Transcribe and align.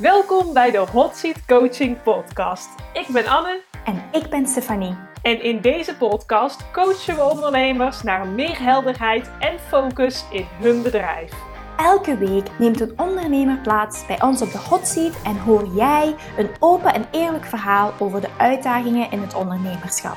Welkom 0.00 0.52
bij 0.52 0.70
de 0.70 0.78
Hot 0.78 1.16
Seat 1.16 1.46
Coaching 1.46 2.02
Podcast. 2.02 2.68
Ik 2.92 3.06
ben 3.08 3.26
Anne. 3.26 3.60
En 3.84 4.02
ik 4.12 4.30
ben 4.30 4.46
Stefanie. 4.46 4.96
En 5.22 5.42
in 5.42 5.60
deze 5.60 5.96
podcast 5.96 6.70
coachen 6.70 7.14
we 7.14 7.22
ondernemers 7.22 8.02
naar 8.02 8.26
meer 8.26 8.58
helderheid 8.62 9.30
en 9.38 9.58
focus 9.58 10.24
in 10.30 10.46
hun 10.60 10.82
bedrijf. 10.82 11.32
Elke 11.76 12.16
week 12.16 12.46
neemt 12.58 12.80
een 12.80 12.92
ondernemer 12.96 13.58
plaats 13.58 14.06
bij 14.06 14.22
ons 14.22 14.42
op 14.42 14.52
de 14.52 14.58
hot 14.58 14.86
seat 14.86 15.22
en 15.24 15.38
hoor 15.38 15.66
jij 15.74 16.14
een 16.36 16.50
open 16.58 16.94
en 16.94 17.06
eerlijk 17.10 17.44
verhaal 17.44 17.92
over 17.98 18.20
de 18.20 18.30
uitdagingen 18.36 19.10
in 19.10 19.20
het 19.20 19.34
ondernemerschap. 19.34 20.16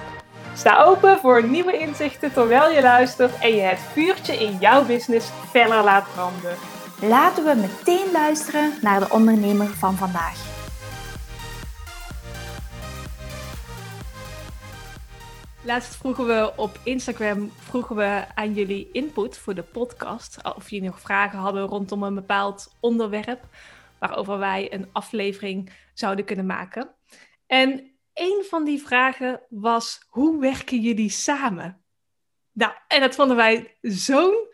Sta 0.56 0.84
open 0.84 1.20
voor 1.20 1.48
nieuwe 1.48 1.78
inzichten 1.78 2.34
terwijl 2.34 2.72
je 2.72 2.82
luistert 2.82 3.40
en 3.40 3.56
je 3.56 3.62
het 3.62 3.80
vuurtje 3.80 4.34
in 4.34 4.58
jouw 4.60 4.86
business 4.86 5.30
feller 5.52 5.84
laat 5.84 6.06
branden. 6.14 6.73
Laten 7.10 7.44
we 7.44 7.56
meteen 7.56 8.12
luisteren 8.12 8.74
naar 8.82 9.00
de 9.00 9.10
ondernemer 9.10 9.68
van 9.68 9.96
vandaag. 9.96 10.36
Laatst 15.64 15.96
vroegen 15.96 16.26
we 16.26 16.54
op 16.56 16.80
Instagram 16.84 17.52
vroegen 17.52 17.96
we 17.96 18.26
aan 18.36 18.54
jullie 18.54 18.90
input 18.92 19.38
voor 19.38 19.54
de 19.54 19.64
podcast. 19.64 20.56
Of 20.56 20.70
jullie 20.70 20.88
nog 20.88 21.00
vragen 21.00 21.40
hadden 21.40 21.64
rondom 21.64 22.04
een 22.04 22.16
bepaald 22.16 22.76
onderwerp. 22.80 23.44
Waarover 24.00 24.38
wij 24.38 24.74
een 24.74 24.90
aflevering 24.92 25.72
zouden 25.94 26.26
kunnen 26.26 26.46
maken. 26.46 26.90
En 27.48 27.92
een 28.14 28.44
van 28.50 28.64
die 28.64 28.82
vragen 28.82 29.42
was: 29.50 30.06
hoe 30.10 30.40
werken 30.40 30.82
jullie 30.82 31.10
samen? 31.10 31.84
Nou, 32.52 32.74
en 32.88 33.00
dat 33.00 33.16
vonden 33.16 33.36
wij 33.36 33.78
zo'n 33.82 34.52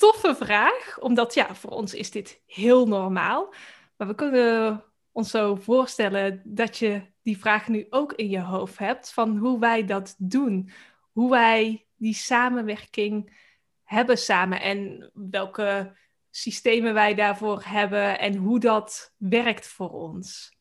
toffe 0.00 0.34
vraag, 0.34 0.98
omdat 1.00 1.34
ja, 1.34 1.54
voor 1.54 1.70
ons 1.70 1.94
is 1.94 2.10
dit 2.10 2.42
heel 2.46 2.86
normaal. 2.86 3.54
Maar 3.96 4.06
we 4.06 4.14
kunnen 4.14 4.84
ons 5.12 5.30
zo 5.30 5.54
voorstellen 5.54 6.42
dat 6.44 6.78
je 6.78 7.02
die 7.22 7.38
vraag 7.38 7.68
nu 7.68 7.86
ook 7.90 8.12
in 8.12 8.28
je 8.28 8.40
hoofd 8.40 8.78
hebt 8.78 9.12
van 9.12 9.36
hoe 9.36 9.58
wij 9.58 9.84
dat 9.84 10.14
doen. 10.18 10.70
Hoe 11.12 11.30
wij 11.30 11.86
die 11.96 12.14
samenwerking 12.14 13.38
hebben 13.84 14.18
samen 14.18 14.60
en 14.60 15.10
welke 15.14 15.96
systemen 16.30 16.94
wij 16.94 17.14
daarvoor 17.14 17.62
hebben 17.64 18.18
en 18.18 18.34
hoe 18.34 18.60
dat 18.60 19.14
werkt 19.16 19.66
voor 19.66 19.90
ons. 19.90 20.56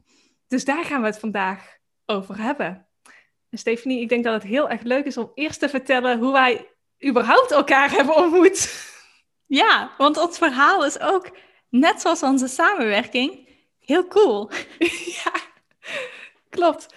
Dus 0.47 0.65
daar 0.65 0.85
gaan 0.85 1.01
we 1.01 1.07
het 1.07 1.19
vandaag 1.19 1.77
over 2.05 2.37
hebben. 2.37 2.87
En 3.49 3.57
Stephanie, 3.57 4.01
ik 4.01 4.09
denk 4.09 4.23
dat 4.23 4.33
het 4.33 4.51
heel 4.51 4.69
erg 4.69 4.81
leuk 4.81 5.05
is 5.05 5.17
om 5.17 5.31
eerst 5.33 5.59
te 5.59 5.69
vertellen 5.69 6.19
hoe 6.19 6.31
wij 6.31 6.67
überhaupt 7.07 7.51
elkaar 7.51 7.91
hebben 7.91 8.15
ontmoet. 8.15 8.87
Ja, 9.49 9.91
want 9.97 10.17
ons 10.17 10.37
verhaal 10.37 10.85
is 10.85 10.99
ook, 10.99 11.37
net 11.69 12.01
zoals 12.01 12.23
onze 12.23 12.47
samenwerking, 12.47 13.49
heel 13.79 14.07
cool. 14.07 14.51
ja, 15.23 15.31
klopt. 16.49 16.95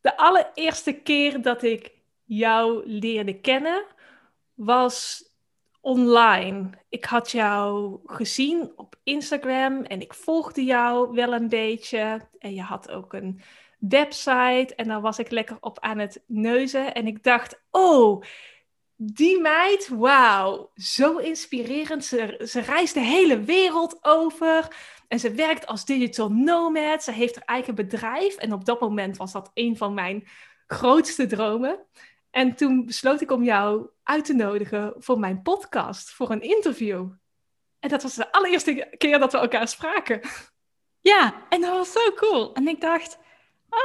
De 0.00 0.16
allereerste 0.16 0.92
keer 0.92 1.42
dat 1.42 1.62
ik 1.62 1.92
jou 2.24 2.86
leerde 2.86 3.40
kennen 3.40 3.84
was 4.54 5.24
online. 5.80 6.70
Ik 6.88 7.04
had 7.04 7.30
jou 7.30 7.98
gezien 8.04 8.72
op 8.76 8.96
Instagram 9.02 9.82
en 9.82 10.00
ik 10.00 10.14
volgde 10.14 10.64
jou 10.64 11.14
wel 11.14 11.34
een 11.34 11.48
beetje. 11.48 12.28
En 12.38 12.54
je 12.54 12.62
had 12.62 12.90
ook 12.90 13.12
een 13.12 13.40
website 13.78 14.72
en 14.76 14.88
daar 14.88 15.00
was 15.00 15.18
ik 15.18 15.30
lekker 15.30 15.56
op 15.60 15.80
aan 15.80 15.98
het 15.98 16.22
neuzen. 16.26 16.94
En 16.94 17.06
ik 17.06 17.22
dacht, 17.22 17.62
oh, 17.70 18.22
die 19.12 19.40
meid, 19.40 19.88
wauw, 19.88 20.70
zo 20.76 21.16
inspirerend. 21.16 22.04
Ze, 22.04 22.40
ze 22.48 22.60
reist 22.60 22.94
de 22.94 23.00
hele 23.00 23.40
wereld 23.40 23.98
over 24.04 24.76
en 25.08 25.18
ze 25.18 25.32
werkt 25.32 25.66
als 25.66 25.84
digital 25.84 26.32
nomad. 26.32 27.02
Ze 27.02 27.12
heeft 27.12 27.34
haar 27.34 27.44
eigen 27.44 27.74
bedrijf 27.74 28.36
en 28.36 28.52
op 28.52 28.64
dat 28.64 28.80
moment 28.80 29.16
was 29.16 29.32
dat 29.32 29.50
een 29.54 29.76
van 29.76 29.94
mijn 29.94 30.26
grootste 30.66 31.26
dromen. 31.26 31.78
En 32.30 32.54
toen 32.54 32.86
besloot 32.86 33.20
ik 33.20 33.30
om 33.30 33.44
jou 33.44 33.88
uit 34.02 34.24
te 34.24 34.34
nodigen 34.34 34.94
voor 34.98 35.18
mijn 35.18 35.42
podcast, 35.42 36.10
voor 36.10 36.30
een 36.30 36.42
interview. 36.42 37.08
En 37.80 37.88
dat 37.88 38.02
was 38.02 38.14
de 38.14 38.32
allereerste 38.32 38.94
keer 38.98 39.18
dat 39.18 39.32
we 39.32 39.38
elkaar 39.38 39.68
spraken. 39.68 40.20
Ja, 41.00 41.46
en 41.48 41.60
dat 41.60 41.70
was 41.70 41.92
zo 41.92 42.12
cool. 42.14 42.54
En 42.54 42.68
ik 42.68 42.80
dacht, 42.80 43.18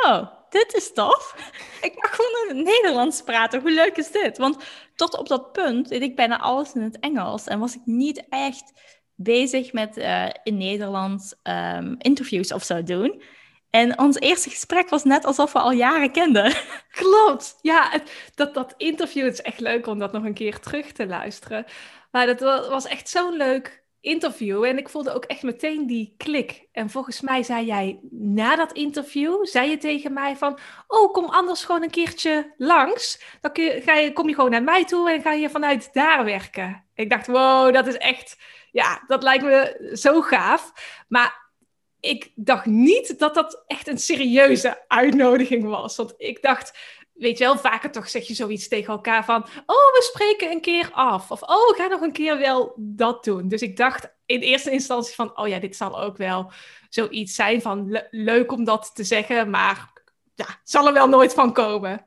oh, 0.03 0.27
dit 0.49 0.73
is 0.73 0.93
tof. 0.93 1.35
Ik 1.81 1.95
mag 1.95 2.15
gewoon 2.15 2.49
in 2.49 2.57
het 2.57 2.75
Nederlands 2.75 3.21
praten. 3.21 3.61
Hoe 3.61 3.71
leuk 3.71 3.97
is 3.97 4.11
dit? 4.11 4.37
Want 4.37 4.63
tot 4.95 5.17
op 5.17 5.27
dat 5.27 5.51
punt 5.51 5.89
deed 5.89 6.01
ik 6.01 6.15
bijna 6.15 6.39
alles 6.39 6.73
in 6.73 6.81
het 6.81 6.99
Engels 6.99 7.47
en 7.47 7.59
was 7.59 7.75
ik 7.75 7.81
niet 7.85 8.25
echt 8.29 8.73
bezig 9.15 9.73
met 9.73 9.97
uh, 9.97 10.29
in 10.43 10.57
Nederlands 10.57 11.35
um, 11.43 11.95
interviews 11.97 12.53
of 12.53 12.63
zo 12.63 12.83
doen. 12.83 13.21
En 13.69 13.99
ons 13.99 14.19
eerste 14.19 14.49
gesprek 14.49 14.89
was 14.89 15.03
net 15.03 15.25
alsof 15.25 15.53
we 15.53 15.59
al 15.59 15.71
jaren 15.71 16.11
kenden. 16.11 16.53
Klopt. 17.01 17.57
Ja, 17.61 18.01
dat, 18.35 18.53
dat 18.53 18.73
interview 18.77 19.25
is 19.25 19.41
echt 19.41 19.59
leuk 19.59 19.87
om 19.87 19.99
dat 19.99 20.11
nog 20.11 20.23
een 20.23 20.33
keer 20.33 20.59
terug 20.59 20.91
te 20.91 21.07
luisteren. 21.07 21.65
Maar 22.11 22.25
dat 22.25 22.39
was 22.69 22.85
echt 22.85 23.09
zo'n 23.09 23.37
leuk 23.37 23.83
interview 24.01 24.63
en 24.63 24.77
ik 24.77 24.89
voelde 24.89 25.13
ook 25.13 25.25
echt 25.25 25.43
meteen 25.43 25.87
die 25.87 26.13
klik. 26.17 26.67
En 26.71 26.89
volgens 26.89 27.21
mij 27.21 27.43
zei 27.43 27.65
jij 27.65 27.99
na 28.11 28.55
dat 28.55 28.71
interview, 28.71 29.45
zei 29.45 29.69
je 29.69 29.77
tegen 29.77 30.13
mij 30.13 30.37
van, 30.37 30.59
oh, 30.87 31.13
kom 31.13 31.25
anders 31.25 31.63
gewoon 31.63 31.83
een 31.83 31.89
keertje 31.89 32.53
langs. 32.57 33.23
Dan 33.41 33.51
kun 33.51 33.63
je, 33.63 33.81
ga 33.81 33.93
je, 33.93 34.13
kom 34.13 34.27
je 34.27 34.35
gewoon 34.35 34.51
naar 34.51 34.63
mij 34.63 34.85
toe 34.85 35.11
en 35.11 35.21
ga 35.21 35.33
je 35.33 35.49
vanuit 35.49 35.93
daar 35.93 36.25
werken. 36.25 36.85
Ik 36.93 37.09
dacht, 37.09 37.27
wow, 37.27 37.73
dat 37.73 37.87
is 37.87 37.97
echt, 37.97 38.37
ja, 38.71 39.03
dat 39.07 39.23
lijkt 39.23 39.43
me 39.43 39.89
zo 39.93 40.21
gaaf. 40.21 40.71
Maar 41.07 41.47
ik 41.99 42.31
dacht 42.35 42.65
niet 42.65 43.19
dat 43.19 43.33
dat 43.33 43.63
echt 43.67 43.87
een 43.87 43.97
serieuze 43.97 44.83
uitnodiging 44.87 45.63
was. 45.63 45.95
Want 45.95 46.13
ik 46.17 46.41
dacht, 46.41 46.77
weet 47.19 47.37
je 47.37 47.43
wel, 47.43 47.57
vaker 47.57 47.91
toch 47.91 48.09
zeg 48.09 48.27
je 48.27 48.33
zoiets 48.33 48.67
tegen 48.67 48.93
elkaar 48.93 49.25
van, 49.25 49.41
oh, 49.65 49.91
we 49.93 50.09
spreken 50.13 50.51
een 50.51 50.61
keer 50.61 50.89
af. 50.91 51.31
Of, 51.31 51.41
oh, 51.41 51.77
ga 51.77 51.87
nog 51.87 52.01
een 52.01 52.11
keer 52.11 52.37
wel 52.37 52.73
dat 52.75 53.23
doen. 53.23 53.47
Dus 53.47 53.61
ik 53.61 53.77
dacht 53.77 54.09
in 54.25 54.39
eerste 54.39 54.71
instantie 54.71 55.15
van, 55.15 55.37
oh 55.37 55.47
ja, 55.47 55.59
dit 55.59 55.75
zal 55.75 56.01
ook 56.01 56.17
wel 56.17 56.51
zoiets 56.89 57.35
zijn 57.35 57.61
van, 57.61 58.01
leuk 58.09 58.51
om 58.51 58.63
dat 58.63 58.91
te 58.93 59.03
zeggen, 59.03 59.49
maar 59.49 59.91
ja, 60.35 60.45
zal 60.63 60.87
er 60.87 60.93
wel 60.93 61.07
nooit 61.07 61.33
van 61.33 61.53
komen. 61.53 62.05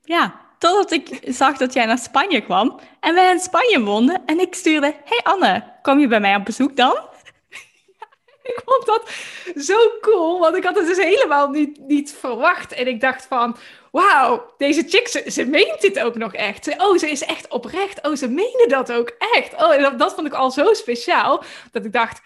Ja, 0.00 0.40
totdat 0.58 0.90
ik 0.90 1.20
zag 1.24 1.56
dat 1.56 1.72
jij 1.72 1.86
naar 1.86 1.98
Spanje 1.98 2.40
kwam 2.40 2.80
en 3.00 3.14
wij 3.14 3.32
in 3.32 3.40
Spanje 3.40 3.80
woonden. 3.82 4.22
En 4.26 4.40
ik 4.40 4.54
stuurde, 4.54 4.94
hey 5.04 5.20
Anne, 5.22 5.72
kom 5.82 5.98
je 5.98 6.08
bij 6.08 6.20
mij 6.20 6.36
op 6.36 6.44
bezoek 6.44 6.76
dan? 6.76 6.92
ik 8.52 8.62
vond 8.64 8.86
dat 8.86 9.10
zo 9.64 9.76
cool, 10.00 10.38
want 10.38 10.56
ik 10.56 10.64
had 10.64 10.76
het 10.76 10.86
dus 10.86 11.04
helemaal 11.04 11.48
niet, 11.48 11.78
niet 11.78 12.12
verwacht. 12.12 12.72
En 12.72 12.86
ik 12.86 13.00
dacht 13.00 13.26
van, 13.26 13.56
wauw, 13.96 14.54
deze 14.56 14.84
chick, 14.88 15.08
ze, 15.08 15.30
ze, 15.30 15.44
meent 15.46 15.80
dit 15.80 16.00
ook 16.00 16.14
nog 16.14 16.34
echt. 16.34 16.78
Oh, 16.78 16.98
ze 16.98 17.10
is 17.10 17.22
echt 17.22 17.48
oprecht. 17.48 18.06
Oh, 18.06 18.14
ze 18.14 18.28
menen 18.28 18.68
dat 18.68 18.92
ook 18.92 19.12
echt. 19.18 19.54
Oh, 19.54 19.74
en 19.74 19.96
dat, 19.96 20.14
vond 20.14 20.26
ik 20.26 20.32
al 20.32 20.50
zo 20.50 20.72
speciaal, 20.72 21.44
dat 21.70 21.84
ik 21.84 21.92
dacht, 21.92 22.20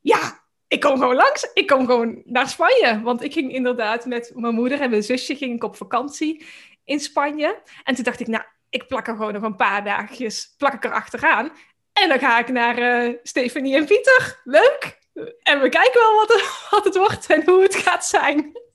ja, 0.00 0.44
ik 0.68 0.80
kom 0.80 0.98
gewoon 0.98 1.14
langs. 1.14 1.50
Ik 1.54 1.66
kom 1.66 1.86
gewoon 1.86 2.22
naar 2.24 2.48
Spanje. 2.48 3.00
Want 3.02 3.22
ik 3.22 3.32
ging 3.32 3.52
inderdaad 3.52 4.06
met 4.06 4.32
mijn 4.34 4.54
moeder 4.54 4.80
en 4.80 4.90
mijn 4.90 5.02
zusje 5.02 5.36
ging 5.36 5.54
ik 5.54 5.64
op 5.64 5.76
vakantie 5.76 6.46
in 6.84 7.00
Spanje. 7.00 7.58
En 7.84 7.94
toen 7.94 8.04
dacht 8.04 8.20
ik, 8.20 8.26
nou, 8.26 8.44
ik 8.70 8.86
plak 8.86 9.06
er 9.06 9.16
gewoon 9.16 9.32
nog 9.32 9.42
een 9.42 9.56
paar 9.56 9.84
dagjes, 9.84 10.54
plak 10.58 10.72
ik 10.72 10.84
er 10.84 10.92
achteraan. 10.92 11.50
En 11.92 12.08
dan 12.08 12.18
ga 12.18 12.38
ik 12.38 12.48
naar 12.48 12.78
uh, 12.78 13.14
Stefanie 13.22 13.76
en 13.76 13.86
Pieter. 13.86 14.40
Leuk! 14.44 14.98
En 15.42 15.60
we 15.60 15.68
kijken 15.68 16.00
wel 16.00 16.16
wat 16.16 16.42
wat 16.70 16.84
het 16.84 16.96
wordt 16.96 17.26
en 17.26 17.44
hoe 17.44 17.62
het 17.62 17.74
gaat 17.74 18.06
zijn. 18.06 18.65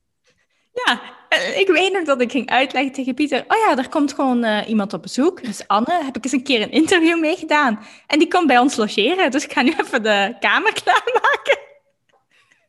Ja, 0.74 1.02
eh, 1.30 1.60
ik 1.60 1.68
weet 1.68 1.94
nog 1.94 2.04
dat 2.04 2.22
ik 2.22 2.32
ging 2.32 2.50
uitleggen 2.50 2.92
tegen 2.92 3.14
Pieter. 3.14 3.44
Oh 3.48 3.58
ja, 3.58 3.78
er 3.78 3.90
komt 3.90 4.14
gewoon 4.14 4.46
uh, 4.46 4.68
iemand 4.68 4.94
op 4.94 5.02
bezoek. 5.02 5.44
Dus 5.44 5.68
Anne, 5.68 6.04
heb 6.04 6.18
ik 6.18 6.24
eens 6.24 6.34
een 6.34 6.44
keer 6.44 6.62
een 6.62 6.72
interview 6.72 7.20
mee 7.20 7.36
gedaan. 7.36 7.86
En 8.08 8.20
die 8.20 8.28
komt 8.28 8.48
bij 8.48 8.58
ons 8.58 8.76
logeren. 8.76 9.32
Dus 9.32 9.44
ik 9.44 9.54
ga 9.54 9.62
nu 9.62 9.74
even 9.78 10.04
de 10.04 10.36
kamer 10.40 10.74
klaarmaken. 10.84 11.60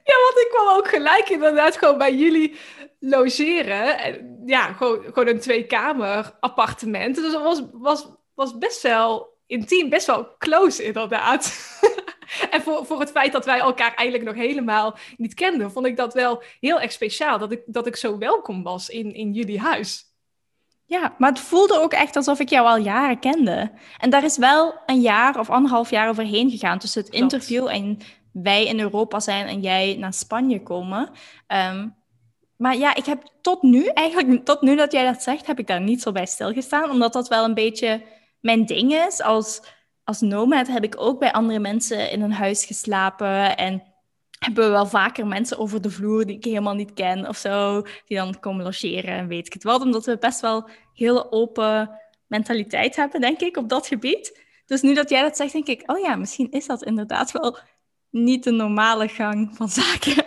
Ja, 0.05 0.15
want 0.25 0.37
ik 0.37 0.49
kwam 0.51 0.77
ook 0.77 0.89
gelijk 0.89 1.29
inderdaad 1.29 1.77
gewoon 1.77 1.99
bij 1.99 2.15
jullie 2.15 2.57
logeren. 3.01 3.99
En 3.99 4.43
ja, 4.47 4.73
gewoon, 4.73 5.03
gewoon 5.05 5.29
een 5.29 5.41
twee-kamer 5.41 6.37
appartement. 6.41 7.15
Dus 7.15 7.33
dat 7.33 7.43
was, 7.43 7.63
was, 7.73 8.07
was 8.35 8.59
best 8.59 8.83
wel 8.83 9.39
intiem, 9.47 9.89
best 9.89 10.07
wel 10.07 10.37
close 10.39 10.85
inderdaad. 10.85 11.53
en 12.51 12.63
voor, 12.63 12.87
voor 12.87 13.01
het 13.01 13.11
feit 13.11 13.33
dat 13.33 13.45
wij 13.45 13.59
elkaar 13.59 13.95
eigenlijk 13.95 14.29
nog 14.29 14.45
helemaal 14.45 14.97
niet 15.17 15.35
kenden, 15.35 15.73
vond 15.73 15.87
ik 15.87 15.97
dat 15.97 16.15
wel 16.15 16.43
heel 16.61 16.81
erg 16.81 16.93
speciaal. 16.93 17.39
Dat 17.39 17.53
ik, 17.53 17.63
dat 17.67 17.87
ik 17.87 17.97
zo 17.97 18.19
welkom 18.19 18.63
was 18.63 18.89
in, 18.89 19.15
in 19.15 19.33
jullie 19.33 19.61
huis. 19.61 20.11
Ja, 20.87 21.15
maar 21.19 21.31
het 21.31 21.41
voelde 21.41 21.81
ook 21.81 21.93
echt 21.93 22.17
alsof 22.17 22.41
ik 22.41 22.49
jou 22.49 22.67
al 22.67 22.77
jaren 22.77 23.19
kende. 23.19 23.71
En 23.99 24.11
daar 24.11 24.25
is 24.25 24.37
wel 24.37 24.75
een 24.87 25.01
jaar 25.01 25.39
of 25.39 25.51
anderhalf 25.51 25.91
jaar 25.91 26.09
overheen 26.09 26.51
gegaan 26.51 26.79
tussen 26.79 27.03
het 27.03 27.13
interview 27.13 27.69
en 27.69 27.99
wij 28.33 28.67
in 28.67 28.81
Europa 28.81 29.21
zijn 29.21 29.47
en 29.47 29.61
jij 29.61 29.97
naar 29.99 30.13
Spanje 30.13 30.63
komen. 30.63 31.11
Ehm, 31.47 31.89
maar 32.57 32.77
ja, 32.77 32.95
ik 32.95 33.05
heb 33.05 33.23
tot 33.41 33.63
nu, 33.63 33.85
eigenlijk 33.85 34.45
tot 34.45 34.63
nu 34.63 34.77
dat 34.77 34.93
jij 34.93 35.05
dat 35.05 35.23
zegt, 35.23 35.47
heb 35.47 35.59
ik 35.59 35.67
daar 35.67 35.81
niet 35.81 36.03
zo 36.03 36.13
bij 36.13 36.27
stilgestaan. 36.27 36.91
Omdat 36.91 37.13
dat 37.13 37.29
wel 37.29 37.45
een 37.45 37.55
beetje 37.55 38.03
mijn 38.41 38.67
ding 38.67 38.95
is. 38.95 39.21
Als 39.21 39.63
als 40.05 40.21
nomad 40.21 40.67
heb 40.67 40.85
ik 40.85 41.01
ook 41.01 41.19
bij 41.19 41.33
andere 41.33 41.59
mensen 41.59 42.11
in 42.11 42.23
een 42.23 42.33
huis 42.33 42.65
geslapen. 42.65 43.57
En 43.57 43.83
hebben 44.39 44.65
we 44.65 44.71
wel 44.71 44.87
vaker 44.87 45.27
mensen 45.27 45.59
over 45.59 45.81
de 45.81 45.91
vloer 45.91 46.27
die 46.27 46.37
ik 46.37 46.45
helemaal 46.45 46.75
niet 46.75 46.93
ken 46.93 47.29
of 47.29 47.37
zo, 47.37 47.83
die 47.83 48.17
dan 48.17 48.41
komen 48.41 48.65
logeren 48.65 49.15
en 49.15 49.29
weet 49.29 49.47
ik 49.47 49.53
het 49.53 49.63
wel, 49.63 49.81
omdat 49.81 50.07
we 50.07 50.19
best 50.19 50.41
wel 50.41 50.69
hele 50.95 51.33
open 51.33 52.01
mentaliteit 52.27 52.97
hebben, 52.97 53.21
denk 53.21 53.41
ik, 53.41 53.57
op 53.57 53.69
dat 53.69 53.87
gebied. 53.87 54.41
Dus 54.67 54.81
nu 54.81 54.95
dat 54.95 55.11
jij 55.11 55.23
dat 55.23 55.37
zegt, 55.37 55.53
denk 55.53 55.67
ik, 55.67 55.91
oh 55.91 55.99
ja, 55.99 56.17
misschien 56.17 56.51
is 56.51 56.67
dat 56.67 56.83
inderdaad 56.83 57.33
wel 57.33 57.59
niet 58.11 58.45
de 58.45 58.51
normale 58.51 59.09
gang 59.09 59.57
van 59.57 59.69
zaken. 59.69 60.25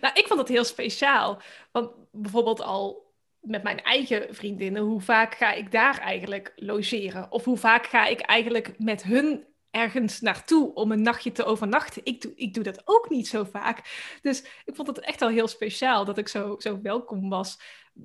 Nou, 0.00 0.14
ik 0.14 0.26
vond 0.26 0.40
het 0.40 0.48
heel 0.48 0.64
speciaal. 0.64 1.40
Want 1.72 1.90
bijvoorbeeld 2.12 2.62
al 2.62 3.11
met 3.42 3.62
mijn 3.62 3.82
eigen 3.82 4.34
vriendinnen, 4.34 4.82
hoe 4.82 5.00
vaak 5.00 5.34
ga 5.34 5.52
ik 5.52 5.72
daar 5.72 5.98
eigenlijk 5.98 6.52
logeren? 6.56 7.30
Of 7.30 7.44
hoe 7.44 7.56
vaak 7.56 7.86
ga 7.86 8.06
ik 8.06 8.20
eigenlijk 8.20 8.78
met 8.78 9.02
hun 9.02 9.46
ergens 9.70 10.20
naartoe 10.20 10.74
om 10.74 10.92
een 10.92 11.02
nachtje 11.02 11.32
te 11.32 11.44
overnachten? 11.44 12.04
Ik 12.04 12.20
doe, 12.20 12.32
ik 12.34 12.54
doe 12.54 12.64
dat 12.64 12.82
ook 12.84 13.10
niet 13.10 13.28
zo 13.28 13.44
vaak. 13.44 13.80
Dus 14.22 14.44
ik 14.64 14.74
vond 14.74 14.88
het 14.88 15.00
echt 15.00 15.22
al 15.22 15.28
heel 15.28 15.48
speciaal 15.48 16.04
dat 16.04 16.18
ik 16.18 16.28
zo, 16.28 16.54
zo 16.58 16.80
welkom 16.80 17.28
was 17.28 17.60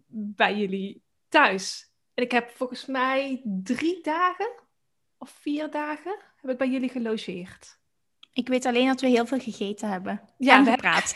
bij 0.07 0.55
jullie 0.55 1.03
thuis. 1.29 1.91
En 2.13 2.23
ik 2.23 2.31
heb 2.31 2.49
volgens 2.49 2.85
mij 2.85 3.41
drie 3.43 4.01
dagen 4.01 4.49
of 5.17 5.29
vier 5.29 5.71
dagen 5.71 6.19
heb 6.41 6.51
ik 6.51 6.57
bij 6.57 6.69
jullie 6.69 6.89
gelogeerd. 6.89 7.79
Ik 8.33 8.47
weet 8.47 8.65
alleen 8.65 8.87
dat 8.87 9.01
we 9.01 9.07
heel 9.07 9.25
veel 9.25 9.39
gegeten 9.39 9.89
hebben. 9.89 10.21
Ja, 10.37 10.57
en 10.57 10.65
gepraat. 10.65 11.15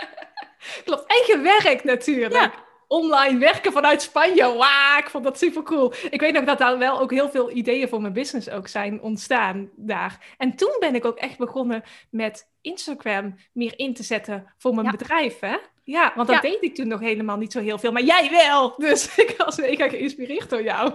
Klopt. 0.84 1.06
En 1.06 1.34
gewerkt 1.34 1.84
natuurlijk. 1.84 2.32
Ja. 2.32 2.64
Online 2.94 3.38
werken 3.38 3.72
vanuit 3.72 4.02
Spanje. 4.02 4.42
Wauw, 4.42 4.98
ik 4.98 5.10
vond 5.10 5.24
dat 5.24 5.38
super 5.38 5.62
cool. 5.62 5.92
Ik 6.10 6.20
weet 6.20 6.32
nog 6.32 6.44
dat 6.44 6.58
daar 6.58 6.78
wel 6.78 7.00
ook 7.00 7.10
heel 7.10 7.30
veel 7.30 7.50
ideeën 7.50 7.88
voor 7.88 8.00
mijn 8.00 8.12
business 8.12 8.50
ook 8.50 8.68
zijn 8.68 9.00
ontstaan 9.00 9.70
daar. 9.76 10.34
En 10.38 10.56
toen 10.56 10.76
ben 10.78 10.94
ik 10.94 11.04
ook 11.04 11.16
echt 11.16 11.38
begonnen 11.38 11.82
met 12.10 12.48
Instagram 12.60 13.36
meer 13.52 13.72
in 13.76 13.94
te 13.94 14.02
zetten 14.02 14.52
voor 14.58 14.74
mijn 14.74 14.90
bedrijf. 14.90 15.40
Hè? 15.40 15.56
Ja, 15.84 16.12
want 16.14 16.28
dat 16.28 16.42
deed 16.42 16.62
ik 16.62 16.74
toen 16.74 16.88
nog 16.88 17.00
helemaal 17.00 17.36
niet 17.36 17.52
zo 17.52 17.60
heel 17.60 17.78
veel. 17.78 17.92
Maar 17.92 18.02
jij 18.02 18.30
wel. 18.30 18.74
Dus 18.86 19.16
ik 19.16 19.34
was 19.36 19.56
mega 19.56 19.88
geïnspireerd 19.88 20.50
door 20.50 20.62
jou. 20.62 20.92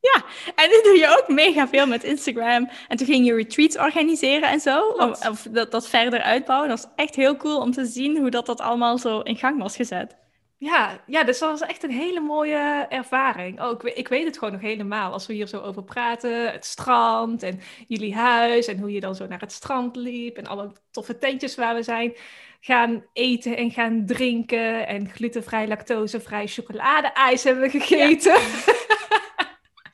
Ja, 0.00 0.24
en 0.54 0.68
nu 0.68 0.80
doe 0.82 0.98
je 0.98 1.18
ook 1.18 1.28
mega 1.28 1.68
veel 1.68 1.86
met 1.86 2.04
Instagram. 2.04 2.70
En 2.88 2.96
toen 2.96 3.06
ging 3.06 3.26
je 3.26 3.34
retreats 3.34 3.78
organiseren 3.78 4.48
en 4.48 4.60
zo. 4.60 4.88
Of, 4.88 5.28
of, 5.28 5.46
dat, 5.50 5.70
dat 5.70 5.88
verder 5.88 6.20
uitbouwen. 6.20 6.68
Dat 6.68 6.82
was 6.82 6.92
echt 6.96 7.14
heel 7.14 7.36
cool 7.36 7.60
om 7.60 7.70
te 7.72 7.84
zien 7.84 8.18
hoe 8.18 8.30
dat, 8.30 8.46
dat 8.46 8.60
allemaal 8.60 8.98
zo 8.98 9.20
in 9.20 9.36
gang 9.36 9.62
was 9.62 9.76
gezet. 9.76 10.22
Ja, 10.64 11.02
ja, 11.06 11.24
dus 11.24 11.38
dat 11.38 11.50
was 11.50 11.68
echt 11.68 11.82
een 11.82 11.90
hele 11.90 12.20
mooie 12.20 12.86
ervaring. 12.88 13.62
Oh, 13.62 13.70
ik, 13.70 13.82
ik 13.82 14.08
weet 14.08 14.24
het 14.24 14.38
gewoon 14.38 14.52
nog 14.52 14.62
helemaal. 14.62 15.12
Als 15.12 15.26
we 15.26 15.32
hier 15.32 15.46
zo 15.46 15.60
over 15.60 15.84
praten, 15.84 16.52
het 16.52 16.64
strand 16.64 17.42
en 17.42 17.60
jullie 17.88 18.14
huis 18.14 18.66
en 18.66 18.78
hoe 18.78 18.92
je 18.92 19.00
dan 19.00 19.14
zo 19.14 19.26
naar 19.26 19.40
het 19.40 19.52
strand 19.52 19.96
liep 19.96 20.36
en 20.36 20.46
alle 20.46 20.72
toffe 20.90 21.18
tentjes 21.18 21.54
waar 21.54 21.74
we 21.74 21.82
zijn 21.82 22.16
gaan 22.60 23.04
eten 23.12 23.56
en 23.56 23.70
gaan 23.70 24.06
drinken 24.06 24.86
en 24.86 25.10
glutenvrij, 25.10 25.68
lactosevrij 25.68 26.46
chocolade-ijs 26.46 27.44
hebben 27.44 27.62
we 27.62 27.70
gegeten. 27.70 28.34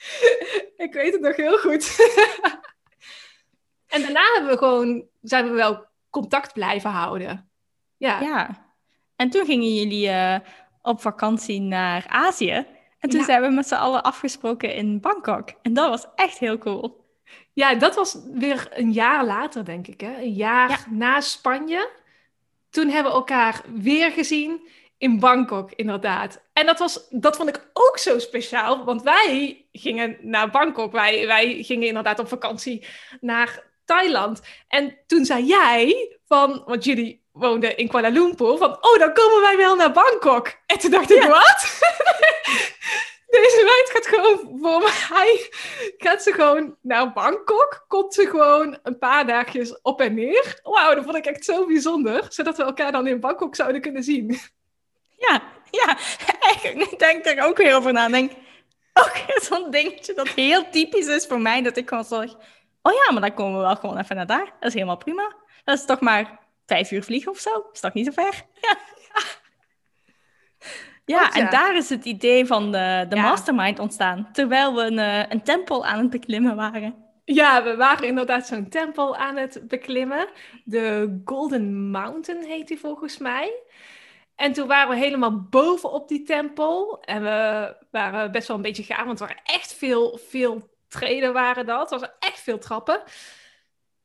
ik 0.86 0.92
weet 0.92 1.12
het 1.12 1.20
nog 1.20 1.36
heel 1.36 1.58
goed. 1.58 1.96
en 3.94 4.02
daarna 4.02 4.32
hebben 4.34 4.50
we 4.50 4.58
gewoon, 4.58 5.06
zijn 5.22 5.44
we 5.44 5.50
wel 5.50 5.86
contact 6.10 6.52
blijven 6.52 6.90
houden. 6.90 7.50
Ja. 7.96 8.20
ja. 8.20 8.69
En 9.20 9.30
toen 9.30 9.44
gingen 9.44 9.74
jullie 9.74 10.08
uh, 10.08 10.36
op 10.82 11.00
vakantie 11.00 11.60
naar 11.60 12.04
Azië. 12.08 12.66
En 12.98 13.08
toen 13.08 13.24
zijn 13.24 13.42
we 13.42 13.48
met 13.48 13.68
z'n 13.68 13.74
allen 13.74 14.02
afgesproken 14.02 14.74
in 14.74 15.00
Bangkok. 15.00 15.48
En 15.62 15.72
dat 15.72 15.88
was 15.88 16.06
echt 16.14 16.38
heel 16.38 16.58
cool. 16.58 17.04
Ja, 17.52 17.74
dat 17.74 17.94
was 17.94 18.18
weer 18.32 18.68
een 18.70 18.92
jaar 18.92 19.24
later, 19.24 19.64
denk 19.64 19.86
ik. 19.86 20.00
Hè? 20.00 20.16
Een 20.16 20.32
jaar 20.32 20.86
na 20.90 21.20
Spanje. 21.20 21.90
Toen 22.70 22.88
hebben 22.88 23.12
we 23.12 23.18
elkaar 23.18 23.62
weer 23.74 24.10
gezien 24.10 24.68
in 24.98 25.18
Bangkok, 25.18 25.72
inderdaad. 25.72 26.42
En 26.52 26.66
dat, 26.66 26.78
was, 26.78 27.08
dat 27.10 27.36
vond 27.36 27.48
ik 27.48 27.70
ook 27.72 27.98
zo 27.98 28.18
speciaal, 28.18 28.84
want 28.84 29.02
wij 29.02 29.64
gingen 29.72 30.16
naar 30.20 30.50
Bangkok. 30.50 30.92
Wij, 30.92 31.26
wij 31.26 31.62
gingen 31.62 31.88
inderdaad 31.88 32.18
op 32.18 32.28
vakantie 32.28 32.86
naar 33.20 33.62
Thailand. 33.84 34.42
En 34.68 34.98
toen 35.06 35.24
zei 35.24 35.44
jij 35.44 36.16
van, 36.26 36.62
want 36.66 36.84
jullie 36.84 37.19
woonden 37.40 37.76
in 37.76 37.88
Kuala 37.88 38.08
Lumpur, 38.08 38.58
van, 38.58 38.70
oh, 38.80 38.98
dan 38.98 39.12
komen 39.12 39.40
wij 39.40 39.56
wel 39.56 39.76
naar 39.76 39.92
Bangkok. 39.92 40.52
En 40.66 40.78
toen 40.78 40.90
dacht 40.90 41.10
ik, 41.10 41.22
wat? 41.22 41.78
Deze 43.30 43.62
meid 43.64 43.90
gaat 43.92 44.06
gewoon, 44.06 44.58
voor 44.60 44.80
mij, 45.10 45.50
gaat 45.98 46.22
ze 46.22 46.32
gewoon 46.32 46.76
naar 46.82 47.12
Bangkok. 47.12 47.84
Komt 47.88 48.14
ze 48.14 48.26
gewoon 48.26 48.78
een 48.82 48.98
paar 48.98 49.26
dagjes 49.26 49.80
op 49.82 50.00
en 50.00 50.14
neer. 50.14 50.60
Wauw, 50.62 50.94
dat 50.94 51.04
vond 51.04 51.16
ik 51.16 51.26
echt 51.26 51.44
zo 51.44 51.66
bijzonder. 51.66 52.26
Zodat 52.28 52.56
we 52.56 52.62
elkaar 52.62 52.92
dan 52.92 53.06
in 53.06 53.20
Bangkok 53.20 53.54
zouden 53.54 53.80
kunnen 53.80 54.02
zien. 54.02 54.40
Ja, 55.16 55.42
ja. 55.70 55.98
Ik 56.62 56.98
denk 56.98 57.26
er 57.26 57.44
ook 57.44 57.56
weer 57.56 57.76
over 57.76 57.92
na. 57.92 58.08
Denk, 58.08 58.32
ook 58.92 59.12
zo'n 59.42 59.70
dingetje 59.70 60.14
dat 60.14 60.28
heel 60.28 60.70
typisch 60.70 61.06
is 61.06 61.26
voor 61.26 61.40
mij. 61.40 61.62
Dat 61.62 61.76
ik 61.76 61.88
gewoon 61.88 62.04
zeg, 62.04 62.34
oh 62.82 62.92
ja, 62.92 63.12
maar 63.12 63.20
dan 63.20 63.34
komen 63.34 63.60
we 63.60 63.66
wel 63.66 63.76
gewoon 63.76 63.98
even 63.98 64.16
naar 64.16 64.26
daar. 64.26 64.44
Dat 64.44 64.68
is 64.68 64.74
helemaal 64.74 64.96
prima. 64.96 65.36
Dat 65.64 65.78
is 65.78 65.84
toch 65.84 66.00
maar 66.00 66.39
vijf 66.70 66.90
uur 66.90 67.02
vliegen 67.02 67.32
of 67.32 67.38
zo. 67.38 67.64
Is 67.72 67.82
niet 67.92 68.06
zo 68.06 68.22
ver? 68.22 68.34
Ja. 68.68 68.76
Ja, 71.04 71.32
en 71.32 71.50
daar 71.50 71.76
is 71.76 71.88
het 71.88 72.04
idee 72.04 72.46
van 72.46 72.72
de, 72.72 73.06
de 73.08 73.16
mastermind 73.16 73.78
ontstaan. 73.78 74.28
Terwijl 74.32 74.74
we 74.74 74.82
een, 74.82 74.98
eh, 74.98 75.24
een 75.28 75.42
tempel 75.42 75.86
aan 75.86 75.98
het 75.98 76.10
beklimmen 76.10 76.56
waren. 76.56 76.94
Ja, 77.24 77.62
we 77.62 77.76
waren 77.76 78.06
inderdaad 78.06 78.46
zo'n 78.46 78.68
tempel 78.68 79.16
aan 79.16 79.36
het 79.36 79.62
beklimmen. 79.68 80.28
De 80.64 81.20
Golden 81.24 81.90
Mountain 81.90 82.44
heet 82.44 82.68
die 82.68 82.78
volgens 82.78 83.18
mij. 83.18 83.52
En 84.36 84.52
toen 84.52 84.66
waren 84.66 84.88
we 84.88 84.96
helemaal 84.96 85.40
bovenop 85.50 86.08
die 86.08 86.22
tempel. 86.22 87.02
En 87.02 87.22
we 87.22 87.76
waren 87.90 88.32
best 88.32 88.48
wel 88.48 88.56
een 88.56 88.62
beetje 88.62 88.82
gaaf, 88.82 89.04
want 89.04 89.20
er 89.20 89.26
waren 89.26 89.42
echt 89.44 89.74
veel, 89.74 90.18
veel 90.28 90.68
treden 90.88 91.32
waren 91.32 91.66
dat. 91.66 91.92
Er 91.92 91.98
was 91.98 92.08
echt 92.18 92.40
veel 92.40 92.58
trappen. 92.58 93.02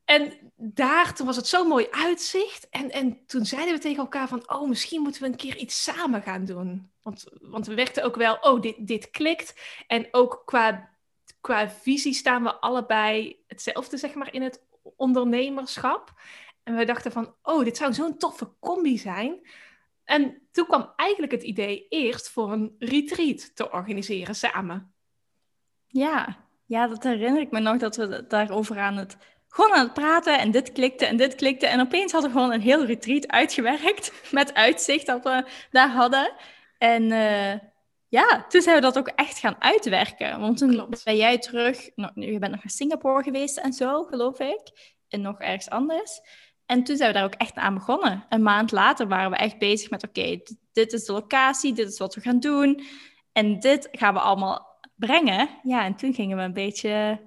En 0.06 0.34
daar, 0.56 1.13
toen 1.13 1.25
was 1.25 1.36
het 1.36 1.48
zo'n 1.48 1.68
mooi 1.68 1.88
uitzicht. 1.92 2.69
En, 2.69 2.92
en 2.92 3.25
toen 3.25 3.46
zeiden 3.46 3.74
we 3.74 3.80
tegen 3.80 3.98
elkaar 3.98 4.28
van, 4.28 4.50
oh, 4.50 4.68
misschien 4.69 5.02
moeten 5.02 5.22
we 5.22 5.28
een 5.28 5.36
keer 5.36 5.57
iets 5.57 5.84
samen 5.84 6.22
gaan 6.22 6.46
doen. 6.46 6.92
Want, 7.02 7.25
want 7.42 7.68
we 7.68 7.74
werkten 7.74 8.04
ook 8.04 8.16
wel, 8.16 8.38
oh, 8.42 8.62
dit, 8.62 8.75
dit 8.88 9.12
klikt. 9.12 9.62
En 9.88 10.07
ook 10.12 10.42
qua, 10.46 10.90
qua 11.42 11.69
visie 11.69 12.13
staan 12.13 12.44
we 12.44 12.56
allebei 12.56 13.44
hetzelfde, 13.48 13.98
zeg 13.98 14.13
maar, 14.13 14.34
in 14.34 14.42
het 14.42 14.63
ondernemerschap. 14.96 16.13
En 16.63 16.75
we 16.75 16.86
dachten 16.86 17.12
van, 17.12 17.36
oh, 17.42 17.63
dit 17.63 17.78
zou 17.78 17.94
zo'n 17.94 18.18
toffe 18.18 18.50
combi 18.60 18.98
zijn. 18.98 19.48
En 20.04 20.47
toen 20.52 20.66
kwam 20.66 20.94
eigenlijk 20.95 21.31
het 21.31 21.44
idee 21.44 21.88
eerst 21.90 22.30
voor 22.30 22.52
een 22.52 22.76
retreat 22.80 23.56
te 23.56 23.71
organiseren 23.71 24.35
samen. 24.35 24.94
Ja, 25.88 26.38
ja 26.66 26.88
dat 26.88 27.04
herinner 27.04 27.42
ik 27.42 27.52
me 27.52 27.59
nog 27.59 27.78
dat 27.78 27.95
we 27.95 28.28
daarover 28.28 28.80
aan 28.80 28.97
het, 28.97 29.18
gewoon 29.56 29.74
aan 29.74 29.83
het 29.83 29.94
praten 29.94 30.40
en 30.40 30.52
dit 30.52 30.71
klikte 30.71 31.06
en 31.06 31.18
dit 31.18 31.35
klikte. 31.35 31.68
En 31.68 31.81
opeens 31.81 32.12
hadden 32.12 32.31
we 32.31 32.38
gewoon 32.38 32.54
een 32.54 32.62
heel 32.62 32.85
retreat 32.85 33.28
uitgewerkt 33.28 34.12
met 34.31 34.54
uitzicht 34.54 35.06
dat 35.06 35.24
we 35.24 35.45
daar 35.71 35.90
hadden. 35.90 36.33
En 36.78 37.04
uh, 37.04 37.54
ja, 38.07 38.45
toen 38.50 38.62
zijn 38.62 38.76
we 38.76 38.81
dat 38.81 38.97
ook 38.97 39.07
echt 39.07 39.40
gaan 39.40 39.56
uitwerken. 39.59 40.40
Want 40.40 40.57
toen 40.57 40.69
Klopt. 40.69 41.04
ben 41.04 41.16
jij 41.16 41.38
terug, 41.38 41.90
nou, 41.95 42.12
je 42.16 42.40
bent 42.40 42.52
nog 42.52 42.64
naar 42.64 42.71
Singapore 42.71 43.24
geweest 43.24 43.57
en 43.57 43.74
zo, 43.74 44.04
geloof 44.04 44.40
ik. 44.40 44.94
En 45.07 45.21
nog 45.21 45.40
ergens 45.40 45.69
anders. 45.69 46.21
En 46.66 46.83
toen 46.83 46.97
zijn 46.97 47.12
we 47.12 47.18
daar 47.18 47.26
ook 47.26 47.33
echt 47.33 47.56
aan 47.56 47.74
begonnen. 47.74 48.26
Een 48.30 48.44
maand 48.44 48.71
later 48.71 49.07
waren 49.07 49.31
we 49.31 49.38
echt 49.38 49.57
bezig 49.57 49.90
met: 49.90 50.07
oké, 50.07 50.40
dit 50.74 50.94
is 50.94 51.06
de 51.06 51.14
locatie, 51.14 51.74
dit 51.74 51.88
is 51.88 51.97
wat 51.97 52.16
we 52.16 52.21
gaan 52.21 52.40
doen. 52.40 52.83
En 53.31 53.59
dit 53.59 53.88
gaan 53.92 54.14
we 54.14 54.19
allemaal 54.19 54.80
brengen. 54.95 55.50
Ja, 55.64 55.83
en 55.83 55.95
toen 55.95 56.14
gingen 56.14 56.38
we 56.38 56.44
een 56.44 56.54
beetje, 56.54 57.21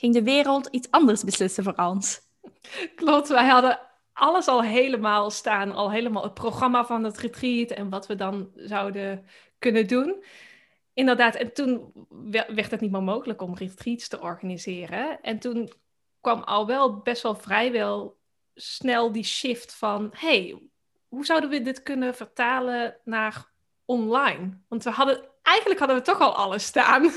ging 0.00 0.14
de 0.14 0.22
wereld 0.22 0.66
iets 0.66 0.90
anders 0.90 1.24
beslissen 1.24 1.64
voor 1.64 1.74
ons. 1.76 2.20
Klopt, 2.94 3.28
wij 3.28 3.48
hadden 3.48 3.80
alles 4.12 4.46
al 4.46 4.62
helemaal 4.62 5.30
staan, 5.30 5.72
al 5.72 5.90
helemaal 5.90 6.22
het 6.22 6.34
programma 6.34 6.84
van 6.84 7.04
het 7.04 7.18
retreat 7.18 7.70
en 7.70 7.90
wat 7.90 8.06
we 8.06 8.14
dan 8.14 8.50
zouden 8.54 9.26
kunnen 9.58 9.86
doen. 9.86 10.24
Inderdaad, 10.94 11.34
en 11.34 11.52
toen 11.54 11.92
werd 12.48 12.70
het 12.70 12.80
niet 12.80 12.90
meer 12.90 13.02
mogelijk 13.02 13.42
om 13.42 13.54
retreats 13.54 14.08
te 14.08 14.20
organiseren. 14.20 15.20
En 15.20 15.38
toen 15.38 15.72
kwam 16.20 16.42
al 16.42 16.66
wel 16.66 16.96
best 16.96 17.22
wel 17.22 17.34
vrijwel 17.34 18.18
snel 18.54 19.12
die 19.12 19.24
shift 19.24 19.74
van: 19.74 20.10
hey, 20.16 20.62
hoe 21.08 21.24
zouden 21.24 21.50
we 21.50 21.62
dit 21.62 21.82
kunnen 21.82 22.14
vertalen 22.14 22.96
naar 23.04 23.50
online? 23.84 24.58
Want 24.68 24.84
we 24.84 24.90
hadden, 24.90 25.28
eigenlijk 25.42 25.78
hadden 25.78 25.96
we 25.98 26.02
toch 26.02 26.20
al 26.20 26.34
alles 26.34 26.64
staan. 26.64 27.10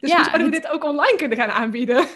Dus 0.00 0.12
hoe 0.12 0.24
zouden 0.24 0.50
we 0.50 0.52
dit 0.52 0.68
ook 0.68 0.84
online 0.84 1.16
kunnen 1.16 1.38
gaan 1.38 1.50
aanbieden? 1.50 2.06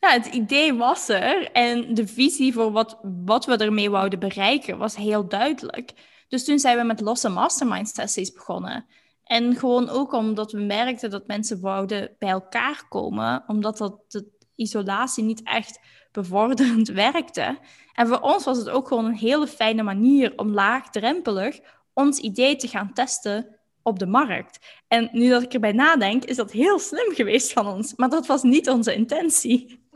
Ja, 0.00 0.10
het 0.10 0.26
idee 0.26 0.74
was 0.74 1.08
er 1.08 1.50
en 1.52 1.94
de 1.94 2.06
visie 2.06 2.52
voor 2.52 2.72
wat, 2.72 2.98
wat 3.24 3.44
we 3.44 3.56
ermee 3.56 3.90
wouden 3.90 4.18
bereiken 4.18 4.78
was 4.78 4.96
heel 4.96 5.28
duidelijk. 5.28 5.92
Dus 6.28 6.44
toen 6.44 6.58
zijn 6.58 6.78
we 6.78 6.84
met 6.84 7.00
losse 7.00 7.28
mastermind 7.28 7.88
sessies 7.88 8.32
begonnen. 8.32 8.86
En 9.24 9.56
gewoon 9.56 9.88
ook 9.88 10.12
omdat 10.12 10.52
we 10.52 10.60
merkten 10.60 11.10
dat 11.10 11.26
mensen 11.26 11.60
wouden 11.60 12.14
bij 12.18 12.28
elkaar 12.28 12.84
komen, 12.88 13.44
omdat 13.46 13.78
dat 13.78 14.00
de 14.08 14.28
isolatie 14.54 15.24
niet 15.24 15.42
echt 15.42 15.80
bevorderend 16.12 16.88
werkte. 16.88 17.58
En 17.92 18.06
voor 18.06 18.20
ons 18.20 18.44
was 18.44 18.58
het 18.58 18.68
ook 18.68 18.88
gewoon 18.88 19.04
een 19.04 19.16
hele 19.16 19.46
fijne 19.46 19.82
manier 19.82 20.32
om 20.36 20.52
laagdrempelig 20.52 21.60
ons 21.92 22.18
idee 22.18 22.56
te 22.56 22.68
gaan 22.68 22.92
testen 22.92 23.57
op 23.88 23.98
de 23.98 24.06
markt. 24.06 24.82
En 24.88 25.08
nu 25.12 25.28
dat 25.28 25.42
ik 25.42 25.54
erbij 25.54 25.72
nadenk, 25.72 26.24
is 26.24 26.36
dat 26.36 26.52
heel 26.52 26.78
slim 26.78 27.14
geweest 27.14 27.52
van 27.52 27.66
ons. 27.66 27.94
Maar 27.96 28.08
dat 28.08 28.26
was 28.26 28.42
niet 28.42 28.68
onze 28.68 28.94
intentie. 28.94 29.86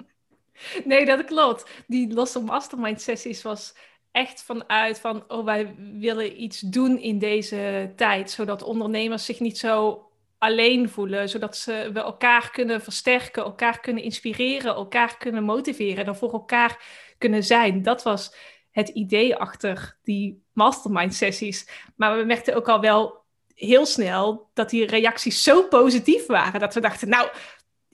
Nee, 0.85 1.05
dat 1.05 1.25
klopt. 1.25 1.71
Die 1.87 2.13
losse 2.13 2.41
mastermind 2.41 3.01
sessies 3.01 3.43
was 3.43 3.75
echt 4.11 4.43
vanuit 4.43 5.01
van, 5.01 5.25
oh, 5.29 5.45
wij 5.45 5.75
willen 5.99 6.43
iets 6.43 6.61
doen 6.61 6.99
in 6.99 7.19
deze 7.19 7.93
tijd, 7.97 8.31
zodat 8.31 8.63
ondernemers 8.63 9.25
zich 9.25 9.41
niet 9.41 9.59
zo 9.59 10.07
alleen 10.39 10.89
voelen, 10.89 11.29
zodat 11.29 11.57
ze, 11.57 11.91
we 11.93 12.01
elkaar 12.01 12.51
kunnen 12.51 12.83
versterken, 12.83 13.43
elkaar 13.43 13.81
kunnen 13.81 14.03
inspireren, 14.03 14.75
elkaar 14.75 15.17
kunnen 15.17 15.45
motiveren 15.45 16.07
en 16.07 16.17
voor 16.17 16.33
elkaar 16.33 16.85
kunnen 17.19 17.45
zijn. 17.45 17.83
Dat 17.83 18.03
was 18.03 18.35
het 18.71 18.89
idee 18.89 19.37
achter 19.37 19.99
die 20.03 20.43
mastermind 20.53 21.15
sessies. 21.15 21.69
Maar 21.97 22.19
we 22.19 22.25
merkten 22.25 22.55
ook 22.55 22.69
al 22.69 22.81
wel 22.81 23.22
heel 23.54 23.87
snel 23.87 24.50
dat 24.54 24.71
die 24.71 24.87
reacties 24.87 25.42
zo 25.42 25.62
positief 25.62 26.26
waren 26.26 26.61
dat 26.61 26.75
we 26.75 26.80
dachten, 26.80 27.09
nou, 27.09 27.28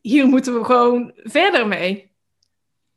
hier 0.00 0.26
moeten 0.26 0.58
we 0.58 0.64
gewoon 0.64 1.12
verder 1.14 1.66
mee. 1.66 2.10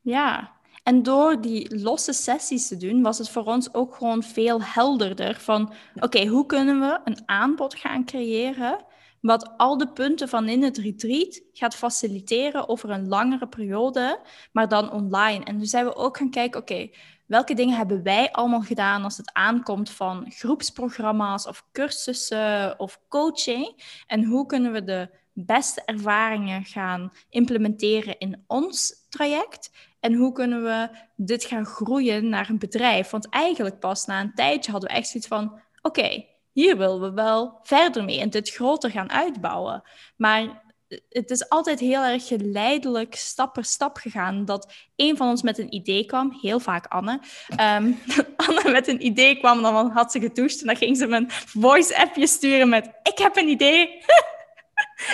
Ja, 0.01 0.51
en 0.83 1.03
door 1.03 1.41
die 1.41 1.79
losse 1.81 2.13
sessies 2.13 2.67
te 2.67 2.77
doen, 2.77 3.01
was 3.01 3.17
het 3.17 3.29
voor 3.29 3.43
ons 3.43 3.73
ook 3.73 3.95
gewoon 3.95 4.23
veel 4.23 4.63
helderder 4.63 5.35
van, 5.35 5.73
oké, 5.95 6.25
hoe 6.25 6.45
kunnen 6.45 6.79
we 6.79 6.99
een 7.03 7.21
aanbod 7.25 7.75
gaan 7.75 8.05
creëren 8.05 8.85
wat 9.21 9.53
al 9.57 9.77
de 9.77 9.87
punten 9.87 10.29
van 10.29 10.49
in 10.49 10.63
het 10.63 10.77
retreat 10.77 11.41
gaat 11.53 11.75
faciliteren 11.75 12.69
over 12.69 12.89
een 12.89 13.07
langere 13.07 13.47
periode, 13.47 14.19
maar 14.51 14.67
dan 14.67 14.91
online. 14.91 15.43
En 15.45 15.57
toen 15.57 15.65
zijn 15.65 15.85
we 15.85 15.95
ook 15.95 16.17
gaan 16.17 16.29
kijken, 16.29 16.61
oké, 16.61 16.89
welke 17.31 17.53
dingen 17.53 17.77
hebben 17.77 18.03
wij 18.03 18.31
allemaal 18.31 18.61
gedaan 18.61 19.03
als 19.03 19.17
het 19.17 19.33
aankomt 19.33 19.89
van 19.89 20.31
groepsprogramma's 20.31 21.47
of 21.47 21.65
cursussen 21.71 22.79
of 22.79 22.99
coaching? 23.09 23.83
En 24.07 24.23
hoe 24.23 24.45
kunnen 24.45 24.71
we 24.71 24.83
de 24.83 25.09
beste 25.33 25.81
ervaringen 25.85 26.63
gaan 26.63 27.11
implementeren 27.29 28.17
in 28.17 28.43
ons 28.47 29.05
traject? 29.09 29.71
En 29.99 30.13
hoe 30.13 30.31
kunnen 30.31 30.63
we 30.63 30.89
dit 31.15 31.43
gaan 31.43 31.65
groeien 31.65 32.29
naar 32.29 32.49
een 32.49 32.59
bedrijf? 32.59 33.09
Want 33.09 33.29
eigenlijk 33.29 33.79
pas 33.79 34.05
na 34.05 34.21
een 34.21 34.33
tijdje 34.33 34.71
hadden 34.71 34.89
we 34.89 34.95
echt 34.95 35.07
zoiets 35.07 35.29
van: 35.29 35.59
oké, 35.81 36.25
hier 36.51 36.77
willen 36.77 37.01
we 37.01 37.11
wel 37.11 37.59
verder 37.61 38.03
mee 38.03 38.19
en 38.19 38.29
dit 38.29 38.49
groter 38.49 38.91
gaan 38.91 39.11
uitbouwen. 39.11 39.83
Maar 40.15 40.63
het 41.09 41.29
is 41.29 41.49
altijd 41.49 41.79
heel 41.79 42.03
erg 42.03 42.27
geleidelijk, 42.27 43.15
stap 43.15 43.53
per 43.53 43.65
stap 43.65 43.97
gegaan. 43.97 44.45
Dat 44.45 44.73
een 44.95 45.17
van 45.17 45.29
ons 45.29 45.41
met 45.41 45.57
een 45.57 45.73
idee 45.73 46.05
kwam, 46.05 46.37
heel 46.41 46.59
vaak 46.59 46.85
Anne. 46.87 47.19
Um, 47.51 47.99
Anne 48.35 48.71
met 48.71 48.87
een 48.87 49.05
idee 49.05 49.37
kwam, 49.37 49.61
dan 49.61 49.89
had 49.89 50.11
ze 50.11 50.19
getoucht 50.19 50.61
en 50.61 50.67
dan 50.67 50.75
ging 50.75 50.97
ze 50.97 51.07
me 51.07 51.15
een 51.15 51.31
voice-appje 51.31 52.27
sturen 52.27 52.69
met: 52.69 52.85
Ik 53.03 53.17
heb 53.17 53.35
een 53.35 53.47
idee. 53.47 53.87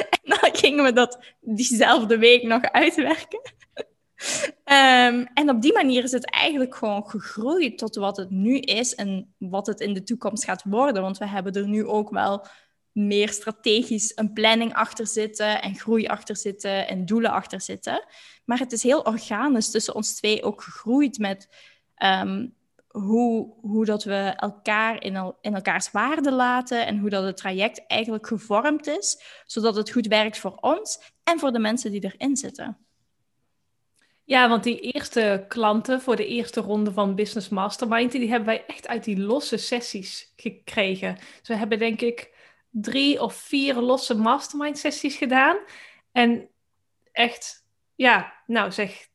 en 0.10 0.19
dan 0.24 0.50
gingen 0.51 0.84
we 0.84 0.93
dat 0.93 1.19
diezelfde 1.39 2.17
week 2.17 2.43
nog 2.43 2.62
uitwerken. 2.62 3.39
Ehm, 4.63 5.25
en 5.34 5.50
op 5.50 5.62
die 5.62 5.74
manier 5.74 6.03
is 6.03 6.12
het 6.12 6.31
eigenlijk 6.31 6.75
gewoon 6.75 7.10
gegroeid 7.10 7.77
tot 7.77 7.96
wat 7.96 8.17
het 8.17 8.29
nu 8.29 8.60
is 8.60 8.96
en 8.96 9.34
wat 9.38 9.67
het 9.67 9.79
in 9.79 9.93
de 9.93 10.03
toekomst 10.03 10.43
gaat 10.43 10.63
worden. 10.63 11.01
Want 11.01 11.17
we 11.17 11.27
hebben 11.27 11.53
er 11.53 11.67
nu 11.67 11.86
ook 11.86 12.10
wel 12.10 12.46
meer 12.97 13.29
strategisch 13.29 14.11
een 14.15 14.33
planning 14.33 14.73
achter 14.73 15.07
zitten 15.07 15.61
en 15.61 15.75
groei 15.75 16.05
achter 16.07 16.35
zitten 16.35 16.87
en 16.87 17.05
doelen 17.05 17.31
achter 17.31 17.61
zitten. 17.61 18.05
Maar 18.45 18.59
het 18.59 18.71
is 18.71 18.83
heel 18.83 19.01
organisch 19.01 19.71
tussen 19.71 19.95
ons 19.95 20.15
twee 20.15 20.43
ook 20.43 20.61
gegroeid 20.61 21.17
met 21.17 21.49
ehm, 21.95 22.47
hoe, 22.87 23.53
hoe 23.61 23.85
dat 23.85 24.03
we 24.03 24.33
elkaar 24.35 25.03
in, 25.03 25.33
in 25.41 25.55
elkaars 25.55 25.91
waarde 25.91 26.31
laten 26.31 26.85
en 26.85 26.99
hoe 26.99 27.09
dat 27.09 27.23
het 27.23 27.37
traject 27.37 27.87
eigenlijk 27.87 28.27
gevormd 28.27 28.87
is, 28.87 29.21
zodat 29.45 29.75
het 29.75 29.91
goed 29.91 30.07
werkt 30.07 30.37
voor 30.37 30.57
ons 30.61 30.99
en 31.23 31.39
voor 31.39 31.51
de 31.51 31.59
mensen 31.59 31.91
die 31.91 32.03
erin 32.03 32.37
zitten. 32.37 32.77
Ja, 34.23 34.49
want 34.49 34.63
die 34.63 34.79
eerste 34.79 35.45
klanten 35.47 36.01
voor 36.01 36.15
de 36.15 36.27
eerste 36.27 36.61
ronde 36.61 36.91
van 36.91 37.15
Business 37.15 37.49
Mastermind, 37.49 38.11
die 38.11 38.29
hebben 38.29 38.47
wij 38.47 38.65
echt 38.65 38.87
uit 38.87 39.03
die 39.03 39.19
losse 39.19 39.57
sessies 39.57 40.33
gekregen. 40.35 41.15
Dus 41.15 41.47
we 41.47 41.55
hebben 41.55 41.79
denk 41.79 42.01
ik 42.01 42.35
drie 42.81 43.22
of 43.22 43.34
vier 43.34 43.75
losse 43.75 44.15
mastermind 44.15 44.77
sessies 44.77 45.15
gedaan. 45.15 45.57
En 46.12 46.50
echt, 47.12 47.65
ja, 47.96 48.34
nou 48.46 48.72
zeg, 48.72 49.07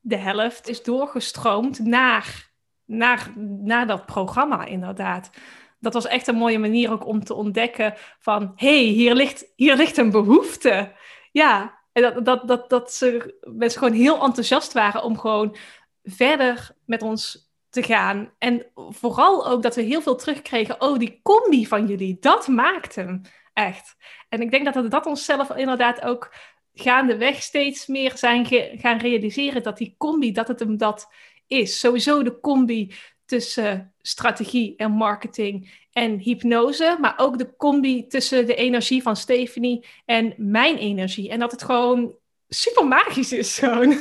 de 0.00 0.16
helft 0.16 0.68
is 0.68 0.82
doorgestroomd 0.82 1.78
naar, 1.78 2.50
naar, 2.84 3.32
naar 3.60 3.86
dat 3.86 4.06
programma 4.06 4.64
inderdaad. 4.64 5.30
Dat 5.78 5.92
was 5.92 6.06
echt 6.06 6.26
een 6.26 6.36
mooie 6.36 6.58
manier 6.58 6.90
ook 6.90 7.06
om 7.06 7.24
te 7.24 7.34
ontdekken 7.34 7.94
van, 8.18 8.52
hey, 8.54 8.82
hier, 8.82 9.14
ligt, 9.14 9.52
hier 9.56 9.76
ligt 9.76 9.96
een 9.96 10.10
behoefte. 10.10 10.92
Ja, 11.32 11.78
en 11.92 12.02
dat, 12.02 12.24
dat, 12.24 12.48
dat, 12.48 12.70
dat 12.70 12.92
ze, 12.92 13.36
mensen 13.40 13.78
gewoon 13.78 13.94
heel 13.94 14.22
enthousiast 14.22 14.72
waren 14.72 15.02
om 15.02 15.18
gewoon 15.18 15.56
verder 16.02 16.70
met 16.84 17.02
ons 17.02 17.45
te 17.76 17.82
gaan. 17.82 18.32
En 18.38 18.66
vooral 18.74 19.46
ook 19.46 19.62
dat 19.62 19.74
we 19.74 19.82
heel 19.82 20.02
veel 20.02 20.16
terugkregen. 20.16 20.80
Oh, 20.80 20.98
die 20.98 21.20
combi 21.22 21.66
van 21.66 21.86
jullie, 21.86 22.16
dat 22.20 22.48
maakt 22.48 22.94
hem 22.94 23.20
echt. 23.52 23.96
En 24.28 24.40
ik 24.40 24.50
denk 24.50 24.64
dat 24.64 24.74
we 24.74 24.88
dat 24.88 25.06
onszelf 25.06 25.50
inderdaad 25.50 26.02
ook 26.02 26.34
gaandeweg 26.74 27.42
steeds 27.42 27.86
meer 27.86 28.16
zijn 28.16 28.46
gaan 28.78 28.98
realiseren. 28.98 29.62
Dat 29.62 29.78
die 29.78 29.94
combi, 29.98 30.32
dat 30.32 30.48
het 30.48 30.60
hem 30.60 30.76
dat 30.76 31.08
is. 31.46 31.78
Sowieso 31.78 32.22
de 32.22 32.40
combi 32.40 32.94
tussen 33.24 33.94
strategie 34.00 34.76
en 34.76 34.90
marketing 34.90 35.86
en 35.92 36.18
hypnose, 36.18 36.96
maar 37.00 37.14
ook 37.16 37.38
de 37.38 37.56
combi 37.56 38.06
tussen 38.06 38.46
de 38.46 38.54
energie 38.54 39.02
van 39.02 39.16
Stephanie 39.16 39.86
en 40.04 40.34
mijn 40.36 40.76
energie. 40.76 41.30
En 41.30 41.38
dat 41.38 41.50
het 41.50 41.62
gewoon 41.62 42.14
super 42.48 42.86
magisch 42.86 43.32
is 43.32 43.58
gewoon. 43.58 44.00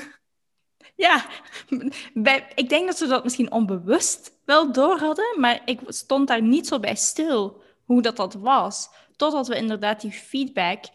Ja, 0.95 1.25
ik 2.55 2.69
denk 2.69 2.87
dat 2.87 2.97
ze 2.97 3.07
dat 3.07 3.23
misschien 3.23 3.51
onbewust 3.51 4.31
wel 4.45 4.71
door 4.71 4.97
hadden, 4.99 5.39
maar 5.39 5.61
ik 5.65 5.79
stond 5.87 6.27
daar 6.27 6.41
niet 6.41 6.67
zo 6.67 6.79
bij 6.79 6.95
stil 6.95 7.61
hoe 7.85 8.01
dat, 8.01 8.15
dat 8.15 8.33
was. 8.33 8.89
Totdat 9.15 9.47
we 9.47 9.55
inderdaad 9.55 10.01
die 10.01 10.11
feedback 10.11 10.85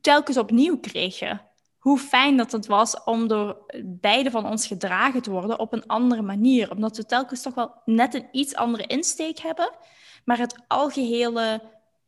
telkens 0.00 0.36
opnieuw 0.36 0.78
kregen. 0.78 1.40
Hoe 1.78 1.98
fijn 1.98 2.36
dat 2.36 2.52
het 2.52 2.66
was 2.66 3.04
om 3.04 3.28
door 3.28 3.56
beide 3.84 4.30
van 4.30 4.46
ons 4.46 4.66
gedragen 4.66 5.22
te 5.22 5.30
worden 5.30 5.58
op 5.58 5.72
een 5.72 5.86
andere 5.86 6.22
manier. 6.22 6.70
Omdat 6.70 6.96
we 6.96 7.06
telkens 7.06 7.42
toch 7.42 7.54
wel 7.54 7.74
net 7.84 8.14
een 8.14 8.28
iets 8.32 8.54
andere 8.54 8.86
insteek 8.86 9.38
hebben. 9.38 9.70
Maar 10.24 10.38
het 10.38 10.64
algehele 10.68 11.62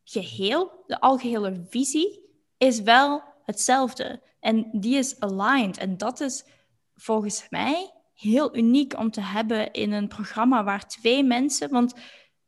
geheel, 0.05 0.85
de 0.87 1.01
algehele 1.01 1.65
visie, 1.69 2.21
is 2.59 2.81
wel 2.81 3.23
hetzelfde. 3.45 4.23
En 4.41 4.69
die 4.73 4.97
is 4.97 5.21
aligned. 5.21 5.79
En 5.79 5.97
dat 5.97 6.21
is 6.21 6.45
volgens 6.97 7.47
mij 7.51 7.93
heel 8.15 8.57
uniek 8.57 8.99
om 8.99 9.11
te 9.11 9.21
hebben 9.21 9.73
in 9.73 9.93
een 9.93 10.09
programma 10.09 10.65
waar 10.65 10.89
twee 10.89 11.25
mensen, 11.25 11.71
want 11.71 11.95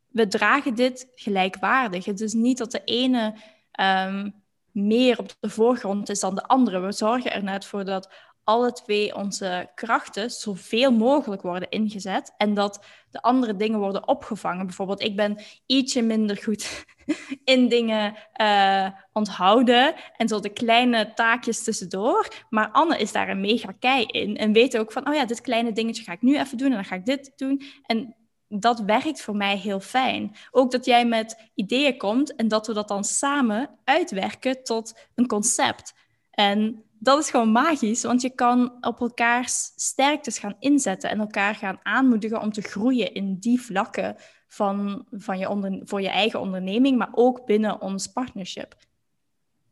we 0.07 0.27
dragen 0.27 0.75
dit 0.75 1.11
gelijkwaardig. 1.15 2.05
Het 2.05 2.21
is 2.21 2.33
niet 2.33 2.57
dat 2.57 2.71
de 2.71 2.81
ene 2.83 3.35
um, 3.79 4.43
meer 4.71 5.19
op 5.19 5.35
de 5.39 5.49
voorgrond 5.49 6.09
is 6.09 6.19
dan 6.19 6.35
de 6.35 6.43
andere. 6.43 6.79
We 6.79 6.91
zorgen 6.91 7.31
er 7.31 7.43
net 7.43 7.65
voor 7.65 7.85
dat 7.85 8.13
alle 8.47 8.71
twee 8.71 9.15
onze 9.15 9.69
krachten 9.75 10.29
zoveel 10.29 10.91
mogelijk 10.91 11.41
worden 11.41 11.69
ingezet 11.69 12.33
en 12.37 12.53
dat 12.53 12.85
de 13.11 13.21
andere 13.21 13.55
dingen 13.55 13.79
worden 13.79 14.07
opgevangen. 14.07 14.65
Bijvoorbeeld, 14.65 15.01
ik 15.01 15.15
ben 15.15 15.41
ietsje 15.65 16.01
minder 16.01 16.37
goed 16.37 16.85
in 17.53 17.69
dingen 17.69 18.15
uh, 18.41 18.89
onthouden 19.13 19.95
en 20.17 20.27
zo 20.27 20.39
de 20.39 20.49
kleine 20.49 21.13
taakjes 21.13 21.63
tussendoor. 21.63 22.27
Maar 22.49 22.69
Anne 22.71 22.97
is 22.97 23.11
daar 23.11 23.29
een 23.29 23.41
mega 23.41 23.71
kei 23.79 24.05
in 24.05 24.37
en 24.37 24.53
weet 24.53 24.77
ook 24.77 24.91
van, 24.91 25.07
oh 25.07 25.13
ja, 25.13 25.25
dit 25.25 25.41
kleine 25.41 25.71
dingetje 25.71 26.03
ga 26.03 26.11
ik 26.11 26.21
nu 26.21 26.39
even 26.39 26.57
doen 26.57 26.69
en 26.69 26.75
dan 26.75 26.85
ga 26.85 26.95
ik 26.95 27.05
dit 27.05 27.33
doen. 27.35 27.61
En 27.85 28.15
dat 28.47 28.79
werkt 28.79 29.21
voor 29.21 29.35
mij 29.35 29.57
heel 29.57 29.79
fijn. 29.79 30.35
Ook 30.51 30.71
dat 30.71 30.85
jij 30.85 31.05
met 31.05 31.49
ideeën 31.55 31.97
komt 31.97 32.35
en 32.35 32.47
dat 32.47 32.67
we 32.67 32.73
dat 32.73 32.87
dan 32.87 33.03
samen 33.03 33.69
uitwerken 33.83 34.63
tot 34.63 34.99
een 35.15 35.27
concept. 35.27 35.93
En 36.39 36.83
dat 36.99 37.19
is 37.19 37.29
gewoon 37.29 37.51
magisch, 37.51 38.03
want 38.03 38.21
je 38.21 38.29
kan 38.29 38.77
op 38.81 38.99
elkaars 38.99 39.71
sterktes 39.75 40.39
gaan 40.39 40.55
inzetten 40.59 41.09
en 41.09 41.19
elkaar 41.19 41.55
gaan 41.55 41.79
aanmoedigen 41.83 42.41
om 42.41 42.51
te 42.51 42.61
groeien 42.61 43.13
in 43.13 43.37
die 43.39 43.61
vlakken 43.61 44.15
van, 44.47 45.05
van 45.11 45.37
je 45.37 45.49
onder, 45.49 45.81
voor 45.83 46.01
je 46.01 46.09
eigen 46.09 46.39
onderneming, 46.39 46.97
maar 46.97 47.09
ook 47.11 47.45
binnen 47.45 47.81
ons 47.81 48.07
partnership. 48.07 48.75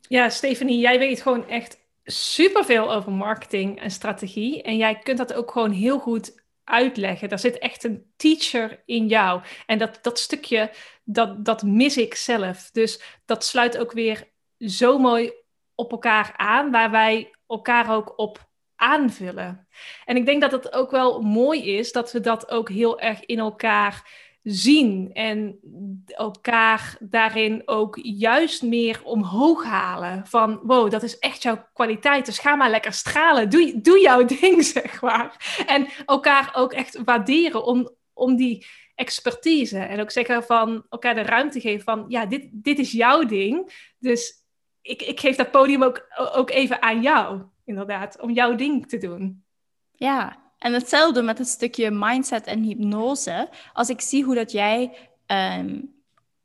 Ja, 0.02 0.30
Stephanie, 0.30 0.80
jij 0.80 1.00
weet 1.00 1.22
gewoon 1.22 1.48
echt 1.48 1.80
superveel 2.04 2.94
over 2.94 3.12
marketing 3.12 3.82
en 3.82 3.92
strategie. 3.92 4.62
En 4.62 4.78
jij 4.78 5.00
kunt 5.00 5.18
dat 5.18 5.34
ook 5.34 5.52
gewoon 5.52 5.72
heel 5.72 6.00
goed 6.00 6.44
uitleggen. 6.64 7.30
Daar 7.30 7.40
zit 7.40 7.58
echt 7.58 7.84
een 7.84 8.06
teacher 8.16 8.84
in 8.86 9.08
jou. 9.08 9.42
En 9.66 9.78
dat, 9.78 10.00
dat 10.02 10.20
stukje, 10.20 10.72
dat, 11.04 11.46
dat 11.46 11.64
mis 11.64 11.98
ik 11.98 12.16
zelf. 12.16 12.70
Dus 12.72 13.02
dat 13.26 13.46
sluit 13.46 13.78
ook 13.78 13.92
weer 13.92 14.32
zo 14.58 14.98
mooi 14.98 15.32
op 15.76 15.92
elkaar 15.92 16.34
aan, 16.36 16.72
waar 16.72 16.92
wij 16.92 17.32
elkaar 17.48 17.96
ook 17.96 18.14
op 18.16 18.48
aanvullen. 18.76 19.68
En 20.06 20.16
ik 20.16 20.26
denk 20.26 20.42
dat 20.42 20.52
het 20.52 20.74
ook 20.74 20.92
wel 20.92 21.22
mooi 21.22 21.78
is 21.78 21.92
dat 21.92 22.12
we 22.12 22.20
dat 22.20 22.50
ook 22.50 22.70
heel 22.70 23.00
erg 23.00 23.26
in 23.26 23.40
elkaar 23.40 24.24
zien 24.44 25.14
en 25.14 25.60
elkaar 26.06 26.98
daarin 27.00 27.62
ook 27.66 28.00
juist 28.02 28.62
meer 28.62 29.02
omhoog 29.04 29.64
halen. 29.64 30.28
Van 30.28 30.60
wow, 30.64 30.92
dat 30.92 31.04
is 31.04 31.20
echt 31.20 31.44
jouw 31.44 31.68
kwaliteit, 31.74 32.26
dus 32.26 32.40
ga 32.40 32.56
maar 32.56 32.70
lekker 32.70 32.94
stralen. 32.94 33.50
Doe, 33.50 33.82
doe 33.82 34.00
jouw 34.00 34.26
ding, 34.40 34.64
zeg 34.64 35.02
maar. 35.02 35.56
En 35.68 35.88
elkaar 36.06 36.52
ook 36.54 36.74
echt 36.74 37.04
waarderen 37.06 37.66
om, 37.66 37.90
om 38.14 38.36
die 38.36 38.66
expertise. 38.96 39.80
En 39.80 40.02
ook 40.02 40.12
zeggen 40.12 40.44
van 40.44 40.86
elkaar 40.90 41.16
de 41.16 41.22
ruimte 41.22 41.60
geven 41.60 41.84
van 41.84 42.06
ja, 42.08 42.26
dit, 42.26 42.48
dit 42.52 42.80
is 42.80 42.92
jouw 42.92 43.24
ding. 43.24 43.72
Dus 44.00 44.45
ik, 44.86 45.02
ik 45.02 45.20
geef 45.20 45.36
dat 45.36 45.52
podium 45.52 45.84
ook, 45.84 46.06
ook 46.34 46.50
even 46.50 46.82
aan 46.82 47.02
jou, 47.02 47.42
inderdaad, 47.64 48.22
om 48.22 48.32
jouw 48.32 48.56
ding 48.56 48.88
te 48.88 48.98
doen. 48.98 49.44
Ja, 49.92 50.44
en 50.58 50.74
hetzelfde 50.74 51.22
met 51.22 51.38
het 51.38 51.48
stukje 51.48 51.92
mindset 51.92 52.46
en 52.46 52.64
hypnose. 52.64 53.50
Als 53.74 53.90
ik 53.90 54.02
zie 54.02 54.24
hoe 54.24 54.36
dat 54.36 54.52
jij 54.52 54.98
ehm, 55.26 55.82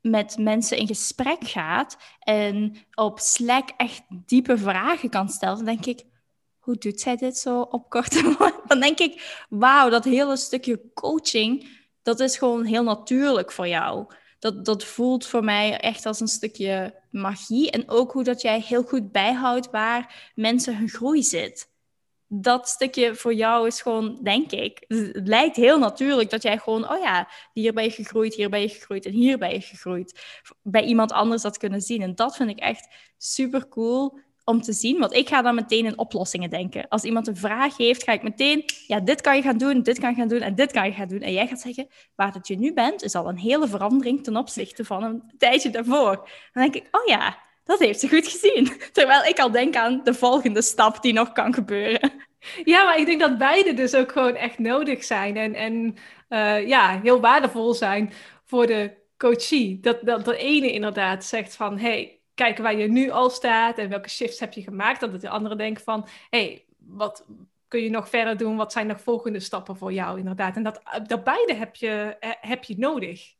met 0.01 0.37
mensen 0.37 0.77
in 0.77 0.87
gesprek 0.87 1.43
gaat 1.43 1.97
en 2.19 2.75
op 2.93 3.19
Slack 3.19 3.69
echt 3.77 4.03
diepe 4.09 4.57
vragen 4.57 5.09
kan 5.09 5.29
stellen, 5.29 5.55
dan 5.55 5.65
denk 5.65 5.85
ik, 5.85 6.03
hoe 6.59 6.75
doet 6.75 6.99
zij 6.99 7.15
dit 7.15 7.37
zo 7.37 7.61
op 7.61 7.89
korte? 7.89 8.35
Dan 8.67 8.79
denk 8.79 8.99
ik, 8.99 9.45
wauw, 9.49 9.89
dat 9.89 10.03
hele 10.03 10.37
stukje 10.37 10.91
coaching, 10.93 11.79
dat 12.01 12.19
is 12.19 12.37
gewoon 12.37 12.65
heel 12.65 12.83
natuurlijk 12.83 13.51
voor 13.51 13.67
jou. 13.67 14.13
Dat, 14.39 14.65
dat 14.65 14.83
voelt 14.83 15.25
voor 15.25 15.43
mij 15.43 15.79
echt 15.79 16.05
als 16.05 16.19
een 16.19 16.27
stukje 16.27 17.00
magie. 17.11 17.71
En 17.71 17.89
ook 17.89 18.11
hoe 18.11 18.23
dat 18.23 18.41
jij 18.41 18.59
heel 18.59 18.83
goed 18.83 19.11
bijhoudt 19.11 19.69
waar 19.69 20.31
mensen 20.35 20.77
hun 20.77 20.89
groei 20.89 21.23
zit 21.23 21.71
dat 22.33 22.69
stukje 22.69 23.15
voor 23.15 23.33
jou 23.33 23.67
is 23.67 23.81
gewoon, 23.81 24.19
denk 24.23 24.51
ik, 24.51 24.83
het 24.87 25.27
lijkt 25.27 25.55
heel 25.55 25.79
natuurlijk 25.79 26.29
dat 26.29 26.43
jij 26.43 26.57
gewoon, 26.57 26.89
oh 26.89 26.99
ja, 26.99 27.27
hier 27.53 27.73
ben 27.73 27.83
je 27.83 27.91
gegroeid, 27.91 28.35
hier 28.35 28.49
ben 28.49 28.61
je 28.61 28.69
gegroeid 28.69 29.05
en 29.05 29.11
hier 29.11 29.37
ben 29.37 29.53
je 29.53 29.61
gegroeid. 29.61 30.21
Bij 30.61 30.83
iemand 30.83 31.11
anders 31.11 31.41
dat 31.41 31.57
kunnen 31.57 31.81
zien. 31.81 32.01
En 32.01 32.15
dat 32.15 32.35
vind 32.35 32.49
ik 32.49 32.59
echt 32.59 32.87
super 33.17 33.67
cool 33.67 34.19
om 34.51 34.61
te 34.61 34.73
zien, 34.73 34.99
want 34.99 35.13
ik 35.13 35.27
ga 35.29 35.41
dan 35.41 35.55
meteen 35.55 35.85
in 35.85 35.97
oplossingen 35.97 36.49
denken. 36.49 36.87
Als 36.87 37.03
iemand 37.03 37.27
een 37.27 37.37
vraag 37.37 37.77
heeft, 37.77 38.03
ga 38.03 38.11
ik 38.11 38.23
meteen, 38.23 38.63
ja, 38.87 38.99
dit 38.99 39.21
kan 39.21 39.35
je 39.35 39.41
gaan 39.41 39.57
doen, 39.57 39.81
dit 39.81 39.99
kan 39.99 40.09
je 40.09 40.15
gaan 40.15 40.27
doen 40.27 40.41
en 40.41 40.55
dit 40.55 40.71
kan 40.71 40.85
je 40.85 40.91
gaan 40.91 41.07
doen. 41.07 41.21
En 41.21 41.33
jij 41.33 41.47
gaat 41.47 41.61
zeggen, 41.61 41.87
waar 42.15 42.31
dat 42.31 42.47
je 42.47 42.57
nu 42.57 42.73
bent, 42.73 43.03
is 43.03 43.15
al 43.15 43.29
een 43.29 43.37
hele 43.37 43.67
verandering 43.67 44.23
ten 44.23 44.37
opzichte 44.37 44.85
van 44.85 45.03
een 45.03 45.23
tijdje 45.37 45.69
daarvoor. 45.69 46.29
Dan 46.53 46.63
denk 46.63 46.75
ik, 46.75 46.87
oh 46.91 47.05
ja, 47.05 47.37
dat 47.63 47.79
heeft 47.79 47.99
ze 47.99 48.09
goed 48.09 48.27
gezien. 48.27 48.71
Terwijl 48.91 49.23
ik 49.23 49.39
al 49.39 49.51
denk 49.51 49.75
aan 49.75 50.01
de 50.03 50.13
volgende 50.13 50.61
stap 50.61 51.01
die 51.01 51.13
nog 51.13 51.31
kan 51.31 51.53
gebeuren. 51.53 52.11
Ja, 52.63 52.83
maar 52.83 52.99
ik 52.99 53.05
denk 53.05 53.19
dat 53.19 53.37
beide 53.37 53.73
dus 53.73 53.95
ook 53.95 54.11
gewoon 54.11 54.35
echt 54.35 54.59
nodig 54.59 55.03
zijn. 55.03 55.37
En, 55.37 55.53
en 55.53 55.95
uh, 56.29 56.67
ja, 56.67 56.99
heel 57.03 57.19
waardevol 57.19 57.73
zijn 57.73 58.13
voor 58.45 58.67
de 58.67 58.91
coachie. 59.17 59.79
Dat, 59.79 60.05
dat 60.05 60.25
de 60.25 60.37
ene 60.37 60.71
inderdaad 60.71 61.25
zegt 61.25 61.55
van... 61.55 61.79
hey, 61.79 62.20
kijk 62.41 62.57
waar 62.57 62.75
je 62.75 62.87
nu 62.87 63.09
al 63.09 63.29
staat 63.29 63.77
en 63.77 63.89
welke 63.89 64.09
shifts 64.09 64.39
heb 64.39 64.53
je 64.53 64.61
gemaakt. 64.61 64.99
Dat 64.99 65.21
de 65.21 65.29
andere 65.29 65.55
denkt 65.55 65.83
van... 65.83 66.07
hey, 66.29 66.65
wat 66.77 67.25
kun 67.67 67.81
je 67.81 67.89
nog 67.89 68.09
verder 68.09 68.37
doen? 68.37 68.55
Wat 68.55 68.71
zijn 68.71 68.87
nog 68.87 69.01
volgende 69.01 69.39
stappen 69.39 69.77
voor 69.77 69.93
jou 69.93 70.17
inderdaad? 70.17 70.55
En 70.55 70.63
dat, 70.63 70.81
dat 71.07 71.23
beide 71.23 71.53
heb 71.53 71.75
je, 71.75 72.17
eh, 72.19 72.29
heb 72.41 72.63
je 72.63 72.77
nodig. 72.77 73.33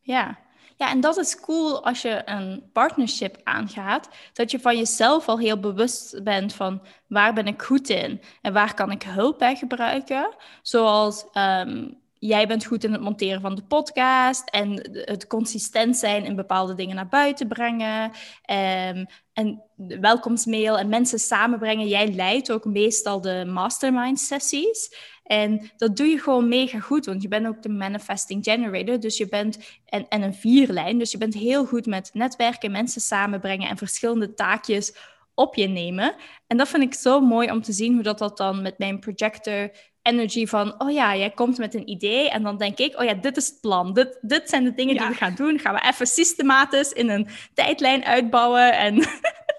Ja, 0.00 0.38
ja, 0.76 0.90
en 0.90 1.00
dat 1.00 1.16
is 1.16 1.40
cool 1.40 1.84
als 1.84 2.02
je 2.02 2.22
een 2.24 2.70
partnership 2.72 3.40
aangaat, 3.44 4.08
dat 4.32 4.50
je 4.50 4.60
van 4.60 4.76
jezelf 4.76 5.28
al 5.28 5.38
heel 5.38 5.60
bewust 5.60 6.22
bent 6.22 6.54
van 6.54 6.82
waar 7.06 7.34
ben 7.34 7.46
ik 7.46 7.62
goed 7.62 7.88
in 7.88 8.22
en 8.42 8.52
waar 8.52 8.74
kan 8.74 8.90
ik 8.90 9.02
hulp 9.02 9.38
bij 9.38 9.56
gebruiken. 9.56 10.34
Zoals 10.62 11.26
ehm, 11.32 11.88
jij 12.26 12.46
bent 12.46 12.64
goed 12.64 12.84
in 12.84 12.92
het 12.92 13.00
monteren 13.00 13.40
van 13.40 13.54
de 13.54 13.62
podcast 13.62 14.50
en 14.50 14.90
het 14.92 15.26
consistent 15.26 15.96
zijn 15.96 16.24
in 16.24 16.36
bepaalde 16.36 16.74
dingen 16.74 16.96
naar 16.96 17.08
buiten 17.08 17.48
brengen. 17.48 18.04
Um, 18.04 19.06
en 19.32 19.62
welkomstmail 20.00 20.78
en 20.78 20.88
mensen 20.88 21.18
samenbrengen. 21.18 21.88
Jij 21.88 22.12
leidt 22.12 22.52
ook 22.52 22.64
meestal 22.64 23.20
de 23.20 23.44
mastermind 23.46 24.20
sessies. 24.20 24.94
En 25.22 25.70
dat 25.76 25.96
doe 25.96 26.06
je 26.06 26.18
gewoon 26.18 26.48
mega 26.48 26.78
goed, 26.78 27.06
want 27.06 27.22
je 27.22 27.28
bent 27.28 27.46
ook 27.46 27.62
de 27.62 27.68
manifesting 27.68 28.44
generator. 28.44 29.00
Dus 29.00 29.16
je 29.16 29.28
bent, 29.28 29.58
en, 29.84 30.08
en 30.08 30.22
een 30.22 30.34
vierlijn. 30.34 30.98
Dus 30.98 31.10
je 31.10 31.18
bent 31.18 31.34
heel 31.34 31.66
goed 31.66 31.86
met 31.86 32.10
netwerken, 32.12 32.70
mensen 32.70 33.00
samenbrengen 33.00 33.68
en 33.68 33.76
verschillende 33.76 34.34
taakjes 34.34 34.96
op 35.34 35.54
je 35.54 35.68
nemen. 35.68 36.14
En 36.46 36.56
dat 36.56 36.68
vind 36.68 36.82
ik 36.82 36.94
zo 36.94 37.20
mooi 37.20 37.50
om 37.50 37.62
te 37.62 37.72
zien 37.72 37.94
hoe 37.94 38.02
dat, 38.02 38.18
dat 38.18 38.36
dan 38.36 38.62
met 38.62 38.78
mijn 38.78 38.98
projector 38.98 39.70
energy 40.06 40.46
van, 40.46 40.80
oh 40.80 40.90
ja, 40.90 41.16
jij 41.16 41.30
komt 41.30 41.58
met 41.58 41.74
een 41.74 41.88
idee 41.88 42.30
en 42.30 42.42
dan 42.42 42.56
denk 42.56 42.78
ik, 42.78 42.98
oh 42.98 43.04
ja, 43.04 43.14
dit 43.14 43.36
is 43.36 43.46
het 43.46 43.60
plan. 43.60 43.92
Dit, 43.92 44.18
dit 44.20 44.48
zijn 44.48 44.64
de 44.64 44.74
dingen 44.74 44.96
die 44.96 45.06
we 45.06 45.14
gaan 45.14 45.34
doen. 45.34 45.58
Gaan 45.58 45.74
we 45.74 45.88
even 45.88 46.06
systematisch 46.06 46.92
in 46.92 47.10
een 47.10 47.28
tijdlijn 47.54 48.04
uitbouwen 48.04 48.72
en 48.76 49.04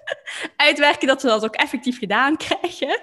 uitwerken 0.68 1.08
dat 1.08 1.22
we 1.22 1.28
dat 1.28 1.44
ook 1.44 1.56
effectief 1.56 2.00
gedaan 2.00 2.38
krijgen. 2.48 3.00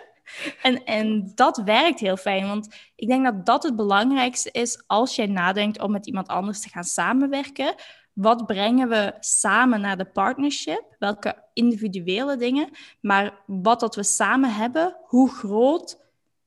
En, 0.63 0.85
en 0.85 1.33
dat 1.35 1.63
werkt 1.65 2.01
heel 2.01 2.17
fijn, 2.17 2.47
want 2.47 2.75
ik 2.97 3.09
denk 3.09 3.25
dat 3.25 3.47
dat 3.47 3.63
het 3.63 3.77
belangrijkste 3.77 4.51
is 4.51 4.83
als 4.87 5.15
jij 5.15 5.27
nadenkt 5.27 5.81
om 5.81 5.91
met 5.91 6.07
iemand 6.07 6.29
anders 6.29 6.61
te 6.61 6.69
gaan 6.69 6.85
samenwerken. 6.85 7.75
Wat 8.13 8.47
brengen 8.47 8.89
we 8.89 9.13
samen 9.21 9.81
naar 9.81 9.97
de 9.97 10.05
partnership? 10.05 10.97
Welke 10.99 11.43
individuele 11.53 12.37
dingen? 12.37 12.69
Maar 13.01 13.43
wat 13.47 13.81
dat 13.81 13.95
we 13.95 14.03
samen 14.03 14.55
hebben, 14.55 14.97
hoe 15.03 15.31
groot 15.31 16.04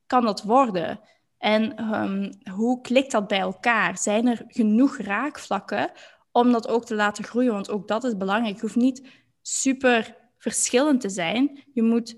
kan 0.08 0.24
dat 0.24 0.42
worden? 0.42 1.00
En 1.38 1.76
ehm, 1.76 2.32
hoe 2.50 2.80
klikt 2.80 3.10
dat 3.10 3.28
bij 3.28 3.38
elkaar? 3.38 3.98
Zijn 3.98 4.26
er 4.26 4.44
genoeg 4.46 4.96
raakvlakken 4.96 5.90
om 6.32 6.52
dat 6.52 6.68
ook 6.68 6.84
te 6.84 6.94
laten 6.94 7.24
groeien? 7.24 7.52
Want 7.52 7.70
ook 7.70 7.88
dat 7.88 8.04
is 8.04 8.16
belangrijk. 8.16 8.54
Je 8.54 8.60
hoeft 8.60 8.76
niet 8.76 9.08
super 9.42 10.16
verschillend 10.38 11.00
te 11.00 11.08
zijn. 11.08 11.64
Je 11.72 11.82
moet 11.82 12.16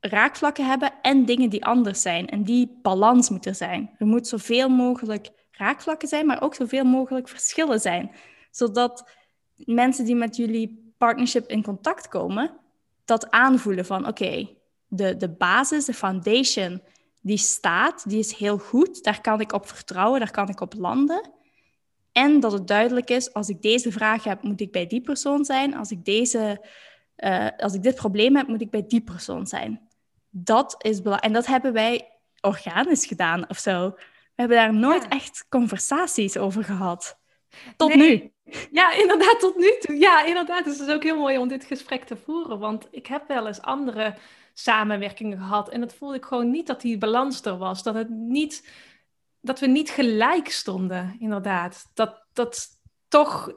raakvlakken 0.00 0.66
hebben 0.66 0.92
en 1.02 1.24
dingen 1.24 1.50
die 1.50 1.64
anders 1.64 2.02
zijn. 2.02 2.28
En 2.28 2.42
die 2.44 2.78
balans 2.82 3.30
moet 3.30 3.46
er 3.46 3.54
zijn. 3.54 3.90
Er 3.98 4.06
moet 4.06 4.26
zoveel 4.26 4.68
mogelijk 4.68 5.30
raakvlakken 5.50 6.08
zijn, 6.08 6.26
maar 6.26 6.42
ook 6.42 6.54
zoveel 6.54 6.84
mogelijk 6.84 7.28
verschillen 7.28 7.80
zijn. 7.80 8.10
Zodat 8.50 9.10
mensen 9.56 10.04
die 10.04 10.14
met 10.14 10.36
jullie 10.36 10.92
partnership 10.98 11.48
in 11.48 11.62
contact 11.62 12.08
komen, 12.08 12.58
dat 13.04 13.30
aanvoelen 13.30 13.86
van 13.86 14.06
oké, 14.06 14.48
de, 14.88 15.16
de 15.16 15.28
basis, 15.28 15.84
de 15.84 15.94
foundation, 15.94 16.82
die 17.20 17.36
staat, 17.36 18.08
die 18.08 18.18
is 18.18 18.34
heel 18.34 18.58
goed. 18.58 19.02
Daar 19.02 19.20
kan 19.20 19.40
ik 19.40 19.52
op 19.52 19.68
vertrouwen, 19.68 20.20
daar 20.20 20.30
kan 20.30 20.48
ik 20.48 20.60
op 20.60 20.74
landen. 20.74 21.30
En 22.12 22.40
dat 22.40 22.52
het 22.52 22.66
duidelijk 22.66 23.10
is, 23.10 23.32
als 23.32 23.48
ik 23.48 23.62
deze 23.62 23.92
vraag 23.92 24.24
heb, 24.24 24.42
moet 24.42 24.60
ik 24.60 24.72
bij 24.72 24.86
die 24.86 25.00
persoon 25.00 25.44
zijn. 25.44 25.76
Als 25.76 25.90
ik, 25.90 26.04
deze, 26.04 26.64
uh, 27.16 27.48
als 27.56 27.74
ik 27.74 27.82
dit 27.82 27.94
probleem 27.94 28.36
heb, 28.36 28.46
moet 28.46 28.60
ik 28.60 28.70
bij 28.70 28.84
die 28.86 29.00
persoon 29.00 29.46
zijn. 29.46 29.88
Dat 30.30 30.74
is 30.78 31.02
belangrijk. 31.02 31.24
En 31.24 31.32
dat 31.32 31.46
hebben 31.46 31.72
wij 31.72 32.08
organisch 32.40 33.06
gedaan 33.06 33.48
of 33.48 33.58
zo. 33.58 33.90
We 34.34 34.46
hebben 34.46 34.56
daar 34.56 34.74
nooit 34.74 35.08
echt 35.08 35.46
conversaties 35.48 36.36
over 36.36 36.64
gehad. 36.64 37.18
Tot 37.76 37.94
nu. 37.94 38.32
Ja, 38.70 38.92
inderdaad, 38.92 39.40
tot 39.40 39.56
nu 39.56 39.76
toe. 39.80 39.96
Ja, 39.98 40.24
inderdaad. 40.24 40.64
Dus 40.64 40.78
het 40.78 40.88
is 40.88 40.94
ook 40.94 41.02
heel 41.02 41.18
mooi 41.18 41.38
om 41.38 41.48
dit 41.48 41.64
gesprek 41.64 42.04
te 42.04 42.16
voeren. 42.16 42.58
Want 42.58 42.88
ik 42.90 43.06
heb 43.06 43.28
wel 43.28 43.46
eens 43.46 43.60
andere 43.60 44.14
samenwerkingen 44.62 45.38
gehad. 45.38 45.68
En 45.68 45.80
het 45.80 45.94
voelde 45.94 46.16
ik 46.16 46.24
gewoon 46.24 46.50
niet 46.50 46.66
dat 46.66 46.80
die 46.80 46.98
balans 46.98 47.44
er 47.44 47.56
was. 47.56 47.82
Dat, 47.82 47.94
het 47.94 48.08
niet, 48.10 48.68
dat 49.40 49.60
we 49.60 49.66
niet 49.66 49.90
gelijk 49.90 50.48
stonden, 50.48 51.16
inderdaad. 51.18 51.90
Dat, 51.94 52.24
dat 52.32 52.68
toch 53.08 53.52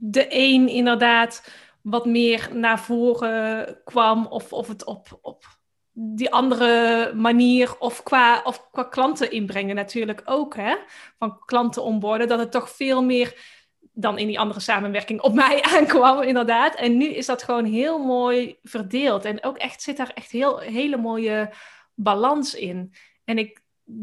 de 0.00 0.26
een 0.28 0.68
inderdaad 0.68 1.50
wat 1.82 2.06
meer 2.06 2.50
naar 2.52 2.80
voren 2.80 3.80
kwam. 3.84 4.26
Of, 4.26 4.52
of 4.52 4.68
het 4.68 4.84
op, 4.84 5.18
op 5.22 5.44
die 5.92 6.32
andere 6.32 7.12
manier 7.14 7.78
of 7.78 8.02
qua, 8.02 8.42
of 8.42 8.70
qua 8.70 8.84
klanten 8.84 9.30
inbrengen 9.30 9.74
natuurlijk 9.74 10.22
ook. 10.24 10.56
Hè? 10.56 10.76
Van 11.18 11.38
klanten 11.44 11.82
onboorden, 11.82 12.28
dat 12.28 12.38
het 12.38 12.50
toch 12.50 12.70
veel 12.70 13.02
meer 13.02 13.62
dan 13.92 14.18
in 14.18 14.26
die 14.26 14.38
andere 14.38 14.60
samenwerking 14.60 15.20
op 15.20 15.34
mij 15.34 15.62
aankwam, 15.76 16.22
inderdaad. 16.22 16.74
En 16.74 16.96
nu 16.96 17.06
is 17.06 17.26
dat 17.26 17.42
gewoon 17.42 17.64
heel 17.64 17.98
mooi 17.98 18.58
verdeeld. 18.62 19.24
En 19.24 19.44
ook 19.44 19.56
echt 19.56 19.82
zit 19.82 19.96
daar 19.96 20.12
echt 20.14 20.30
heel 20.30 20.58
hele 20.58 20.96
mooie 20.96 21.52
balans 21.94 22.54
in. 22.54 22.94
En 23.24 23.38
ik 23.38 23.62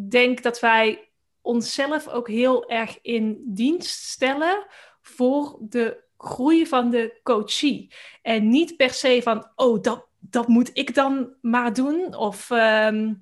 denk 0.10 0.41
dat 0.44 0.60
wij 0.60 1.10
onszelf 1.41 2.08
ook 2.08 2.28
heel 2.28 2.70
erg 2.70 3.00
in 3.02 3.41
dienst 3.46 4.04
stellen 4.04 4.65
voor 5.02 5.58
de 5.60 6.04
groei 6.17 6.67
van 6.67 6.89
de 6.89 7.20
coachie. 7.24 7.94
En 8.22 8.50
niet 8.50 8.78
per 8.78 8.89
se 8.89 9.22
van, 9.24 9.48
oh, 9.56 9.82
dat 9.82 10.10
dat 10.22 10.48
moet 10.48 10.70
ik 10.74 10.96
dan 10.96 11.34
maar 11.41 11.74
doen. 11.74 12.15
Of 12.15 12.52
ehm, 12.52 13.13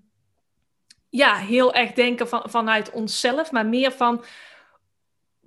ja, 1.10 1.36
heel 1.36 1.74
erg 1.74 1.91
denken 1.91 2.28
van, 2.28 2.43
vanuit 2.45 2.91
onszelf, 2.91 3.52
maar 3.52 3.65
meer 3.65 3.91
van 3.91 4.24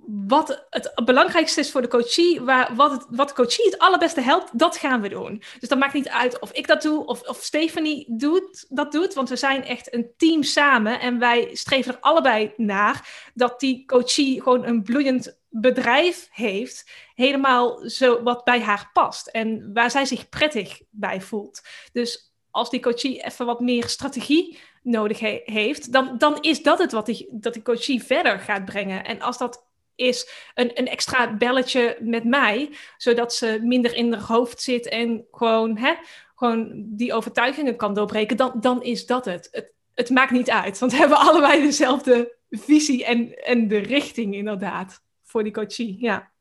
wat 0.06 0.66
het 0.70 0.92
belangrijkste 1.04 1.60
is 1.60 1.70
voor 1.70 1.82
de 1.82 1.88
coachie, 1.88 2.40
waar, 2.40 2.74
wat, 2.74 2.90
het, 2.90 3.06
wat 3.08 3.32
coachie 3.32 3.64
het 3.64 3.78
allerbeste 3.78 4.20
helpt, 4.20 4.58
dat 4.58 4.76
gaan 4.76 5.00
we 5.00 5.08
doen. 5.08 5.42
Dus 5.60 5.68
dat 5.68 5.78
maakt 5.78 5.94
niet 5.94 6.08
uit 6.08 6.38
of 6.38 6.52
ik 6.52 6.66
dat 6.66 6.82
doe 6.82 7.06
of, 7.06 7.28
of 7.28 7.42
Stephanie 7.42 8.16
doet, 8.16 8.66
dat 8.68 8.92
doet, 8.92 9.14
want 9.14 9.28
we 9.28 9.36
zijn 9.36 9.64
echt 9.64 9.94
een 9.94 10.12
team 10.16 10.42
samen 10.42 11.00
en 11.00 11.18
wij 11.18 11.48
streven 11.52 11.94
er 11.94 12.00
allebei 12.00 12.52
naar 12.56 13.30
dat 13.34 13.60
die 13.60 13.84
coachie 13.84 14.42
gewoon 14.42 14.64
een 14.64 14.82
bloeiend 14.82 15.40
bedrijf 15.48 16.28
heeft, 16.30 16.90
helemaal 17.14 17.88
zo 17.88 18.22
wat 18.22 18.44
bij 18.44 18.60
haar 18.60 18.90
past 18.92 19.26
en 19.26 19.70
waar 19.72 19.90
zij 19.90 20.04
zich 20.04 20.28
prettig 20.28 20.80
bij 20.90 21.20
voelt. 21.20 21.62
Dus 21.92 22.32
als 22.50 22.70
die 22.70 22.80
coachie 22.80 23.24
even 23.24 23.46
wat 23.46 23.60
meer 23.60 23.88
strategie 23.88 24.58
nodig 24.82 25.18
heeft, 25.44 25.92
dan, 25.92 26.18
dan 26.18 26.40
is 26.40 26.62
dat 26.62 26.78
het 26.78 26.92
wat 26.92 27.06
die, 27.06 27.28
dat 27.30 27.52
die 27.52 27.62
coachie 27.62 28.02
verder 28.02 28.38
gaat 28.38 28.64
brengen. 28.64 29.04
En 29.04 29.20
als 29.20 29.38
dat 29.38 29.70
is 29.94 30.30
een, 30.54 30.70
een 30.78 30.88
extra 30.88 31.36
belletje 31.36 31.98
met 32.00 32.24
mij, 32.24 32.70
zodat 32.96 33.34
ze 33.34 33.58
minder 33.62 33.94
in 33.94 34.12
haar 34.12 34.22
hoofd 34.22 34.62
zit 34.62 34.88
en 34.88 35.26
gewoon, 35.30 35.78
hè, 35.78 35.94
gewoon 36.34 36.84
die 36.86 37.12
overtuigingen 37.12 37.76
kan 37.76 37.94
doorbreken, 37.94 38.36
dan, 38.36 38.52
dan 38.60 38.82
is 38.82 39.06
dat 39.06 39.24
het. 39.24 39.48
het. 39.52 39.70
Het 39.92 40.10
maakt 40.10 40.30
niet 40.30 40.50
uit, 40.50 40.78
want 40.78 40.92
we 40.92 40.98
hebben 40.98 41.18
allebei 41.28 41.62
dezelfde 41.62 42.36
visie 42.50 43.04
en, 43.04 43.44
en 43.44 43.68
de 43.68 43.78
richting 43.78 44.34
inderdaad 44.34 45.02
voor 45.22 45.42
die 45.42 45.52
coachie. 45.52 45.96
Ja, 46.00 46.32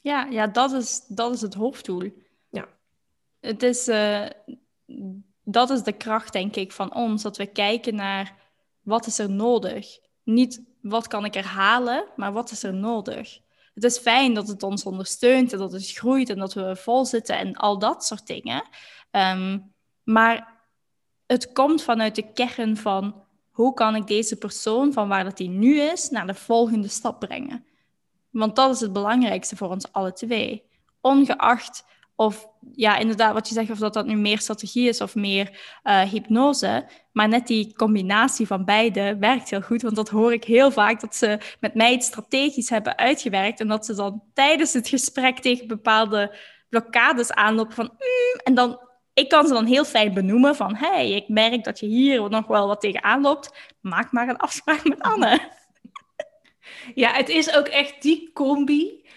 ja, 0.00 0.24
ja 0.24 0.46
dat, 0.46 0.72
is, 0.72 1.04
dat 1.08 1.34
is 1.34 1.40
het 1.40 1.54
hoofddoel. 1.54 2.12
Ja. 2.48 2.68
Het 3.40 3.62
is, 3.62 3.88
uh, 3.88 4.26
dat 5.44 5.70
is 5.70 5.82
de 5.82 5.92
kracht, 5.92 6.32
denk 6.32 6.56
ik, 6.56 6.72
van 6.72 6.94
ons, 6.94 7.22
dat 7.22 7.36
we 7.36 7.46
kijken 7.46 7.94
naar 7.94 8.36
wat 8.80 9.06
is 9.06 9.18
er 9.18 9.30
nodig. 9.30 9.98
Niet 10.22 10.62
wat 10.82 11.06
kan 11.08 11.24
ik 11.24 11.34
er 11.34 11.46
halen, 11.46 12.04
maar 12.16 12.32
wat 12.32 12.50
is 12.50 12.62
er 12.62 12.74
nodig? 12.74 13.38
Het 13.74 13.84
is 13.84 13.98
fijn 13.98 14.34
dat 14.34 14.48
het 14.48 14.62
ons 14.62 14.84
ondersteunt 14.84 15.52
en 15.52 15.58
dat 15.58 15.72
het 15.72 15.90
groeit 15.90 16.28
en 16.28 16.38
dat 16.38 16.54
we 16.54 16.76
vol 16.76 17.04
zitten 17.04 17.38
en 17.38 17.56
al 17.56 17.78
dat 17.78 18.04
soort 18.04 18.26
dingen. 18.26 18.62
Ehm, 19.10 19.58
maar 20.02 20.60
het 21.26 21.52
komt 21.52 21.82
vanuit 21.82 22.14
de 22.14 22.32
kern 22.32 22.76
van 22.76 23.24
hoe 23.50 23.74
kan 23.74 23.94
ik 23.94 24.06
deze 24.06 24.36
persoon 24.36 24.92
van 24.92 25.08
waar 25.08 25.24
dat 25.24 25.38
hij 25.38 25.46
nu 25.46 25.80
is 25.80 26.10
naar 26.10 26.26
de 26.26 26.34
volgende 26.34 26.88
stap 26.88 27.20
brengen. 27.20 27.64
Want 28.30 28.56
dat 28.56 28.74
is 28.74 28.80
het 28.80 28.92
belangrijkste 28.92 29.56
voor 29.56 29.70
ons 29.70 29.92
alle 29.92 30.12
twee. 30.12 30.64
Ongeacht 31.00 31.84
of 32.20 32.48
ja, 32.74 32.96
inderdaad, 32.96 33.32
wat 33.32 33.48
je 33.48 33.54
zegt, 33.54 33.70
of 33.70 33.78
dat 33.78 33.94
dat 33.94 34.06
nu 34.06 34.16
meer 34.16 34.38
strategie 34.38 34.88
is 34.88 35.00
of 35.00 35.14
meer 35.14 35.78
uh, 35.84 36.00
hypnose. 36.00 36.88
Maar 37.12 37.28
net 37.28 37.46
die 37.46 37.74
combinatie 37.74 38.46
van 38.46 38.64
beide 38.64 39.16
werkt 39.18 39.50
heel 39.50 39.60
goed. 39.60 39.82
Want 39.82 39.96
dat 39.96 40.08
hoor 40.08 40.32
ik 40.32 40.44
heel 40.44 40.70
vaak, 40.70 41.00
dat 41.00 41.16
ze 41.16 41.38
met 41.60 41.74
mij 41.74 41.92
het 41.92 42.04
strategisch 42.04 42.70
hebben 42.70 42.96
uitgewerkt. 42.96 43.60
En 43.60 43.68
dat 43.68 43.86
ze 43.86 43.94
dan 43.94 44.22
tijdens 44.34 44.72
het 44.72 44.88
gesprek 44.88 45.38
tegen 45.38 45.66
bepaalde 45.66 46.36
blokkades 46.68 47.32
aanlopen 47.32 47.74
van... 47.74 47.90
Mm, 47.92 48.40
en 48.44 48.54
dan, 48.54 48.80
ik 49.14 49.28
kan 49.28 49.46
ze 49.46 49.52
dan 49.52 49.66
heel 49.66 49.84
fijn 49.84 50.14
benoemen 50.14 50.56
van... 50.56 50.76
hey, 50.76 51.10
ik 51.10 51.28
merk 51.28 51.64
dat 51.64 51.78
je 51.78 51.86
hier 51.86 52.30
nog 52.30 52.46
wel 52.46 52.66
wat 52.66 52.80
tegenaan 52.80 53.20
loopt. 53.20 53.72
Maak 53.80 54.12
maar 54.12 54.28
een 54.28 54.36
afspraak 54.36 54.84
met 54.84 55.00
Anne. 55.00 55.40
Ja, 56.94 57.12
het 57.12 57.28
is 57.28 57.54
ook 57.56 57.66
echt 57.66 58.02
die 58.02 58.30
combi... 58.32 59.08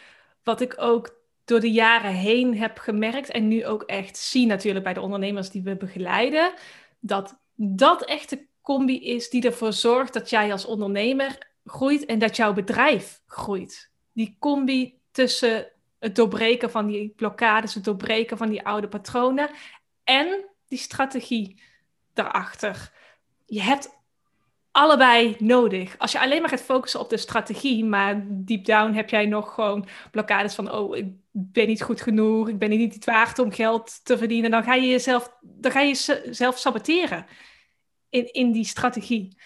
wat 0.43 0.61
ik 0.61 0.75
ook 0.77 1.21
door 1.45 1.59
de 1.59 1.71
jaren 1.71 2.13
heen 2.13 2.57
heb 2.57 2.77
gemerkt 2.77 3.29
en 3.29 3.47
nu 3.47 3.65
ook 3.65 3.83
echt 3.83 4.17
zie 4.17 4.45
natuurlijk 4.45 4.83
bij 4.83 4.93
de 4.93 5.01
ondernemers 5.01 5.49
die 5.49 5.63
we 5.63 5.75
begeleiden, 5.75 6.53
dat 6.99 7.39
dat 7.55 8.05
echt 8.05 8.29
de 8.29 8.45
combi 8.61 8.99
is 8.99 9.29
die 9.29 9.45
ervoor 9.45 9.73
zorgt 9.73 10.13
dat 10.13 10.29
jij 10.29 10.51
als 10.51 10.65
ondernemer 10.65 11.37
groeit 11.65 12.05
en 12.05 12.19
dat 12.19 12.35
jouw 12.35 12.53
bedrijf 12.53 13.21
groeit. 13.25 13.91
Die 14.13 14.35
combi 14.39 14.99
tussen 15.11 15.71
het 15.99 16.15
doorbreken 16.15 16.71
van 16.71 16.87
die 16.87 17.13
blokkades, 17.15 17.73
het 17.73 17.83
doorbreken 17.83 18.37
van 18.37 18.49
die 18.49 18.65
oude 18.65 18.87
patronen 18.87 19.49
en 20.03 20.45
die 20.67 20.77
strategie 20.77 21.61
daarachter. 22.13 22.91
Je 23.45 23.61
hebt 23.61 23.89
allebei 24.71 25.35
nodig. 25.39 25.97
Als 25.97 26.11
je 26.11 26.19
alleen 26.19 26.41
maar 26.41 26.49
gaat 26.49 26.61
focussen 26.61 26.99
op 26.99 27.09
de 27.09 27.17
strategie, 27.17 27.85
maar 27.85 28.25
deep 28.27 28.65
down 28.65 28.93
heb 28.93 29.09
jij 29.09 29.25
nog 29.25 29.53
gewoon 29.53 29.87
blokkades 30.11 30.55
van, 30.55 30.71
oh, 30.71 30.95
ik 30.95 31.13
ben 31.35 31.67
niet 31.67 31.81
goed 31.81 32.01
genoeg, 32.01 32.49
ik 32.49 32.57
ben 32.57 32.69
niet 32.69 33.05
waard 33.05 33.39
om 33.39 33.51
geld 33.51 34.05
te 34.05 34.17
verdienen, 34.17 34.51
dan 34.51 34.63
ga 34.63 34.73
je 34.73 34.87
jezelf, 34.87 35.37
dan 35.41 35.71
ga 35.71 35.79
je 35.79 36.21
jezelf 36.23 36.57
saboteren 36.57 37.25
in, 38.09 38.33
in 38.33 38.51
die 38.51 38.65
strategie. 38.65 39.37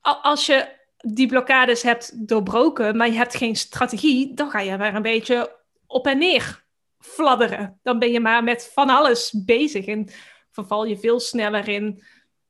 Als 0.00 0.46
je 0.46 0.68
die 0.96 1.26
blokkades 1.26 1.82
hebt 1.82 2.28
doorbroken, 2.28 2.96
maar 2.96 3.06
je 3.06 3.16
hebt 3.16 3.36
geen 3.36 3.56
strategie, 3.56 4.34
dan 4.34 4.50
ga 4.50 4.60
je 4.60 4.76
maar 4.76 4.94
een 4.94 5.02
beetje 5.02 5.56
op 5.86 6.06
en 6.06 6.18
neer 6.18 6.64
fladderen. 6.98 7.78
Dan 7.82 7.98
ben 7.98 8.10
je 8.10 8.20
maar 8.20 8.44
met 8.44 8.70
van 8.72 8.90
alles 8.90 9.34
bezig 9.44 9.86
en 9.86 10.08
verval 10.50 10.84
je 10.84 10.98
veel 10.98 11.20
sneller 11.20 11.68
in 11.68 12.02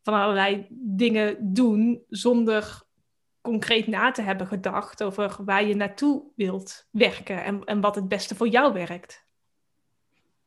van 0.02 0.14
allerlei 0.14 0.66
dingen 0.70 1.36
doen 1.40 2.04
zonder 2.08 2.82
concreet 3.44 3.86
na 3.86 4.10
te 4.10 4.22
hebben 4.22 4.46
gedacht 4.46 5.02
over 5.02 5.36
waar 5.44 5.64
je 5.64 5.74
naartoe 5.74 6.22
wilt 6.36 6.86
werken 6.90 7.44
en, 7.44 7.64
en 7.64 7.80
wat 7.80 7.94
het 7.94 8.08
beste 8.08 8.34
voor 8.34 8.48
jou 8.48 8.72
werkt. 8.72 9.24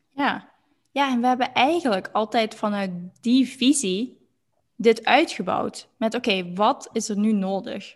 Ja. 0.09 0.49
ja, 0.91 1.11
en 1.11 1.21
we 1.21 1.27
hebben 1.27 1.53
eigenlijk 1.53 2.09
altijd 2.11 2.55
vanuit 2.55 2.91
die 3.21 3.47
visie 3.47 4.27
dit 4.75 5.05
uitgebouwd. 5.05 5.89
Met 5.97 6.15
oké, 6.15 6.53
wat 6.53 6.89
is 6.91 7.09
er 7.09 7.17
nu 7.17 7.31
nodig? 7.31 7.95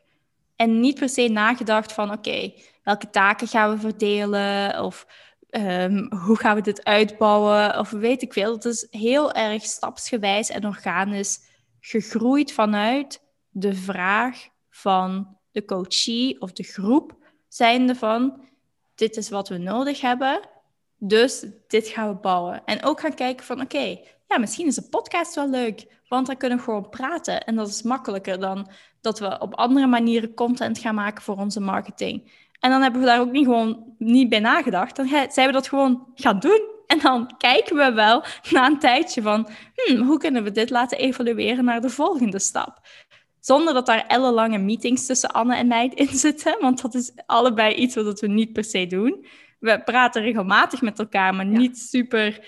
En 0.56 0.80
niet 0.80 1.00
per 1.00 1.10
se 1.10 1.28
nagedacht 1.28 1.94
van 1.94 2.12
oké, 2.12 2.54
welke 2.84 3.10
taken 3.10 3.48
gaan 3.48 3.70
we 3.70 3.78
verdelen 3.78 4.84
of 4.84 5.08
um, 5.50 6.14
hoe 6.26 6.38
gaan 6.38 6.56
we 6.56 6.62
dit 6.62 6.84
uitbouwen 6.84 7.80
of 7.80 7.90
weet 7.90 8.22
ik 8.22 8.34
veel. 8.34 8.54
Het 8.54 8.66
is 8.66 8.88
heel 8.90 9.34
erg 9.34 9.64
stapsgewijs 9.64 10.50
en 10.50 10.66
organisch 10.66 11.40
gegroeid 11.80 12.52
vanuit 12.52 13.22
de 13.50 13.76
vraag 13.76 14.50
van 14.72 15.38
de 15.52 15.66
coachie 15.66 16.42
of 16.42 16.52
de 16.52 16.64
groep, 16.64 17.16
zijnde 17.48 17.96
van 17.96 18.42
dit 18.96 19.18
is 19.18 19.30
wat 19.30 19.50
we 19.50 19.58
nodig 19.58 20.02
hebben, 20.02 20.40
dus 20.98 21.46
dit 21.68 21.88
gaan 21.88 22.08
we 22.08 22.16
bouwen. 22.16 22.62
En 22.66 22.84
ook 22.84 23.00
gaan 23.00 23.14
kijken 23.14 23.46
van 23.46 23.62
oké, 23.62 24.00
ja, 24.28 24.38
misschien 24.40 24.68
is 24.68 24.78
een 24.78 24.90
podcast 24.90 25.36
wel 25.36 25.50
leuk, 25.50 25.86
want 26.08 26.28
dan 26.28 26.38
kunnen 26.38 26.58
we 26.58 26.64
gewoon 26.64 26.90
praten 26.90 27.44
en 27.46 27.56
dat 27.56 27.68
is 27.68 27.82
makkelijker 27.82 28.40
dan 28.40 28.72
dat 29.02 29.20
we 29.20 29.40
op 29.40 29.56
andere 29.56 29.88
manieren 29.88 30.34
content 30.34 30.78
gaan 30.78 30.96
maken 30.96 31.24
voor 31.24 31.38
onze 31.38 31.60
marketing. 31.60 32.32
En 32.62 32.70
dan 32.70 32.82
hebben 32.82 33.02
we 33.02 33.08
daar 33.08 33.20
ook 33.20 33.32
niet 33.32 33.46
gewoon 33.46 33.96
niet 33.98 34.30
bij 34.30 34.40
nagedacht. 34.40 34.96
Dan 34.96 35.08
zijn 35.08 35.48
we 35.48 35.52
dat 35.52 35.68
gewoon 35.68 36.08
gaan 36.16 36.40
doen. 36.40 36.70
En 36.88 37.00
dan 37.00 37.38
kijken 37.38 37.76
we 37.76 37.92
wel 37.92 38.24
na 38.52 38.66
een 38.66 38.80
tijdje 38.80 39.22
van, 39.22 39.50
hmm, 39.76 40.02
hoe 40.02 40.18
kunnen 40.18 40.44
we 40.44 40.52
dit 40.52 40.70
laten 40.70 40.98
evalueren 40.98 41.66
naar 41.66 41.82
de 41.82 41.90
volgende 41.90 42.40
stap? 42.40 42.80
Zonder 43.42 43.74
dat 43.74 43.86
daar 43.86 44.06
ellenlange 44.08 44.58
meetings 44.58 45.06
tussen 45.06 45.32
Anne 45.32 45.56
en 45.56 45.68
mij 45.68 45.92
in 45.96 46.08
zitten, 46.08 46.58
want 46.60 46.82
dat 46.82 46.94
is 46.94 47.12
allebei 47.26 47.74
iets 47.74 47.96
wat 47.96 48.20
we 48.20 48.28
niet 48.28 48.54
per 48.54 48.64
se 48.64 48.88
doen. 48.88 49.26
We 49.60 49.82
praten 49.84 50.22
regelmatig 50.22 50.82
met 50.82 51.00
elkaar, 51.00 51.36
maar 51.36 51.46
niet 51.46 51.78
super 51.78 52.48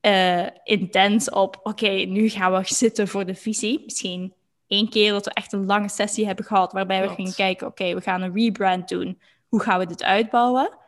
uh, 0.00 0.46
intens 0.64 1.30
op, 1.30 1.60
oké, 1.62 1.88
nu 1.88 2.28
gaan 2.28 2.52
we 2.52 2.60
zitten 2.64 3.08
voor 3.08 3.26
de 3.26 3.34
visie. 3.34 3.82
Misschien 3.84 4.34
één 4.66 4.88
keer 4.88 5.12
dat 5.12 5.24
we 5.24 5.32
echt 5.32 5.52
een 5.52 5.66
lange 5.66 5.88
sessie 5.88 6.26
hebben 6.26 6.44
gehad, 6.44 6.72
waarbij 6.72 7.02
we 7.02 7.14
gingen 7.14 7.34
kijken, 7.34 7.66
oké, 7.66 7.94
we 7.94 8.00
gaan 8.00 8.22
een 8.22 8.34
rebrand 8.34 8.88
doen. 8.88 9.20
Hoe 9.48 9.60
gaan 9.60 9.78
we 9.78 9.86
dit 9.86 10.02
uitbouwen? 10.02 10.78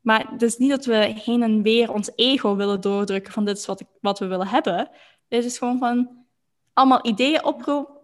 Maar 0.00 0.26
het 0.30 0.42
is 0.42 0.56
niet 0.56 0.70
dat 0.70 0.84
we 0.84 0.94
heen 1.24 1.42
en 1.42 1.62
weer 1.62 1.92
ons 1.92 2.10
ego 2.14 2.56
willen 2.56 2.80
doordrukken 2.80 3.32
van 3.32 3.44
dit 3.44 3.56
is 3.58 3.66
wat, 3.66 3.80
ik, 3.80 3.86
wat 4.00 4.18
we 4.18 4.26
willen 4.26 4.48
hebben. 4.48 4.90
Dit 5.28 5.44
is 5.44 5.58
gewoon 5.58 5.78
van 5.78 6.24
allemaal 6.72 7.06
ideeën 7.06 7.44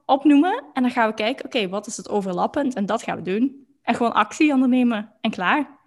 opnoemen 0.08 0.64
en 0.72 0.82
dan 0.82 0.90
gaan 0.90 1.08
we 1.08 1.14
kijken, 1.14 1.44
oké, 1.44 1.68
wat 1.68 1.86
is 1.86 1.96
het 1.96 2.08
overlappend? 2.08 2.74
En 2.74 2.86
dat 2.86 3.02
gaan 3.02 3.16
we 3.16 3.22
doen. 3.22 3.66
En 3.82 3.94
gewoon 3.94 4.12
actie 4.12 4.52
ondernemen 4.52 5.12
en 5.20 5.30
klaar. 5.30 5.78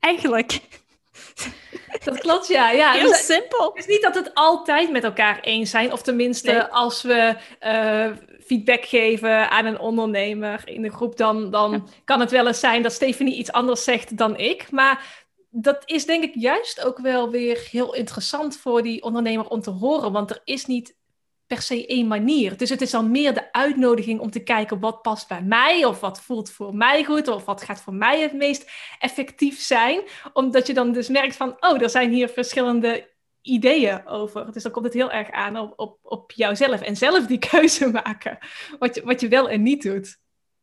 Eigenlijk. 0.00 0.60
Dat 2.04 2.18
klopt, 2.18 2.46
ja. 2.46 2.70
ja. 2.70 2.92
Heel 2.92 3.08
dus, 3.08 3.26
simpel. 3.26 3.68
Het 3.74 3.78
is 3.78 3.86
niet 3.86 4.02
dat 4.02 4.14
het 4.14 4.30
altijd 4.34 4.90
met 4.90 5.04
elkaar 5.04 5.40
eens 5.40 5.70
zijn. 5.70 5.92
Of 5.92 6.02
tenminste, 6.02 6.70
als 6.70 7.02
we 7.02 7.36
uh, 7.62 8.06
feedback 8.44 8.84
geven 8.84 9.50
aan 9.50 9.64
een 9.64 9.78
ondernemer 9.78 10.62
in 10.64 10.82
de 10.82 10.90
groep, 10.90 11.16
dan, 11.16 11.50
dan 11.50 11.88
kan 12.04 12.20
het 12.20 12.30
wel 12.30 12.46
eens 12.46 12.60
zijn 12.60 12.82
dat 12.82 12.92
Stephanie 12.92 13.36
iets 13.36 13.52
anders 13.52 13.84
zegt 13.84 14.16
dan 14.16 14.36
ik. 14.36 14.70
Maar 14.70 15.24
dat 15.50 15.82
is 15.84 16.06
denk 16.06 16.24
ik 16.24 16.34
juist 16.34 16.84
ook 16.84 16.98
wel 16.98 17.30
weer 17.30 17.68
heel 17.70 17.94
interessant 17.94 18.56
voor 18.56 18.82
die 18.82 19.02
ondernemer 19.02 19.48
om 19.48 19.60
te 19.60 19.70
horen. 19.70 20.12
Want 20.12 20.30
er 20.30 20.40
is 20.44 20.66
niet 20.66 20.96
per 21.48 21.62
se 21.62 21.86
één 21.86 22.06
manier. 22.06 22.56
Dus 22.56 22.70
het 22.70 22.80
is 22.80 22.90
dan 22.90 23.10
meer 23.10 23.34
de 23.34 23.52
uitnodiging 23.52 24.20
om 24.20 24.30
te 24.30 24.42
kijken 24.42 24.80
wat 24.80 25.02
past 25.02 25.28
bij 25.28 25.42
mij, 25.42 25.84
of 25.84 26.00
wat 26.00 26.20
voelt 26.20 26.50
voor 26.50 26.74
mij 26.74 27.04
goed, 27.04 27.28
of 27.28 27.44
wat 27.44 27.62
gaat 27.62 27.80
voor 27.80 27.94
mij 27.94 28.20
het 28.20 28.32
meest 28.32 28.70
effectief 28.98 29.60
zijn. 29.60 30.00
Omdat 30.32 30.66
je 30.66 30.74
dan 30.74 30.92
dus 30.92 31.08
merkt 31.08 31.36
van, 31.36 31.56
oh, 31.60 31.82
er 31.82 31.90
zijn 31.90 32.10
hier 32.10 32.28
verschillende 32.28 33.16
ideeën 33.42 34.06
over. 34.06 34.52
Dus 34.52 34.62
dan 34.62 34.72
komt 34.72 34.84
het 34.84 34.94
heel 34.94 35.10
erg 35.10 35.30
aan 35.30 35.58
op, 35.58 35.72
op, 35.76 35.98
op 36.02 36.32
jouzelf 36.32 36.80
en 36.80 36.96
zelf 36.96 37.26
die 37.26 37.38
keuze 37.50 37.90
maken, 37.90 38.38
wat 38.78 38.94
je, 38.94 39.02
wat 39.04 39.20
je 39.20 39.28
wel 39.28 39.48
en 39.48 39.62
niet 39.62 39.82
doet. 39.82 40.18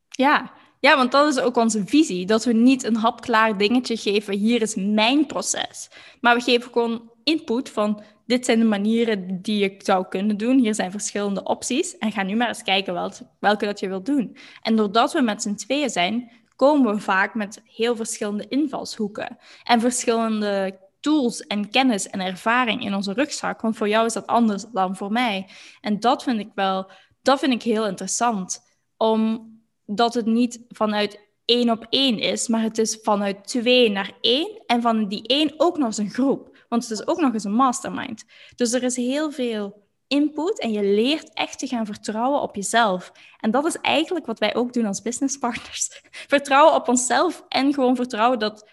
Ja, 0.09 0.53
Ja, 0.79 0.95
want 0.95 1.11
dat 1.11 1.27
is 1.35 1.39
ook 1.39 1.57
onze 1.57 1.85
visie. 1.85 2.25
Dat 2.25 2.43
we 2.45 2.53
niet 2.53 2.83
een 2.83 2.95
hapklaar 2.95 3.57
dingetje 3.57 3.97
geven, 3.97 4.33
hier 4.33 4.61
is 4.61 4.75
mijn 4.75 5.25
proces. 5.25 5.89
Maar 6.21 6.35
we 6.35 6.41
geven 6.41 6.71
gewoon 6.71 7.11
input 7.23 7.69
van, 7.69 8.03
dit 8.25 8.45
zijn 8.45 8.59
de 8.59 8.65
manieren 8.65 9.41
die 9.41 9.57
je 9.57 9.75
zou 9.77 10.05
kunnen 10.07 10.37
doen. 10.37 10.59
Hier 10.59 10.75
zijn 10.75 10.91
verschillende 10.91 11.43
opties. 11.43 11.97
En 11.97 12.11
ga 12.11 12.23
nu 12.23 12.35
maar 12.35 12.47
eens 12.47 12.63
kijken 12.63 12.93
wel, 12.93 13.11
welke 13.39 13.65
dat 13.65 13.79
je 13.79 13.87
wilt 13.87 14.05
doen. 14.05 14.37
En 14.61 14.75
doordat 14.75 15.13
we 15.13 15.21
met 15.21 15.41
z'n 15.41 15.55
tweeën 15.55 15.89
zijn, 15.89 16.31
komen 16.55 16.95
we 16.95 17.01
vaak 17.01 17.35
met 17.35 17.61
heel 17.65 17.95
verschillende 17.95 18.47
invalshoeken. 18.47 19.37
En 19.63 19.79
verschillende 19.79 20.79
tools 20.99 21.41
en 21.41 21.69
kennis 21.69 22.09
en 22.09 22.19
ervaring 22.19 22.83
in 22.83 22.93
onze 22.93 23.13
rugzak. 23.13 23.61
Want 23.61 23.77
voor 23.77 23.89
jou 23.89 24.05
is 24.05 24.13
dat 24.13 24.27
anders 24.27 24.65
dan 24.73 24.95
voor 24.95 25.11
mij. 25.11 25.49
En 25.81 25.99
dat 25.99 26.23
vind 26.23 26.39
ik 26.39 26.49
wel, 26.55 26.91
dat 27.21 27.39
vind 27.39 27.53
ik 27.53 27.63
heel 27.63 27.87
interessant. 27.87 28.63
Omdat 28.97 30.13
het 30.13 30.25
niet 30.25 30.65
vanuit 30.67 31.23
één 31.45 31.69
op 31.69 31.85
één 31.89 32.19
is, 32.19 32.47
maar 32.47 32.61
het 32.61 32.77
is 32.77 32.99
vanuit 33.01 33.47
twee 33.47 33.89
naar 33.89 34.11
één. 34.21 34.63
En 34.65 34.81
van 34.81 35.07
die 35.07 35.27
één 35.27 35.53
ook 35.57 35.77
nog 35.77 35.87
eens 35.87 35.97
een 35.97 36.09
groep. 36.09 36.54
Want 36.69 36.83
het 36.87 36.99
is 36.99 37.07
ook 37.07 37.19
nog 37.19 37.33
eens 37.33 37.43
een 37.43 37.53
mastermind. 37.53 38.23
Dus 38.55 38.73
er 38.73 38.83
is 38.83 38.95
heel 38.95 39.31
veel 39.31 39.83
input 40.07 40.59
en 40.59 40.71
je 40.71 40.83
leert 40.83 41.33
echt 41.33 41.59
te 41.59 41.67
gaan 41.67 41.85
vertrouwen 41.85 42.41
op 42.41 42.55
jezelf. 42.55 43.11
En 43.39 43.51
dat 43.51 43.65
is 43.65 43.77
eigenlijk 43.77 44.25
wat 44.25 44.39
wij 44.39 44.55
ook 44.55 44.73
doen 44.73 44.85
als 44.85 45.01
businesspartners. 45.01 46.01
Vertrouwen 46.27 46.75
op 46.75 46.87
onszelf 46.87 47.45
en 47.49 47.73
gewoon 47.73 47.95
vertrouwen 47.95 48.39
dat 48.39 48.69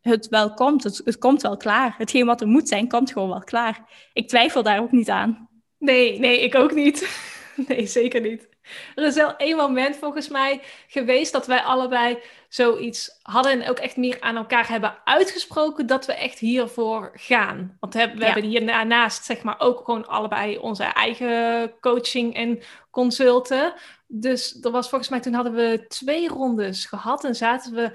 het 0.00 0.28
wel 0.28 0.54
komt. 0.54 0.84
Het, 0.84 1.18
komt 1.18 1.42
wel 1.42 1.56
klaar. 1.56 1.94
Hetgeen 1.98 2.26
wat 2.26 2.40
er 2.40 2.46
moet 2.46 2.68
zijn, 2.68 2.88
komt 2.88 3.12
gewoon 3.12 3.28
wel 3.28 3.44
klaar. 3.44 4.08
Ik 4.12 4.28
twijfel 4.28 4.62
daar 4.62 4.80
ook 4.80 4.92
niet 4.92 5.10
aan. 5.10 5.48
Nee, 5.78 6.18
nee, 6.18 6.40
ik 6.40 6.54
ook 6.54 6.74
niet. 6.74 7.08
Nee, 7.68 7.86
zeker 7.86 8.20
niet. 8.20 8.48
Er 8.94 9.04
is 9.04 9.14
wel 9.14 9.36
één 9.36 9.56
moment 9.56 9.96
volgens 9.96 10.28
mij 10.28 10.60
geweest 10.86 11.32
dat 11.32 11.46
wij 11.46 11.62
allebei 11.62 12.18
zoiets 12.48 13.18
hadden 13.22 13.52
en 13.52 13.68
ook 13.68 13.78
echt 13.78 13.96
meer 13.96 14.20
aan 14.20 14.36
elkaar 14.36 14.68
hebben 14.68 14.98
uitgesproken 15.04 15.86
dat 15.86 16.06
we 16.06 16.12
echt 16.12 16.38
hiervoor 16.38 17.10
gaan. 17.14 17.76
Want 17.80 17.94
we, 17.94 18.00
hebben 18.00 18.44
hier 18.44 18.66
daarnaast 18.66 19.24
zeg 19.24 19.42
maar 19.42 19.60
ook 19.60 19.84
gewoon 19.84 20.06
allebei 20.06 20.58
onze 20.58 20.84
eigen 20.84 21.72
coaching 21.80 22.34
en 22.34 22.62
consulten. 22.90 23.74
Dus 24.06 24.58
er 24.62 24.70
was 24.70 24.88
volgens 24.88 25.10
mij, 25.10 25.20
toen 25.20 25.34
hadden 25.34 25.54
we 25.54 25.84
twee 25.88 26.28
rondes 26.28 26.86
gehad 26.86 27.24
en 27.24 27.34
zaten 27.34 27.74
we 27.74 27.90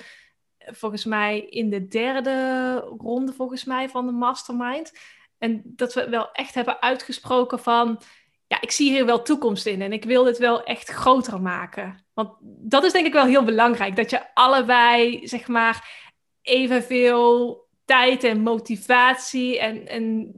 volgens 0.58 1.06
mij 1.06 1.40
in 1.40 1.70
de 1.70 1.88
derde 1.88 2.76
ronde 2.98 3.34
volgens 3.34 3.64
mij 3.64 3.90
van 3.90 4.06
de 4.06 4.12
mastermind. 4.12 4.92
En 5.38 5.62
dat 5.66 5.94
we 5.94 6.10
wel 6.10 6.32
echt 6.32 6.54
hebben 6.54 6.82
uitgesproken 6.82 7.60
van 7.60 8.02
ja, 8.48 8.62
ik 8.62 8.72
zie 8.72 8.92
hier 8.92 9.06
wel 9.06 9.22
toekomst 9.22 9.66
in 9.66 9.82
en 9.82 9.94
ik 9.94 10.04
wil 10.04 10.24
dit 10.24 10.38
wel 10.38 10.64
echt 10.64 10.90
groter 10.90 11.42
maken. 11.42 12.06
Want 12.14 12.30
dat 12.42 12.84
is 12.84 12.92
denk 12.92 13.06
ik 13.06 13.14
wel 13.14 13.26
heel 13.26 13.44
belangrijk, 13.44 13.96
dat 13.96 14.10
je 14.10 14.34
allebei, 14.34 15.28
zeg 15.28 15.48
maar, 15.48 16.04
evenveel 16.42 17.64
tijd 17.86 18.24
en 18.24 18.42
motivatie 18.42 19.60
en, 19.60 19.88
en 19.88 20.34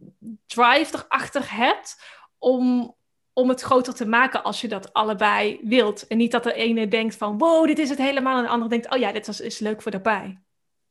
drive 0.45 0.95
erachter 0.95 1.55
hebt 1.55 2.01
om, 2.37 2.95
om 3.33 3.49
het 3.49 3.61
groter 3.61 3.93
te 3.93 4.07
maken 4.07 4.43
als 4.43 4.61
je 4.61 4.67
dat 4.67 4.93
allebei 4.93 5.59
wilt. 5.63 6.07
En 6.07 6.17
niet 6.17 6.31
dat 6.31 6.43
de 6.43 6.53
ene 6.53 6.87
denkt 6.87 7.15
van, 7.15 7.37
wow, 7.37 7.67
dit 7.67 7.79
is 7.79 7.89
het 7.89 7.97
helemaal, 7.97 8.37
en 8.37 8.43
de 8.43 8.49
andere 8.49 8.69
denkt, 8.69 8.93
oh 8.93 8.99
ja, 8.99 9.11
dit 9.11 9.27
is, 9.27 9.39
is 9.39 9.59
leuk 9.59 9.81
voor 9.81 9.91
daarbij. 9.91 10.41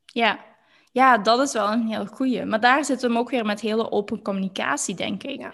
Ja. 0.05 0.45
ja, 0.93 1.19
dat 1.19 1.41
is 1.41 1.53
wel 1.53 1.73
een 1.73 1.87
heel 1.87 2.07
goeie. 2.07 2.45
Maar 2.45 2.61
daar 2.61 2.85
zit 2.85 3.03
hem 3.03 3.19
ook 3.19 3.31
weer 3.31 3.45
met 3.45 3.61
hele 3.61 3.91
open 3.91 4.23
communicatie, 4.23 4.95
denk 4.95 5.23
ik. 5.23 5.41
Ja 5.41 5.53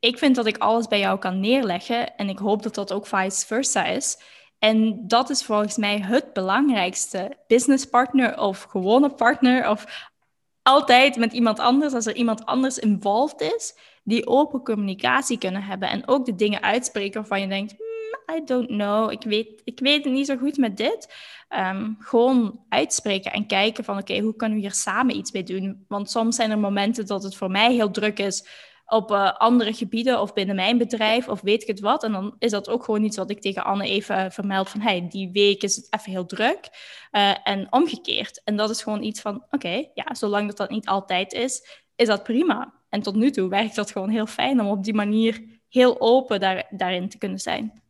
ik 0.00 0.18
vind 0.18 0.36
dat 0.36 0.46
ik 0.46 0.58
alles 0.58 0.86
bij 0.86 0.98
jou 0.98 1.18
kan 1.18 1.40
neerleggen 1.40 2.16
en 2.16 2.28
ik 2.28 2.38
hoop 2.38 2.62
dat 2.62 2.74
dat 2.74 2.92
ook 2.92 3.06
vice 3.06 3.46
versa 3.46 3.84
is. 3.84 4.18
En 4.58 5.06
dat 5.06 5.30
is 5.30 5.44
volgens 5.44 5.76
mij 5.76 6.00
het 6.00 6.32
belangrijkste. 6.32 7.36
Businesspartner 7.46 8.38
of 8.40 8.62
gewone 8.62 9.14
partner 9.14 9.70
of 9.70 10.10
altijd 10.62 11.16
met 11.16 11.32
iemand 11.32 11.58
anders, 11.58 11.94
als 11.94 12.06
er 12.06 12.14
iemand 12.14 12.44
anders 12.44 12.78
involved 12.78 13.40
is, 13.40 13.74
die 14.02 14.26
open 14.26 14.62
communicatie 14.62 15.38
kunnen 15.38 15.62
hebben 15.62 15.88
en 15.88 16.08
ook 16.08 16.26
de 16.26 16.34
dingen 16.34 16.62
uitspreken 16.62 17.20
waarvan 17.20 17.40
je 17.40 17.48
denkt, 17.48 17.74
hmm, 17.76 18.36
I 18.36 18.44
don't 18.44 18.68
know, 18.68 19.12
ik 19.12 19.22
weet, 19.22 19.60
ik 19.64 19.80
weet 19.80 20.04
het 20.04 20.12
niet 20.12 20.26
zo 20.26 20.36
goed 20.36 20.56
met 20.56 20.76
dit. 20.76 21.14
Um, 21.50 21.96
gewoon 21.98 22.64
uitspreken 22.68 23.32
en 23.32 23.46
kijken 23.46 23.84
van 23.84 23.98
oké, 23.98 24.18
hoe 24.18 24.36
kunnen 24.36 24.56
we 24.56 24.62
hier 24.62 24.74
samen 24.74 25.16
iets 25.16 25.32
mee 25.32 25.42
doen? 25.42 25.84
Want 25.88 26.10
soms 26.10 26.36
zijn 26.36 26.50
er 26.50 26.58
momenten 26.58 27.06
dat 27.06 27.22
het 27.22 27.36
voor 27.36 27.50
mij 27.50 27.72
heel 27.72 27.90
druk 27.90 28.18
is 28.18 28.46
op 28.88 29.10
uh, 29.10 29.32
andere 29.32 29.72
gebieden 29.72 30.20
of 30.20 30.32
binnen 30.32 30.56
mijn 30.56 30.78
bedrijf 30.78 31.28
of 31.28 31.40
weet 31.40 31.62
ik 31.62 31.68
het 31.68 31.80
wat. 31.80 32.02
En 32.02 32.12
dan 32.12 32.34
is 32.38 32.50
dat 32.50 32.68
ook 32.68 32.84
gewoon 32.84 33.04
iets 33.04 33.16
wat 33.16 33.30
ik 33.30 33.40
tegen 33.40 33.64
Anne 33.64 33.84
even 33.84 34.32
vermeld 34.32 34.68
van 34.68 34.80
hey, 34.80 35.08
die 35.08 35.30
week 35.32 35.62
is 35.62 35.76
het 35.76 35.86
even 35.90 36.10
heel 36.10 36.26
druk. 36.26 36.68
Uh, 37.12 37.34
en 37.44 37.66
omgekeerd. 37.72 38.40
En 38.44 38.56
dat 38.56 38.70
is 38.70 38.82
gewoon 38.82 39.02
iets 39.02 39.20
van 39.20 39.44
oké, 39.50 39.84
ja, 39.94 40.14
zolang 40.14 40.46
dat 40.46 40.56
dat 40.56 40.70
niet 40.70 40.86
altijd 40.86 41.32
is, 41.32 41.82
is 41.96 42.06
dat 42.06 42.22
prima. 42.22 42.74
En 42.88 43.02
tot 43.02 43.14
nu 43.14 43.30
toe 43.30 43.48
werkt 43.48 43.74
dat 43.74 43.90
gewoon 43.90 44.08
heel 44.08 44.26
fijn 44.26 44.60
om 44.60 44.66
op 44.66 44.84
die 44.84 44.94
manier 44.94 45.42
heel 45.68 46.00
open 46.00 46.40
daar, 46.40 46.66
daarin 46.70 47.08
te 47.08 47.18
kunnen 47.18 47.38
zijn. 47.38 47.82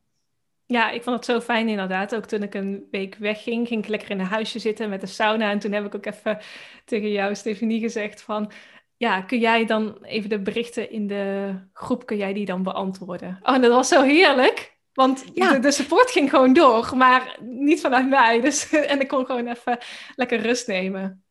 Ja, 0.67 0.91
ik 0.91 1.03
vond 1.03 1.17
het 1.17 1.25
zo 1.25 1.41
fijn 1.41 1.69
inderdaad. 1.69 2.15
Ook 2.15 2.25
toen 2.25 2.43
ik 2.43 2.55
een 2.55 2.87
week 2.91 3.15
wegging, 3.15 3.69
ging 3.69 3.83
ik 3.83 3.89
lekker 3.89 4.11
in 4.11 4.21
een 4.21 4.27
huisje 4.27 4.59
zitten 4.59 4.89
met 4.89 5.01
de 5.01 5.07
sauna. 5.07 5.51
En 5.51 5.59
toen 5.59 5.73
heb 5.73 5.85
ik 5.85 5.95
ook 5.95 6.07
even 6.07 6.39
tegen 6.85 7.11
jou, 7.11 7.35
Stefanie, 7.35 7.81
gezegd 7.81 8.23
van 8.23 8.51
ja, 8.99 9.21
kun 9.23 9.39
jij 9.39 9.65
dan 9.65 9.99
even 10.03 10.29
de 10.29 10.39
berichten 10.39 10.91
in 10.91 11.07
de 11.07 11.55
groep, 11.73 12.07
kun 12.07 12.17
jij 12.17 12.33
die 12.33 12.47
dan 12.47 12.63
beantwoorden? 12.63 13.39
Oh, 13.43 13.61
dat 13.61 13.73
was 13.73 13.89
zo 13.89 14.03
heerlijk. 14.03 14.77
Want 14.93 15.25
ja. 15.35 15.59
de, 15.59 15.71
support 15.71 16.11
ging 16.11 16.31
gewoon 16.31 16.53
door, 16.53 16.97
maar 16.97 17.37
niet 17.41 17.81
vanuit 17.81 18.09
mij. 18.09 18.41
Dus, 18.41 18.71
en 18.93 19.01
ik 19.01 19.09
kon 19.09 19.27
gewoon 19.27 19.47
even 19.47 19.79
lekker 20.15 20.41
rust 20.41 20.67
nemen. 20.67 21.23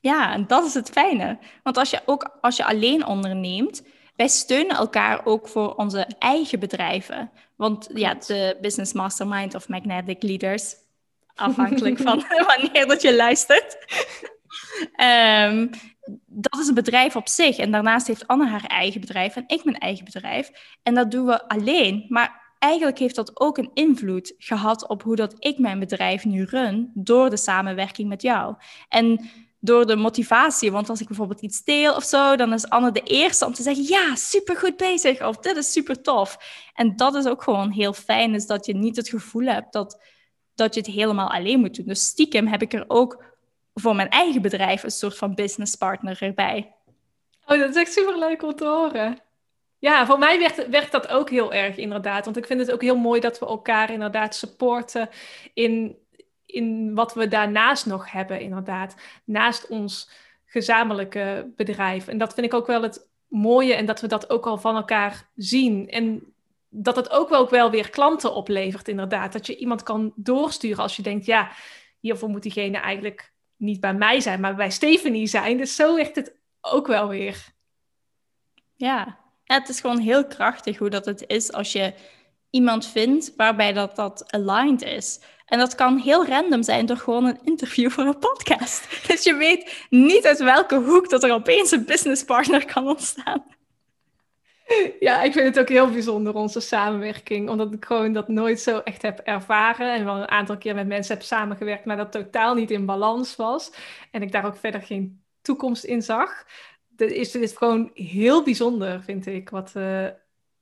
Ja, 0.00 0.32
en 0.32 0.46
dat 0.46 0.64
is 0.64 0.74
het 0.74 0.90
fijne. 0.90 1.38
Want 1.62 1.76
als 1.76 1.90
je 1.90 2.00
ook 2.04 2.38
als 2.40 2.56
je 2.56 2.64
alleen 2.64 3.06
onderneemt, 3.06 3.82
wij 4.16 4.28
steunen 4.28 4.76
elkaar 4.76 5.26
ook 5.26 5.48
voor 5.48 5.74
onze 5.74 6.06
eigen 6.18 6.60
bedrijven. 6.60 7.30
Want 7.56 7.88
ja, 7.94 8.14
de 8.14 8.58
Business 8.60 8.92
Mastermind 8.92 9.54
of 9.54 9.68
Magnetic 9.68 10.22
Leaders, 10.22 10.74
afhankelijk 11.34 11.98
van 11.98 12.24
wanneer 12.46 12.86
dat 12.86 13.02
je 13.02 13.16
luistert. 13.16 13.76
Um, 15.00 15.70
dat 16.26 16.60
is 16.60 16.68
een 16.68 16.74
bedrijf 16.74 17.16
op 17.16 17.28
zich. 17.28 17.56
En 17.56 17.70
daarnaast 17.70 18.06
heeft 18.06 18.26
Anne 18.26 18.46
haar 18.46 18.64
eigen 18.64 19.00
bedrijf 19.00 19.36
en 19.36 19.44
ik 19.46 19.64
mijn 19.64 19.78
eigen 19.78 20.04
bedrijf. 20.04 20.50
En 20.82 20.94
dat 20.94 21.10
doen 21.10 21.26
we 21.26 21.48
alleen. 21.48 22.04
Maar 22.08 22.54
eigenlijk 22.58 22.98
heeft 22.98 23.14
dat 23.14 23.40
ook 23.40 23.58
een 23.58 23.70
invloed 23.74 24.34
gehad 24.38 24.88
op 24.88 25.02
hoe 25.02 25.16
dat 25.16 25.34
ik 25.38 25.58
mijn 25.58 25.78
bedrijf 25.78 26.24
nu 26.24 26.44
run 26.44 26.90
door 26.94 27.30
de 27.30 27.36
samenwerking 27.36 28.08
met 28.08 28.22
jou. 28.22 28.54
En 28.88 29.30
door 29.60 29.86
de 29.86 29.96
motivatie. 29.96 30.72
Want 30.72 30.88
als 30.88 31.00
ik 31.00 31.06
bijvoorbeeld 31.06 31.42
iets 31.42 31.64
deel 31.64 31.94
of 31.94 32.04
zo, 32.04 32.36
dan 32.36 32.52
is 32.52 32.68
Anne 32.68 32.92
de 32.92 33.02
eerste 33.02 33.46
om 33.46 33.52
te 33.52 33.62
zeggen: 33.62 33.84
Ja, 33.84 34.14
super 34.14 34.56
goed 34.56 34.76
bezig. 34.76 35.26
Of 35.26 35.36
dit 35.36 35.56
is 35.56 35.72
super 35.72 36.02
tof. 36.02 36.38
En 36.74 36.96
dat 36.96 37.14
is 37.14 37.26
ook 37.26 37.42
gewoon 37.42 37.70
heel 37.70 37.92
fijn, 37.92 38.34
is 38.34 38.46
dat 38.46 38.66
je 38.66 38.74
niet 38.74 38.96
het 38.96 39.08
gevoel 39.08 39.46
hebt 39.46 39.72
dat, 39.72 40.02
dat 40.54 40.74
je 40.74 40.80
het 40.80 40.90
helemaal 40.90 41.30
alleen 41.30 41.60
moet 41.60 41.74
doen. 41.74 41.86
Dus 41.86 42.04
stiekem 42.04 42.46
heb 42.46 42.62
ik 42.62 42.72
er 42.72 42.84
ook 42.88 43.24
voor 43.80 43.94
mijn 43.94 44.08
eigen 44.08 44.42
bedrijf 44.42 44.82
een 44.82 44.90
soort 44.90 45.16
van 45.16 45.34
businesspartner 45.34 46.22
erbij. 46.22 46.72
Oh, 47.46 47.58
dat 47.58 47.70
is 47.70 47.76
echt 47.76 47.92
super 47.92 48.18
leuk 48.18 48.42
om 48.42 48.54
te 48.54 48.64
horen. 48.64 49.18
Ja, 49.78 50.06
voor 50.06 50.18
mij 50.18 50.38
werkt, 50.38 50.68
werkt 50.68 50.92
dat 50.92 51.08
ook 51.08 51.30
heel 51.30 51.52
erg 51.52 51.76
inderdaad. 51.76 52.24
Want 52.24 52.36
ik 52.36 52.46
vind 52.46 52.60
het 52.60 52.72
ook 52.72 52.82
heel 52.82 52.96
mooi 52.96 53.20
dat 53.20 53.38
we 53.38 53.46
elkaar 53.46 53.90
inderdaad 53.90 54.34
supporten 54.34 55.08
in, 55.54 55.96
in 56.46 56.94
wat 56.94 57.14
we 57.14 57.28
daarnaast 57.28 57.86
nog 57.86 58.12
hebben, 58.12 58.40
inderdaad. 58.40 58.96
Naast 59.24 59.66
ons 59.66 60.10
gezamenlijke 60.44 61.52
bedrijf. 61.56 62.08
En 62.08 62.18
dat 62.18 62.34
vind 62.34 62.46
ik 62.46 62.54
ook 62.54 62.66
wel 62.66 62.82
het 62.82 63.08
mooie 63.26 63.74
en 63.74 63.86
dat 63.86 64.00
we 64.00 64.06
dat 64.06 64.30
ook 64.30 64.46
al 64.46 64.58
van 64.58 64.76
elkaar 64.76 65.28
zien. 65.34 65.88
En 65.88 66.32
dat 66.68 66.96
het 66.96 67.10
ook 67.10 67.28
wel, 67.28 67.40
ook 67.40 67.50
wel 67.50 67.70
weer 67.70 67.90
klanten 67.90 68.34
oplevert, 68.34 68.88
inderdaad. 68.88 69.32
Dat 69.32 69.46
je 69.46 69.56
iemand 69.56 69.82
kan 69.82 70.12
doorsturen 70.16 70.82
als 70.82 70.96
je 70.96 71.02
denkt, 71.02 71.26
ja, 71.26 71.50
hiervoor 72.00 72.28
moet 72.28 72.42
diegene 72.42 72.78
eigenlijk 72.78 73.32
niet 73.58 73.80
bij 73.80 73.94
mij 73.94 74.20
zijn, 74.20 74.40
maar 74.40 74.54
bij 74.54 74.70
Stephanie 74.70 75.26
zijn. 75.26 75.56
Dus 75.56 75.74
zo 75.74 75.94
werkt 75.94 76.16
het 76.16 76.32
ook 76.60 76.86
wel 76.86 77.08
weer. 77.08 77.46
Ja. 78.76 79.18
het 79.44 79.68
is 79.68 79.80
gewoon 79.80 79.98
heel 79.98 80.26
krachtig 80.26 80.78
hoe 80.78 80.90
dat 80.90 81.04
het 81.04 81.24
is 81.26 81.52
als 81.52 81.72
je 81.72 81.94
iemand 82.50 82.86
vindt 82.86 83.32
waarbij 83.36 83.72
dat, 83.72 83.96
dat 83.96 84.32
aligned 84.32 84.82
is. 84.82 85.20
En 85.46 85.58
dat 85.58 85.74
kan 85.74 85.98
heel 85.98 86.26
random 86.26 86.62
zijn 86.62 86.86
door 86.86 86.96
gewoon 86.96 87.24
een 87.24 87.40
interview 87.44 87.90
voor 87.90 88.04
een 88.04 88.18
podcast. 88.18 88.88
Dus 89.08 89.22
je 89.22 89.34
weet 89.34 89.86
niet 89.90 90.26
uit 90.26 90.38
welke 90.38 90.76
hoek 90.76 91.10
dat 91.10 91.22
er 91.22 91.32
opeens 91.32 91.70
een 91.70 91.84
businesspartner 91.84 92.64
kan 92.64 92.88
ontstaan. 92.88 93.44
Ja, 95.00 95.22
ik 95.22 95.32
vind 95.32 95.46
het 95.46 95.58
ook 95.58 95.68
heel 95.68 95.90
bijzonder, 95.90 96.34
onze 96.34 96.60
samenwerking. 96.60 97.48
Omdat 97.48 97.72
ik 97.72 97.84
gewoon 97.84 98.12
dat 98.12 98.28
nooit 98.28 98.60
zo 98.60 98.78
echt 98.78 99.02
heb 99.02 99.18
ervaren. 99.18 99.94
En 99.94 100.04
wel 100.04 100.16
een 100.16 100.28
aantal 100.28 100.58
keer 100.58 100.74
met 100.74 100.86
mensen 100.86 101.14
heb 101.14 101.24
samengewerkt, 101.24 101.84
maar 101.84 101.96
dat 101.96 102.12
totaal 102.12 102.54
niet 102.54 102.70
in 102.70 102.86
balans 102.86 103.36
was. 103.36 103.72
En 104.10 104.22
ik 104.22 104.32
daar 104.32 104.46
ook 104.46 104.56
verder 104.56 104.82
geen 104.82 105.22
toekomst 105.42 105.84
in 105.84 106.02
zag. 106.02 106.44
Het 106.96 107.10
is, 107.10 107.32
het 107.32 107.42
is 107.42 107.52
gewoon 107.52 107.90
heel 107.94 108.42
bijzonder, 108.42 109.02
vind 109.02 109.26
ik, 109.26 109.50
wat, 109.50 109.72
uh, 109.76 110.06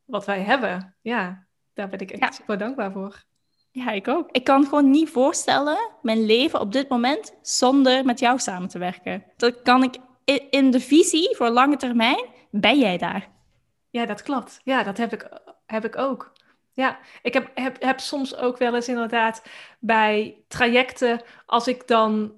wat 0.05 0.25
wij 0.25 0.41
hebben. 0.41 0.95
Ja, 1.03 1.47
daar 1.75 1.89
ben 1.89 1.99
ik 1.99 2.11
echt 2.11 2.35
super 2.35 2.59
dankbaar 2.59 2.93
voor. 2.93 3.25
Ja, 3.71 3.91
ik 3.91 4.09
ook. 4.09 4.29
Ik 4.31 4.45
kan 4.45 4.65
gewoon 4.65 4.91
niet 4.91 5.11
voorstellen 5.11 5.79
mijn 6.03 6.27
leven 6.27 6.61
op 6.61 6.73
dit 6.73 6.89
moment 6.89 7.35
zonder 7.43 8.05
met 8.05 8.19
jou 8.19 8.39
samen 8.39 8.69
te 8.69 8.79
werken. 8.79 9.25
Dat 9.37 9.63
kan 9.63 9.83
ik 9.83 9.97
in 10.51 10.71
de 10.71 10.81
visie 10.81 11.37
voor 11.37 11.49
lange 11.49 11.77
termijn, 11.77 12.25
ben 12.51 12.79
jij 12.79 12.99
daar. 12.99 13.36
Ja, 13.97 14.07
dat 14.07 14.23
klopt. 14.23 14.61
Ja, 14.65 14.83
dat 14.83 14.97
heb 14.97 15.13
ik, 15.13 15.29
heb 15.67 15.85
ik 15.85 15.97
ook. 15.99 16.33
Ja, 16.73 16.99
ik 17.23 17.35
heb, 17.35 17.51
heb, 17.55 17.83
heb 17.83 18.01
soms 18.01 18.37
ook 18.37 18.59
wel 18.59 18.75
eens 18.75 18.89
inderdaad 18.89 19.43
bij 19.79 20.37
trajecten, 20.49 21.23
als 21.47 21.69
ik 21.69 21.87
dan 21.87 22.33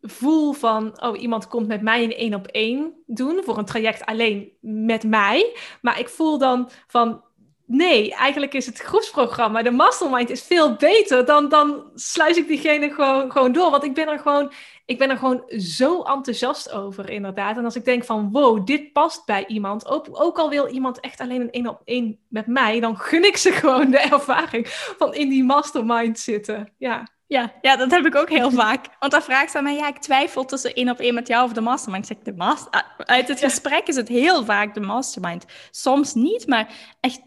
voel 0.00 0.52
van, 0.52 1.02
oh, 1.02 1.20
iemand 1.20 1.48
komt 1.48 1.66
met 1.66 1.82
mij 1.82 2.04
een 2.04 2.14
één 2.14 2.34
op 2.34 2.46
één 2.46 3.02
doen 3.06 3.42
voor 3.44 3.58
een 3.58 3.64
traject 3.64 4.04
alleen 4.04 4.52
met 4.60 5.04
mij. 5.04 5.56
Maar 5.82 5.98
ik 5.98 6.08
voel 6.08 6.38
dan 6.38 6.70
van, 6.86 7.22
nee, 7.66 8.14
eigenlijk 8.14 8.54
is 8.54 8.66
het 8.66 8.78
groepsprogramma, 8.78 9.62
de 9.62 9.70
mastermind 9.70 10.30
is 10.30 10.42
veel 10.42 10.76
beter. 10.76 11.24
Dan, 11.24 11.48
dan 11.48 11.90
sluis 11.94 12.36
ik 12.36 12.46
diegene 12.46 12.90
gewoon, 12.90 13.32
gewoon 13.32 13.52
door. 13.52 13.70
Want 13.70 13.84
ik 13.84 13.94
ben 13.94 14.08
er 14.08 14.18
gewoon, 14.18 14.52
ik 14.86 14.98
ben 14.98 15.10
er 15.10 15.16
gewoon 15.16 15.42
zo 15.56 16.02
enthousiast 16.02 16.72
over, 16.72 17.10
inderdaad. 17.10 17.56
En 17.56 17.64
als 17.64 17.76
ik 17.76 17.84
denk 17.84 18.04
van, 18.04 18.30
wow, 18.32 18.66
dit 18.66 18.92
past 18.92 19.26
bij 19.26 19.46
iemand. 19.46 19.86
Ook, 19.86 20.06
ook 20.10 20.38
al 20.38 20.50
wil 20.50 20.66
iemand 20.66 21.00
echt 21.00 21.20
alleen 21.20 21.40
een 21.40 21.50
één 21.50 21.68
op 21.68 21.80
één 21.84 22.18
met 22.28 22.46
mij, 22.46 22.80
dan 22.80 22.98
gun 22.98 23.24
ik 23.24 23.36
ze 23.36 23.52
gewoon 23.52 23.90
de 23.90 23.98
ervaring 23.98 24.68
van 24.98 25.14
in 25.14 25.28
die 25.28 25.44
mastermind 25.44 26.18
zitten. 26.18 26.72
Ja. 26.78 27.12
Ja, 27.26 27.52
ja, 27.60 27.76
dat 27.76 27.90
heb 27.90 28.06
ik 28.06 28.14
ook 28.14 28.28
heel 28.28 28.50
vaak. 28.62 28.86
Want 28.98 29.12
dan 29.12 29.22
vraagt 29.22 29.50
ze 29.50 29.58
aan 29.58 29.64
mij, 29.64 29.74
ja, 29.74 29.88
ik 29.88 29.98
twijfel 29.98 30.44
tussen 30.44 30.74
één 30.74 30.90
op 30.90 30.98
één 30.98 31.14
met 31.14 31.28
jou 31.28 31.44
of 31.44 31.52
de 31.52 31.60
mastermind. 31.60 32.10
Ik 32.10 32.16
zeg, 32.16 32.34
de 32.34 32.38
master... 32.38 32.84
Uit 32.98 33.28
het 33.28 33.40
gesprek 33.40 33.86
is 33.86 33.96
het 33.96 34.08
heel 34.08 34.44
vaak 34.44 34.74
de 34.74 34.80
mastermind. 34.80 35.44
Soms 35.70 36.14
niet, 36.14 36.46
maar 36.46 36.68
echt 37.00 37.20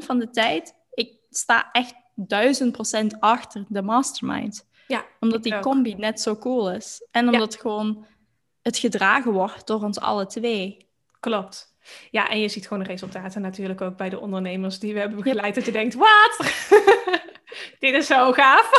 80% 0.00 0.04
van 0.04 0.18
de 0.18 0.30
tijd, 0.30 0.74
ik 0.94 1.18
sta 1.30 1.68
echt 1.72 1.94
1000% 3.04 3.18
achter 3.18 3.64
de 3.68 3.82
mastermind. 3.82 4.68
Ja, 4.86 5.04
omdat 5.20 5.42
die 5.42 5.58
combi 5.58 5.94
net 5.94 6.20
zo 6.20 6.36
cool 6.36 6.70
is. 6.70 7.06
En 7.10 7.28
omdat 7.28 7.56
gewoon 7.56 8.06
het 8.62 8.78
gedragen 8.78 9.32
wordt 9.32 9.66
door 9.66 9.82
ons 9.82 10.00
alle 10.00 10.26
twee. 10.26 10.88
Klopt. 11.20 11.74
Ja, 12.10 12.28
en 12.28 12.40
je 12.40 12.48
ziet 12.48 12.66
gewoon 12.66 12.82
de 12.82 12.88
resultaten 12.88 13.42
natuurlijk 13.42 13.80
ook 13.80 13.96
bij 13.96 14.08
de 14.08 14.20
ondernemers 14.20 14.78
die 14.78 14.92
we 14.92 14.98
hebben 14.98 15.22
begeleid. 15.22 15.54
Dat 15.54 15.64
je 15.64 15.72
denkt, 15.72 15.94
wat? 15.94 16.36
dit 17.78 17.94
is 17.94 18.06
zo 18.06 18.32
gaaf. 18.32 18.70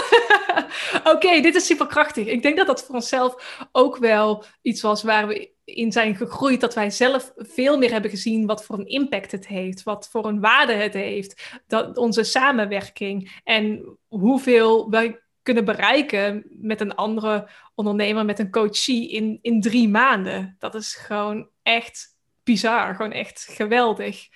Oké, 1.14 1.42
dit 1.42 1.56
is 1.56 1.66
superkrachtig. 1.66 2.28
Ik 2.28 2.42
denk 2.42 2.58
dat 2.58 2.68
dat 2.68 2.84
voor 2.84 2.96
onszelf 2.96 3.66
ook 3.72 3.98
wel 3.98 4.44
iets 4.62 4.82
was 4.82 5.04
waar 5.04 5.28
we 5.28 5.50
in 5.74 5.92
zijn 5.92 6.16
gegroeid. 6.16 6.62
Dat 6.62 6.74
wij 6.74 6.90
zelf 6.90 7.34
veel 7.36 7.78
meer 7.78 7.92
hebben 7.92 8.12
gezien 8.12 8.46
wat 8.46 8.66
voor 8.66 8.80
een 8.80 8.88
impact 8.88 9.32
het 9.32 9.48
heeft. 9.48 9.84
Wat 9.84 10.10
voor 10.10 10.26
een 10.26 10.40
waarde 10.40 10.74
het 10.74 10.94
heeft. 10.94 11.60
Dat, 11.68 11.98
onze 11.98 12.24
samenwerking. 12.24 13.40
En 13.44 13.98
hoeveel 14.08 14.90
wij 14.90 15.20
kunnen 15.44 15.66
bereiken 15.66 16.46
met 16.50 16.82
een 16.82 16.96
andere 16.96 17.50
ondernemer, 17.76 18.26
met 18.26 18.40
een 18.40 18.52
coachie 18.52 19.10
in, 19.10 19.40
in 19.42 19.62
drie 19.62 19.90
maanden. 19.90 20.56
Dat 20.60 20.76
is 20.76 20.94
gewoon 20.94 21.48
echt 21.64 22.18
bizar. 22.44 22.96
Gewoon 22.96 23.12
echt 23.12 23.48
geweldig. 23.50 24.28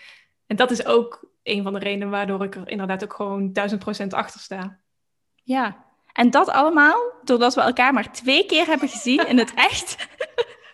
En 0.45 0.56
dat 0.56 0.71
is 0.71 0.86
ook 0.86 1.30
een 1.43 1.63
van 1.63 1.74
de 1.74 1.80
redenen 1.80 2.10
waardoor 2.10 2.43
ik 2.43 2.56
er 2.56 2.69
inderdaad 2.69 3.04
ook 3.04 3.13
gewoon 3.13 3.54
duizend 3.54 3.80
procent 3.80 4.13
achter 4.13 4.39
sta. 4.39 4.80
Ja, 5.43 5.86
en 6.15 6.30
dat 6.30 6.50
allemaal 6.50 7.13
doordat 7.24 7.56
we 7.56 7.62
elkaar 7.62 7.93
maar 7.93 8.12
twee 8.12 8.45
keer 8.45 8.65
hebben 8.65 8.89
gezien 8.89 9.28
in 9.28 9.38
het 9.38 9.54
echt. 9.54 9.95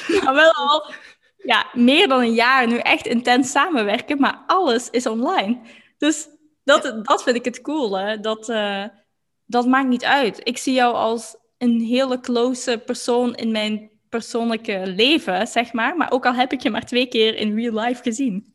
maar 0.24 0.34
wel 0.34 0.52
al 0.52 0.92
ja, 1.36 1.66
meer 1.72 2.08
dan 2.08 2.20
een 2.20 2.34
jaar 2.34 2.66
nu 2.66 2.76
echt 2.76 3.06
intens 3.06 3.50
samenwerken, 3.50 4.20
maar 4.20 4.42
alles 4.46 4.90
is 4.90 5.06
online. 5.06 5.60
Dus 5.98 6.28
dat, 6.64 7.00
dat 7.02 7.22
vind 7.22 7.36
ik 7.36 7.44
het 7.44 7.60
cool. 7.60 8.20
Dat, 8.20 8.48
uh, 8.48 8.84
dat 9.46 9.66
maakt 9.66 9.88
niet 9.88 10.04
uit. 10.04 10.40
Ik 10.42 10.58
zie 10.58 10.74
jou 10.74 10.94
als 10.94 11.36
een 11.58 11.80
hele 11.80 12.20
close 12.20 12.82
persoon 12.86 13.34
in 13.34 13.50
mijn 13.50 13.90
persoonlijke 14.08 14.82
leven, 14.86 15.46
zeg 15.46 15.72
maar. 15.72 15.96
Maar 15.96 16.10
ook 16.10 16.26
al 16.26 16.34
heb 16.34 16.52
ik 16.52 16.60
je 16.60 16.70
maar 16.70 16.84
twee 16.84 17.06
keer 17.06 17.34
in 17.34 17.56
real 17.56 17.84
life 17.84 18.02
gezien. 18.02 18.54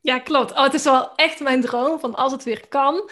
Ja, 0.00 0.18
klopt. 0.18 0.52
Oh, 0.52 0.62
het 0.62 0.74
is 0.74 0.84
wel 0.84 1.14
echt 1.14 1.40
mijn 1.40 1.60
droom 1.60 2.00
van 2.00 2.14
als 2.14 2.32
het 2.32 2.44
weer 2.44 2.68
kan, 2.68 3.10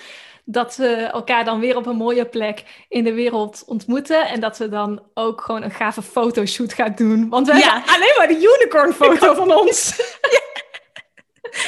dat 0.51 0.77
we 0.77 0.87
elkaar 0.87 1.45
dan 1.45 1.61
weer 1.61 1.77
op 1.77 1.87
een 1.87 1.97
mooie 1.97 2.27
plek 2.27 2.85
in 2.89 3.05
de 3.05 3.13
wereld 3.13 3.65
ontmoeten. 3.67 4.29
En 4.29 4.41
dat 4.41 4.59
we 4.59 4.69
dan 4.69 5.03
ook 5.15 5.41
gewoon 5.41 5.63
een 5.63 5.71
gave 5.71 6.03
fotoshoot 6.03 6.73
gaan 6.73 6.95
doen. 6.95 7.29
Want 7.29 7.47
we 7.47 7.53
hebben 7.53 7.95
alleen 7.95 8.15
maar 8.17 8.29
de 8.29 8.59
unicorn 8.59 8.93
foto 8.93 9.35
van 9.35 9.55
ons. 9.55 9.97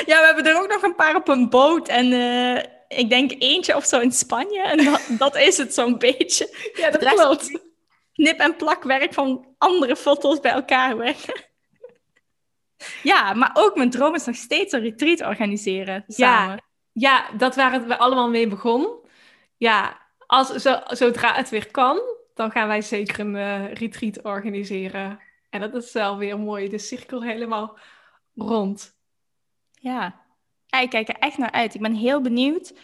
ja. 0.07 0.21
we 0.21 0.25
hebben 0.25 0.47
er 0.47 0.62
ook 0.62 0.68
nog 0.68 0.83
een 0.83 0.95
paar 0.95 1.16
op 1.16 1.29
een 1.29 1.49
boot. 1.49 1.88
En 1.88 2.12
uh, 2.12 2.62
ik 2.88 3.09
denk 3.09 3.33
eentje 3.38 3.77
of 3.77 3.85
zo 3.85 4.01
in 4.01 4.12
Spanje. 4.12 4.62
En 4.62 4.85
dat, 4.85 5.03
dat 5.25 5.37
is 5.37 5.57
het 5.57 5.75
zo'n 5.75 5.99
beetje. 5.99 6.71
Ja, 6.75 6.90
dat 6.90 7.14
klopt. 7.14 7.61
Knip- 8.12 8.40
en 8.40 8.57
plakwerk 8.57 9.12
van 9.12 9.55
andere 9.59 9.97
foto's 9.97 10.40
bij 10.40 10.53
elkaar 10.53 10.97
werken. 10.97 11.35
Ja, 13.03 13.35
maar 13.35 13.51
ook 13.55 13.77
mijn 13.77 13.90
droom 13.90 14.14
is 14.14 14.25
nog 14.25 14.37
steeds 14.37 14.73
een 14.73 14.81
retreat 14.81 15.21
organiseren 15.21 16.05
samen. 16.07 16.55
Ja, 16.55 16.71
ja 16.92 17.31
dat 17.37 17.57
waar 17.57 17.72
het 17.72 17.98
allemaal 17.98 18.31
mee 18.31 18.48
begon. 18.48 19.00
Ja, 19.57 19.98
als, 20.26 20.48
zo, 20.48 20.81
zodra 20.87 21.35
het 21.35 21.48
weer 21.48 21.70
kan, 21.70 22.00
dan 22.35 22.50
gaan 22.50 22.68
wij 22.68 22.83
zeker 22.83 23.20
een 23.20 23.35
uh, 23.35 23.72
retreat 23.72 24.22
organiseren. 24.22 25.20
En 25.50 25.61
dat 25.61 25.74
is 25.74 25.92
wel 25.92 26.18
weer 26.18 26.38
mooi, 26.38 26.68
de 26.68 26.78
cirkel 26.78 27.22
helemaal 27.22 27.78
rond. 28.35 28.96
Ja, 29.70 30.20
ik 30.81 30.90
kijk 30.90 31.09
er 31.09 31.18
echt 31.18 31.38
naar 31.38 31.50
uit. 31.50 31.74
Ik 31.74 31.81
ben 31.81 31.94
heel 31.94 32.20
benieuwd 32.20 32.74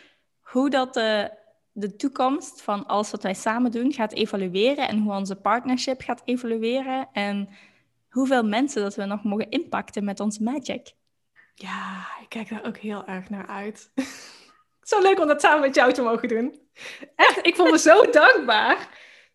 hoe 0.40 0.70
dat 0.70 0.94
de, 0.94 1.30
de 1.72 1.96
toekomst 1.96 2.62
van 2.62 2.86
alles 2.86 3.10
wat 3.10 3.22
wij 3.22 3.34
samen 3.34 3.70
doen 3.70 3.92
gaat 3.92 4.12
evalueren 4.12 4.88
en 4.88 4.98
hoe 4.98 5.14
onze 5.14 5.36
partnership 5.36 6.00
gaat 6.00 6.22
evalueren. 6.24 7.08
En 7.12 7.48
hoeveel 8.08 8.42
mensen 8.42 8.82
dat 8.82 8.94
we 8.94 9.04
nog 9.04 9.22
mogen 9.22 9.50
impacten 9.50 10.04
met 10.04 10.20
onze 10.20 10.42
magic. 10.42 10.92
Ja, 11.60 12.06
ik 12.20 12.28
kijk 12.28 12.48
daar 12.48 12.66
ook 12.66 12.76
heel 12.76 13.06
erg 13.06 13.30
naar 13.30 13.46
uit. 13.46 13.92
zo 14.82 15.02
leuk 15.02 15.20
om 15.20 15.26
dat 15.26 15.40
samen 15.40 15.60
met 15.60 15.74
jou 15.74 15.92
te 15.92 16.02
mogen 16.02 16.28
doen. 16.28 16.60
Echt, 17.16 17.46
ik 17.46 17.56
voel 17.56 17.70
me 17.70 17.78
zo 17.78 18.10
dankbaar. 18.10 18.88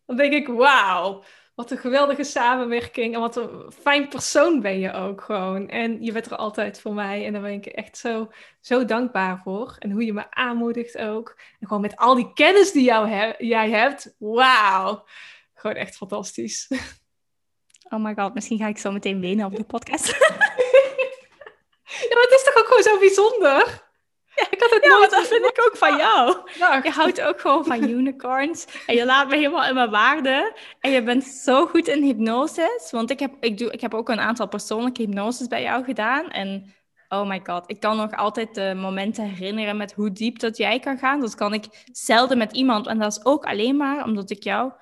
Dan 0.05 0.15
denk 0.15 0.33
ik, 0.33 0.47
wauw, 0.47 1.23
wat 1.55 1.71
een 1.71 1.77
geweldige 1.77 2.23
samenwerking. 2.23 3.13
En 3.13 3.19
wat 3.19 3.35
een 3.35 3.71
fijn 3.81 4.07
persoon 4.07 4.61
ben 4.61 4.79
je 4.79 4.93
ook 4.93 5.21
gewoon. 5.21 5.69
En 5.69 6.03
je 6.03 6.11
bent 6.11 6.25
er 6.25 6.35
altijd 6.35 6.81
voor 6.81 6.93
mij. 6.93 7.25
En 7.25 7.33
daar 7.33 7.41
ben 7.41 7.53
ik 7.53 7.65
echt 7.65 7.97
zo, 7.97 8.31
zo 8.61 8.85
dankbaar 8.85 9.41
voor. 9.43 9.75
En 9.79 9.91
hoe 9.91 10.05
je 10.05 10.13
me 10.13 10.31
aanmoedigt 10.31 10.97
ook. 10.97 11.39
En 11.59 11.67
gewoon 11.67 11.81
met 11.81 11.97
al 11.97 12.15
die 12.15 12.33
kennis 12.33 12.71
die 12.71 12.83
jou 12.83 13.33
jij 13.37 13.69
hebt. 13.69 14.15
Wauw. 14.17 15.05
Gewoon 15.53 15.75
echt 15.75 15.95
fantastisch. 15.95 16.67
Oh 17.89 18.03
my 18.03 18.13
god, 18.15 18.33
misschien 18.33 18.57
ga 18.57 18.67
ik 18.67 18.77
zo 18.77 18.91
meteen 18.91 19.19
wenen 19.19 19.45
op 19.45 19.55
de 19.55 19.63
podcast. 19.63 20.17
Ja, 22.01 22.13
maar 22.13 22.23
het 22.23 22.31
is 22.31 22.43
toch 22.43 22.57
ook 22.57 22.67
gewoon 22.67 22.83
zo 22.83 22.97
bijzonder? 22.99 23.81
Ja, 24.35 24.47
ik 24.49 24.61
had 24.61 24.69
het 24.69 24.87
nooit... 24.87 25.11
dat 25.11 25.27
vind 25.27 25.45
ik 25.45 25.65
ook 25.65 25.77
van 25.77 25.97
jou. 25.97 26.37
Je 26.83 26.89
houdt 26.89 27.21
ook 27.21 27.41
gewoon 27.41 27.65
van 27.65 27.89
unicorns. 27.99 28.65
En 28.87 28.95
je 28.95 29.05
laat 29.05 29.27
me 29.27 29.35
helemaal 29.35 29.65
in 29.65 29.73
mijn 29.73 29.89
waarde. 29.89 30.55
En 30.79 30.91
je 30.91 31.03
bent 31.03 31.23
zo 31.23 31.65
goed 31.65 31.87
in 31.87 32.03
hypnosis. 32.03 32.91
Want 32.91 33.09
ik 33.09 33.19
heb, 33.19 33.31
ik, 33.39 33.57
doe, 33.57 33.71
ik 33.71 33.81
heb 33.81 33.93
ook 33.93 34.09
een 34.09 34.19
aantal 34.19 34.47
persoonlijke 34.47 35.01
hypnoses 35.01 35.47
bij 35.47 35.61
jou 35.61 35.83
gedaan. 35.83 36.29
En 36.29 36.73
oh 37.09 37.27
my 37.27 37.41
god, 37.43 37.63
ik 37.69 37.79
kan 37.79 37.97
nog 37.97 38.15
altijd 38.15 38.55
de 38.55 38.73
momenten 38.75 39.23
herinneren 39.23 39.77
met 39.77 39.93
hoe 39.93 40.11
diep 40.11 40.39
dat 40.39 40.57
jij 40.57 40.79
kan 40.79 40.97
gaan. 40.97 41.21
Dat 41.21 41.35
kan 41.35 41.53
ik 41.53 41.65
zelden 41.91 42.37
met 42.37 42.51
iemand. 42.51 42.87
En 42.87 42.99
dat 42.99 43.11
is 43.11 43.25
ook 43.25 43.45
alleen 43.45 43.77
maar 43.77 44.03
omdat 44.03 44.29
ik 44.29 44.43
jou 44.43 44.71
100% 44.71 44.75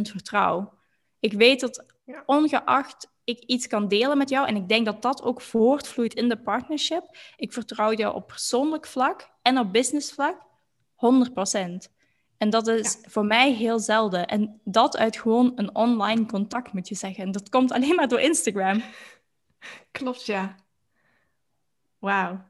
vertrouw. 0.00 0.72
Ik 1.20 1.32
weet 1.32 1.60
dat 1.60 1.84
ongeacht 2.26 3.10
ik 3.28 3.44
iets 3.44 3.66
kan 3.66 3.88
delen 3.88 4.18
met 4.18 4.28
jou, 4.28 4.46
en 4.46 4.56
ik 4.56 4.68
denk 4.68 4.86
dat 4.86 5.02
dat 5.02 5.22
ook 5.22 5.40
voortvloeit 5.40 6.14
in 6.14 6.28
de 6.28 6.36
partnership, 6.36 7.16
ik 7.36 7.52
vertrouw 7.52 7.92
jou 7.92 8.14
op 8.14 8.26
persoonlijk 8.26 8.86
vlak 8.86 9.30
en 9.42 9.58
op 9.58 9.72
business 9.72 10.12
vlak 10.12 10.46
100%. 10.94 11.96
En 12.38 12.50
dat 12.50 12.66
is 12.66 12.98
voor 13.02 13.24
mij 13.24 13.52
heel 13.52 13.78
zelden. 13.78 14.26
En 14.26 14.60
dat 14.64 14.96
uit 14.96 15.16
gewoon 15.16 15.52
een 15.54 15.74
online 15.74 16.26
contact, 16.26 16.72
moet 16.72 16.88
je 16.88 16.94
zeggen. 16.94 17.24
En 17.24 17.32
dat 17.32 17.48
komt 17.48 17.72
alleen 17.72 17.94
maar 17.94 18.08
door 18.08 18.20
Instagram. 18.20 18.82
Klopt, 19.98 20.26
ja. 20.26 20.54
Wauw. 21.98 22.44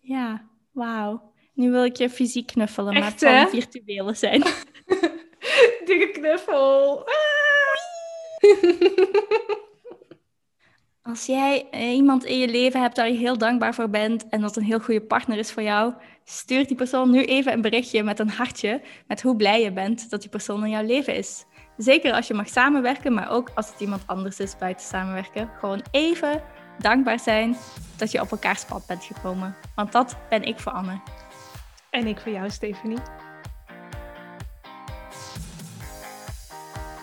Ja, 0.00 0.48
wauw. 0.70 1.32
Nu 1.54 1.70
wil 1.70 1.84
ik 1.84 1.96
je 1.96 2.10
fysiek 2.10 2.46
knuffelen, 2.46 2.94
maar 2.94 3.10
het 3.10 3.18
zal 3.18 3.48
virtuele 3.48 4.14
zijn. 4.14 4.42
Dikke 5.86 6.10
knuffel. 6.12 7.04
Als 11.02 11.26
jij 11.26 11.66
eh, 11.70 11.94
iemand 11.94 12.24
in 12.24 12.38
je 12.38 12.48
leven 12.48 12.80
hebt 12.80 12.96
waar 12.96 13.08
je 13.08 13.16
heel 13.16 13.38
dankbaar 13.38 13.74
voor 13.74 13.90
bent 13.90 14.28
en 14.28 14.40
dat 14.40 14.56
een 14.56 14.62
heel 14.62 14.80
goede 14.80 15.02
partner 15.02 15.38
is 15.38 15.52
voor 15.52 15.62
jou, 15.62 15.94
stuur 16.24 16.66
die 16.66 16.76
persoon 16.76 17.10
nu 17.10 17.24
even 17.24 17.52
een 17.52 17.60
berichtje 17.60 18.02
met 18.02 18.18
een 18.18 18.30
hartje 18.30 18.82
met 19.06 19.22
hoe 19.22 19.36
blij 19.36 19.62
je 19.62 19.72
bent 19.72 20.10
dat 20.10 20.20
die 20.20 20.30
persoon 20.30 20.64
in 20.64 20.70
jouw 20.70 20.86
leven 20.86 21.14
is. 21.16 21.44
Zeker 21.76 22.12
als 22.12 22.26
je 22.26 22.34
mag 22.34 22.48
samenwerken, 22.48 23.14
maar 23.14 23.30
ook 23.30 23.50
als 23.54 23.70
het 23.70 23.80
iemand 23.80 24.02
anders 24.06 24.38
is 24.38 24.56
buiten 24.58 24.86
samenwerken. 24.86 25.50
Gewoon 25.58 25.82
even 25.90 26.42
dankbaar 26.78 27.20
zijn 27.20 27.56
dat 27.96 28.10
je 28.12 28.20
op 28.20 28.30
elkaars 28.30 28.64
pad 28.64 28.86
bent 28.86 29.04
gekomen. 29.04 29.56
Want 29.74 29.92
dat 29.92 30.16
ben 30.28 30.42
ik 30.42 30.58
voor 30.58 30.72
Anne. 30.72 31.00
En 31.90 32.06
ik 32.06 32.18
voor 32.18 32.32
jou, 32.32 32.50
Stephanie. 32.50 32.98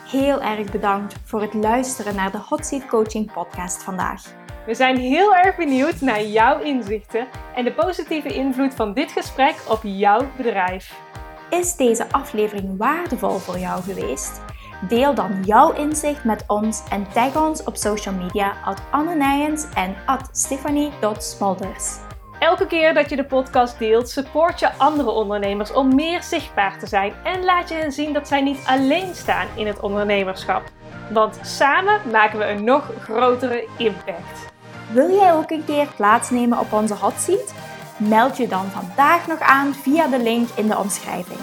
Heel 0.09 0.41
erg 0.41 0.71
bedankt 0.71 1.15
voor 1.23 1.41
het 1.41 1.53
luisteren 1.53 2.15
naar 2.15 2.31
de 2.31 2.37
Hot 2.37 2.65
Seat 2.65 2.85
Coaching 2.85 3.31
podcast 3.31 3.83
vandaag. 3.83 4.23
We 4.65 4.73
zijn 4.73 4.97
heel 4.97 5.35
erg 5.35 5.55
benieuwd 5.55 6.01
naar 6.01 6.23
jouw 6.23 6.59
inzichten 6.59 7.27
en 7.55 7.63
de 7.63 7.73
positieve 7.73 8.33
invloed 8.33 8.73
van 8.73 8.93
dit 8.93 9.11
gesprek 9.11 9.55
op 9.67 9.79
jouw 9.83 10.27
bedrijf. 10.37 11.01
Is 11.49 11.75
deze 11.75 12.11
aflevering 12.11 12.77
waardevol 12.77 13.37
voor 13.37 13.57
jou 13.57 13.83
geweest? 13.83 14.41
Deel 14.87 15.13
dan 15.13 15.43
jouw 15.43 15.73
inzicht 15.73 16.23
met 16.23 16.43
ons 16.47 16.83
en 16.89 17.11
tag 17.11 17.47
ons 17.47 17.63
op 17.63 17.75
social 17.75 18.15
media 18.15 18.53
at 18.63 18.81
Anne 18.91 19.15
Nijens 19.15 19.65
en 19.73 19.95
at 20.05 20.29
Stephanie.smolders. 20.31 22.08
Elke 22.39 22.67
keer 22.67 22.93
dat 22.93 23.09
je 23.09 23.15
de 23.15 23.25
podcast 23.25 23.79
deelt, 23.79 24.09
support 24.09 24.59
je 24.59 24.73
andere 24.73 25.09
ondernemers 25.09 25.73
om 25.73 25.95
meer 25.95 26.23
zichtbaar 26.23 26.79
te 26.79 26.87
zijn 26.87 27.13
en 27.23 27.43
laat 27.43 27.69
je 27.69 27.75
hen 27.75 27.91
zien 27.91 28.13
dat 28.13 28.27
zij 28.27 28.41
niet 28.41 28.59
alleen 28.65 29.15
staan 29.15 29.47
in 29.55 29.67
het 29.67 29.79
ondernemerschap. 29.79 30.63
Want 31.11 31.39
samen 31.41 32.01
maken 32.11 32.39
we 32.39 32.45
een 32.45 32.63
nog 32.63 32.91
grotere 33.01 33.67
impact. 33.77 34.51
Wil 34.91 35.09
jij 35.09 35.33
ook 35.33 35.49
een 35.49 35.65
keer 35.65 35.87
plaatsnemen 35.95 36.59
op 36.59 36.73
onze 36.73 36.93
hot 36.93 37.19
seat? 37.19 37.53
Meld 37.97 38.37
je 38.37 38.47
dan 38.47 38.65
vandaag 38.65 39.27
nog 39.27 39.39
aan 39.39 39.73
via 39.73 40.07
de 40.07 40.19
link 40.19 40.49
in 40.55 40.67
de 40.67 40.77
omschrijving. 40.77 41.39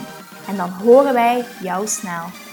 En 0.49 0.57
dan 0.57 0.69
horen 0.69 1.13
wij 1.13 1.45
jou 1.63 1.87
snel. 1.87 2.46